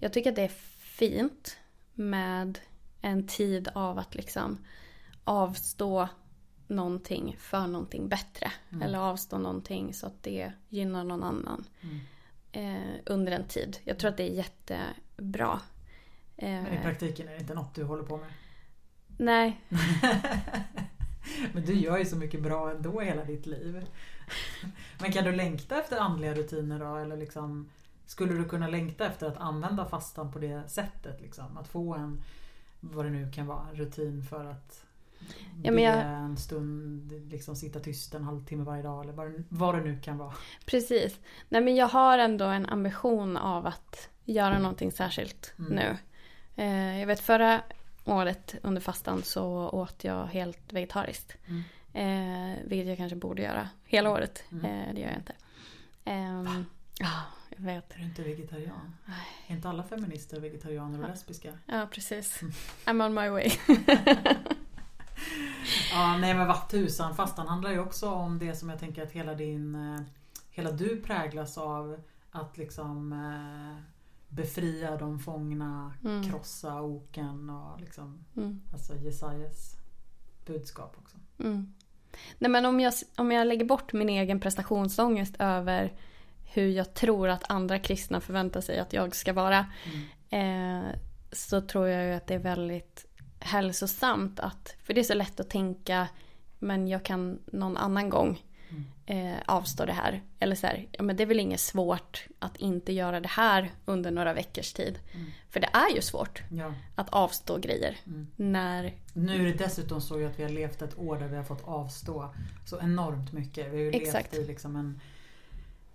Jag 0.00 0.12
tycker 0.12 0.30
att 0.30 0.36
det 0.36 0.42
är 0.42 0.52
fint 0.78 1.56
med 1.94 2.58
en 3.00 3.26
tid 3.26 3.68
av 3.74 3.98
att 3.98 4.14
liksom 4.14 4.58
avstå 5.24 6.08
någonting 6.66 7.36
för 7.38 7.66
någonting 7.66 8.08
bättre. 8.08 8.52
Eller 8.84 8.98
avstå 8.98 9.38
någonting 9.38 9.94
så 9.94 10.06
att 10.06 10.22
det 10.22 10.52
gynnar 10.68 11.04
någon 11.04 11.22
annan. 11.22 11.64
Eh, 12.52 12.94
under 13.06 13.32
en 13.32 13.44
tid. 13.44 13.78
Jag 13.84 13.98
tror 13.98 14.10
att 14.10 14.16
det 14.16 14.30
är 14.30 14.34
jättebra. 14.34 14.84
Eh, 16.36 16.62
Men 16.62 16.74
i 16.74 16.82
praktiken 16.82 17.28
är 17.28 17.32
det 17.32 17.40
inte 17.40 17.54
något 17.54 17.74
du 17.74 17.84
håller 17.84 18.02
på 18.02 18.16
med. 18.16 18.26
nej, 19.16 19.60
Men 21.52 21.64
du 21.64 21.74
gör 21.74 21.98
ju 21.98 22.04
så 22.04 22.16
mycket 22.16 22.42
bra 22.42 22.70
ändå 22.70 23.00
hela 23.00 23.24
ditt 23.24 23.46
liv. 23.46 23.86
Men 25.00 25.12
kan 25.12 25.24
du 25.24 25.32
längta 25.32 25.80
efter 25.80 25.98
andliga 25.98 26.34
rutiner 26.34 26.78
då? 26.78 26.96
Eller 26.96 27.16
liksom, 27.16 27.68
skulle 28.06 28.32
du 28.34 28.44
kunna 28.44 28.68
längta 28.68 29.06
efter 29.06 29.26
att 29.26 29.36
använda 29.36 29.84
fastan 29.84 30.32
på 30.32 30.38
det 30.38 30.62
sättet? 30.70 31.20
Liksom? 31.20 31.56
Att 31.58 31.68
få 31.68 31.94
en, 31.94 32.22
vad 32.80 33.04
det 33.04 33.10
nu 33.10 33.30
kan 33.32 33.46
vara, 33.46 33.66
rutin 33.72 34.22
för 34.22 34.44
att 34.44 34.84
Ja, 35.62 35.72
be 35.72 35.80
jag- 35.82 36.02
en 36.02 36.36
stund, 36.36 37.12
liksom 37.30 37.56
sitta 37.56 37.80
tyst 37.80 38.14
en 38.14 38.24
halvtimme 38.24 38.64
varje 38.64 38.82
dag 38.82 39.04
eller 39.04 39.44
vad 39.48 39.74
det 39.74 39.80
nu 39.80 40.00
kan 40.00 40.18
vara. 40.18 40.32
Precis. 40.66 41.18
Nej 41.48 41.60
men 41.60 41.76
jag 41.76 41.88
har 41.88 42.18
ändå 42.18 42.44
en 42.44 42.66
ambition 42.66 43.36
av 43.36 43.66
att 43.66 44.08
göra 44.32 44.58
någonting 44.58 44.92
särskilt 44.92 45.52
Mm. 45.58 45.72
nu. 45.72 45.96
Eh, 46.56 46.98
jag 47.00 47.06
vet 47.06 47.20
förra 47.20 47.62
året 48.04 48.54
under 48.62 48.80
fastan 48.80 49.22
så 49.22 49.44
åt 49.68 50.04
jag 50.04 50.26
helt 50.26 50.72
vegetariskt. 50.72 51.36
Mm. 51.46 51.62
Eh, 51.92 52.58
vilket 52.64 52.88
jag 52.88 52.96
kanske 52.96 53.16
borde 53.16 53.42
göra 53.42 53.68
hela 53.84 54.10
året. 54.10 54.44
Mm. 54.52 54.64
Eh, 54.64 54.94
det 54.94 55.00
gör 55.00 55.08
jag 55.08 55.18
inte. 55.18 55.32
Ehm, 56.04 56.66
Ja, 57.02 57.22
jag 57.56 57.64
vet. 57.64 57.92
Är 57.94 57.98
du 57.98 58.04
inte 58.04 58.22
vegetarian? 58.22 58.96
Är 59.46 59.54
inte 59.54 59.68
alla 59.68 59.82
feminister 59.82 60.40
vegetarianer 60.40 61.02
och 61.02 61.08
lesbiska? 61.08 61.52
Ja, 61.66 61.86
precis. 61.90 62.42
Mm. 62.42 62.54
I'm 62.84 63.06
on 63.06 63.14
my 63.14 63.28
way. 63.28 63.50
Ja, 65.92 66.16
nej 66.16 66.34
men 66.34 66.46
vad 66.46 66.68
tusan. 66.68 67.14
Fastan 67.16 67.48
handlar 67.48 67.70
ju 67.70 67.78
också 67.78 68.10
om 68.10 68.38
det 68.38 68.54
som 68.54 68.68
jag 68.70 68.78
tänker 68.80 69.02
att 69.02 69.12
hela 69.12 69.34
din... 69.34 69.74
eh, 69.94 70.00
Hela 70.50 70.70
du 70.70 70.96
präglas 71.02 71.58
av 71.58 72.00
att 72.30 72.58
liksom 72.58 73.12
eh, 73.12 73.82
befria 74.30 74.96
de 74.96 75.18
fångna, 75.18 75.92
Mm. 76.04 76.22
krossa 76.30 76.80
oken 76.82 77.50
och 77.50 77.80
liksom 77.80 78.24
Mm. 78.36 78.60
alltså 78.72 78.94
Jesajas 78.96 79.76
budskap 80.46 80.96
också. 80.98 81.16
Mm. 81.38 81.74
Nej 82.38 82.50
men 82.50 82.64
om 82.66 82.80
jag, 82.80 82.92
om 83.16 83.32
jag 83.32 83.46
lägger 83.46 83.64
bort 83.64 83.92
min 83.92 84.08
egen 84.08 84.40
prestationsångest 84.40 85.34
över 85.38 85.92
hur 86.52 86.68
jag 86.68 86.94
tror 86.94 87.28
att 87.28 87.50
andra 87.50 87.78
kristna 87.78 88.20
förväntar 88.20 88.60
sig 88.60 88.78
att 88.78 88.92
jag 88.92 89.14
ska 89.16 89.32
vara. 89.32 89.66
Mm. 90.30 90.86
Eh, 90.88 90.94
så 91.32 91.60
tror 91.60 91.88
jag 91.88 92.06
ju 92.06 92.12
att 92.12 92.26
det 92.26 92.34
är 92.34 92.38
väldigt 92.38 93.06
hälsosamt 93.38 94.40
att, 94.40 94.74
för 94.82 94.94
det 94.94 95.00
är 95.00 95.04
så 95.04 95.14
lätt 95.14 95.40
att 95.40 95.50
tänka 95.50 96.08
men 96.58 96.88
jag 96.88 97.04
kan 97.04 97.38
någon 97.46 97.76
annan 97.76 98.08
gång. 98.10 98.44
Eh, 99.06 99.34
avstå 99.46 99.84
det 99.84 99.92
här. 99.92 100.22
Eller 100.38 100.56
så 100.56 100.66
här, 100.66 100.86
ja 100.92 101.02
men 101.02 101.16
det 101.16 101.22
är 101.22 101.26
väl 101.26 101.40
inget 101.40 101.60
svårt 101.60 102.26
att 102.38 102.56
inte 102.56 102.92
göra 102.92 103.20
det 103.20 103.28
här 103.28 103.70
under 103.84 104.10
några 104.10 104.32
veckors 104.32 104.72
tid. 104.72 104.98
Mm. 105.14 105.26
För 105.50 105.60
det 105.60 105.68
är 105.72 105.94
ju 105.94 106.02
svårt 106.02 106.42
Ja. 106.50 106.74
att 106.94 107.10
avstå 107.10 107.58
grejer 107.58 107.96
Mm. 108.06 108.26
när 108.36 108.94
Nu 109.12 109.40
är 109.48 109.52
det 109.52 109.64
dessutom 109.64 110.00
så 110.00 110.26
att 110.26 110.38
vi 110.38 110.42
har 110.42 110.50
levt 110.50 110.82
ett 110.82 110.98
år 110.98 111.18
där 111.18 111.28
vi 111.28 111.36
har 111.36 111.44
fått 111.44 111.64
avstå 111.68 112.34
så 112.66 112.80
enormt 112.80 113.32
mycket. 113.32 113.66
Vi 113.66 113.76
har 113.76 113.84
ju 113.84 113.90
Exakt. 113.90 114.32
levt 114.32 114.44
i 114.44 114.46
liksom 114.48 114.76
en, 114.76 115.00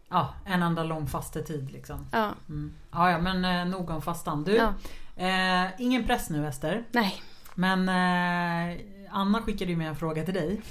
ja, 0.10 0.34
en 0.46 0.64
enda 0.64 0.84
lång 0.84 1.08
fastetid. 1.08 1.72
Liksom. 1.72 2.08
Ja, 2.12 2.34
Mm. 2.50 2.74
Ja, 2.92 3.12
ja, 3.12 3.18
men 3.20 3.46
eh, 3.46 3.66
nog 3.78 3.90
om 3.90 4.02
fastan. 4.02 4.44
Du, 4.44 4.56
ja. 4.56 4.74
eh, 5.26 5.72
ingen 5.82 6.04
press 6.06 6.30
nu 6.30 6.48
Ester. 6.48 6.84
Nej. 6.92 7.22
Men 7.56 7.90
eh, 7.90 8.82
Anna 9.10 9.42
skickade 9.42 9.72
ju 9.72 9.78
med 9.78 9.88
en 9.88 9.96
fråga 9.96 10.26
till 10.26 10.34
dig. 10.34 10.62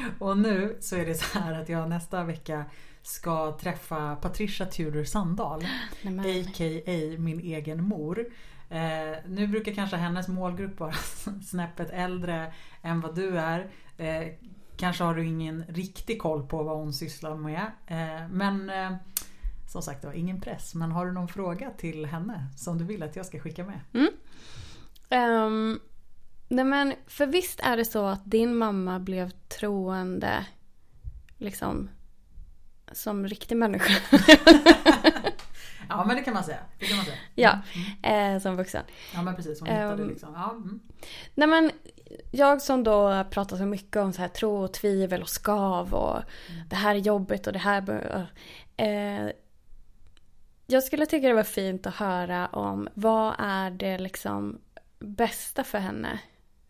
Mm. 0.00 0.12
Och 0.18 0.38
nu 0.38 0.76
så 0.80 0.96
är 0.96 1.06
det 1.06 1.14
så 1.14 1.38
här 1.38 1.60
att 1.60 1.68
jag 1.68 1.88
nästa 1.88 2.24
vecka 2.24 2.64
ska 3.02 3.58
träffa 3.60 4.16
Patricia 4.16 4.66
Tudor 4.66 5.04
Sandahl. 5.04 5.66
Nej, 6.02 6.40
A.k.a. 6.40 7.18
min 7.18 7.40
egen 7.40 7.84
mor. 7.84 8.26
Eh, 8.68 9.18
nu 9.26 9.46
brukar 9.46 9.72
kanske 9.72 9.96
hennes 9.96 10.28
målgrupp 10.28 10.80
vara 10.80 10.92
snäppet 11.46 11.90
äldre 11.90 12.52
än 12.82 13.00
vad 13.00 13.14
du 13.14 13.38
är. 13.38 13.70
Eh, 13.96 14.28
kanske 14.76 15.04
har 15.04 15.14
du 15.14 15.26
ingen 15.26 15.64
riktig 15.68 16.22
koll 16.22 16.46
på 16.46 16.62
vad 16.62 16.76
hon 16.76 16.92
sysslar 16.92 17.36
med. 17.36 17.72
Eh, 17.86 18.28
men 18.30 18.70
eh, 18.70 18.92
som 19.68 19.82
sagt 19.82 20.04
var, 20.04 20.12
ingen 20.12 20.40
press. 20.40 20.74
Men 20.74 20.92
har 20.92 21.06
du 21.06 21.12
någon 21.12 21.28
fråga 21.28 21.70
till 21.70 22.06
henne 22.06 22.46
som 22.56 22.78
du 22.78 22.84
vill 22.84 23.02
att 23.02 23.16
jag 23.16 23.26
ska 23.26 23.40
skicka 23.40 23.64
med? 23.64 23.80
Ehm, 25.10 25.80
nej 26.50 26.64
men 26.64 26.94
för 27.06 27.26
visst 27.26 27.60
är 27.60 27.76
det 27.76 27.84
så 27.84 28.06
att 28.06 28.20
din 28.24 28.56
mamma 28.56 28.98
blev 28.98 29.30
troende 29.30 30.46
liksom 31.38 31.90
som 32.92 33.26
riktig 33.28 33.56
människa. 33.56 33.92
Ja 35.88 36.04
men 36.04 36.16
det 36.16 36.22
kan 36.22 36.34
man 36.34 36.44
säga. 36.44 36.58
Det 36.78 36.86
kan 36.86 36.96
man 36.96 37.06
säga. 37.06 37.16
ja, 37.34 37.58
eh, 38.10 38.38
som 38.38 38.56
vuxen. 38.56 38.84
Ja 39.14 39.22
men 39.22 39.36
precis, 39.36 39.60
hon 39.60 39.68
hittade 39.68 40.02
Ehm, 40.02 40.08
liksom. 40.08 40.34
Ja, 40.34 40.50
mm. 40.50 40.80
Nej 41.34 41.48
men 41.48 41.70
jag 42.30 42.62
som 42.62 42.84
då 42.84 43.24
pratar 43.30 43.56
så 43.56 43.64
mycket 43.66 43.96
om 43.96 44.12
så 44.12 44.20
här 44.20 44.28
tro 44.28 44.64
och 44.64 44.72
tvivel 44.72 45.22
och 45.22 45.28
skav 45.28 45.94
och 45.94 46.22
det 46.70 46.76
här 46.76 46.94
är 46.94 46.98
jobbigt 46.98 47.46
och 47.46 47.52
det 47.52 47.58
här 47.58 48.28
eh, 48.76 49.30
Jag 50.66 50.82
skulle 50.84 51.06
tycka 51.06 51.28
det 51.28 51.34
var 51.34 51.42
fint 51.42 51.86
att 51.86 51.94
höra 51.94 52.46
om 52.46 52.88
vad 52.94 53.34
är 53.38 53.70
det 53.70 53.98
liksom 53.98 54.58
bästa 54.98 55.64
för 55.64 55.78
henne? 55.78 56.18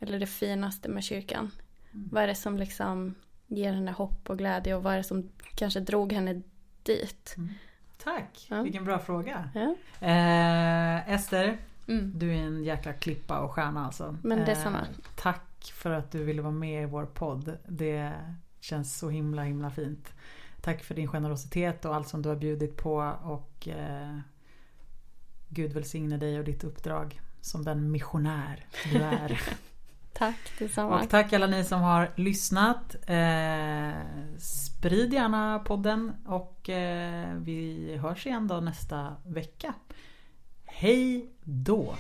Eller 0.00 0.20
det 0.20 0.26
finaste 0.26 0.88
med 0.88 1.04
kyrkan? 1.04 1.50
Mm. 1.92 2.08
Vad 2.12 2.22
är 2.22 2.26
det 2.26 2.34
som 2.34 2.56
liksom 2.56 3.14
ger 3.46 3.72
henne 3.72 3.90
hopp 3.92 4.30
och 4.30 4.38
glädje 4.38 4.74
och 4.74 4.82
vad 4.82 4.92
är 4.92 4.96
det 4.96 5.04
som 5.04 5.28
kanske 5.54 5.80
drog 5.80 6.12
henne 6.12 6.42
dit? 6.82 7.36
Tack, 8.04 8.46
Ja. 8.50 8.62
vilken 8.62 8.84
bra 8.84 8.98
fråga. 8.98 9.50
Ja. 9.54 9.74
Eh, 10.06 11.10
Ester, 11.14 11.58
Mm. 11.88 12.12
du 12.18 12.30
är 12.30 12.36
en 12.42 12.64
jäkla 12.64 12.92
klippa 12.92 13.38
och 13.38 13.50
stjärna 13.52 13.86
alltså. 13.86 14.16
Men 14.22 14.38
detsamma. 14.38 14.86
tack 15.16 15.72
för 15.74 15.90
att 15.90 16.10
du 16.10 16.24
ville 16.24 16.42
vara 16.42 16.52
med 16.52 16.82
i 16.82 16.86
vår 16.86 17.06
podd. 17.06 17.58
Det 17.68 18.12
känns 18.60 18.98
så 18.98 19.08
himla 19.10 19.42
himla 19.42 19.70
fint. 19.70 20.12
Tack 20.60 20.82
för 20.84 20.94
din 20.94 21.08
generositet 21.08 21.84
och 21.84 21.94
allt 21.94 22.08
som 22.08 22.22
du 22.22 22.28
har 22.28 22.36
bjudit 22.36 22.76
på 22.76 22.94
och 23.22 23.68
eh, 23.68 24.18
Gud 25.48 25.72
välsigne 25.72 26.16
dig 26.16 26.38
och 26.38 26.44
ditt 26.44 26.64
uppdrag 26.64 27.20
som 27.40 27.64
den 27.64 27.90
missionär 27.90 28.66
du 28.92 28.98
är. 28.98 29.40
Tack 30.20 30.58
detsamma. 30.58 31.02
och 31.02 31.08
tack 31.08 31.32
alla 31.32 31.46
ni 31.46 31.64
som 31.64 31.80
har 31.80 32.10
lyssnat. 32.16 32.96
Eh, 33.06 34.00
sprid 34.38 35.12
gärna 35.12 35.58
podden 35.58 36.12
och 36.26 36.68
eh, 36.68 37.34
vi 37.34 37.96
hörs 38.02 38.26
igen 38.26 38.48
då 38.48 38.60
nästa 38.60 39.16
vecka. 39.24 39.74
Hej 40.66 41.30
då! 41.44 41.94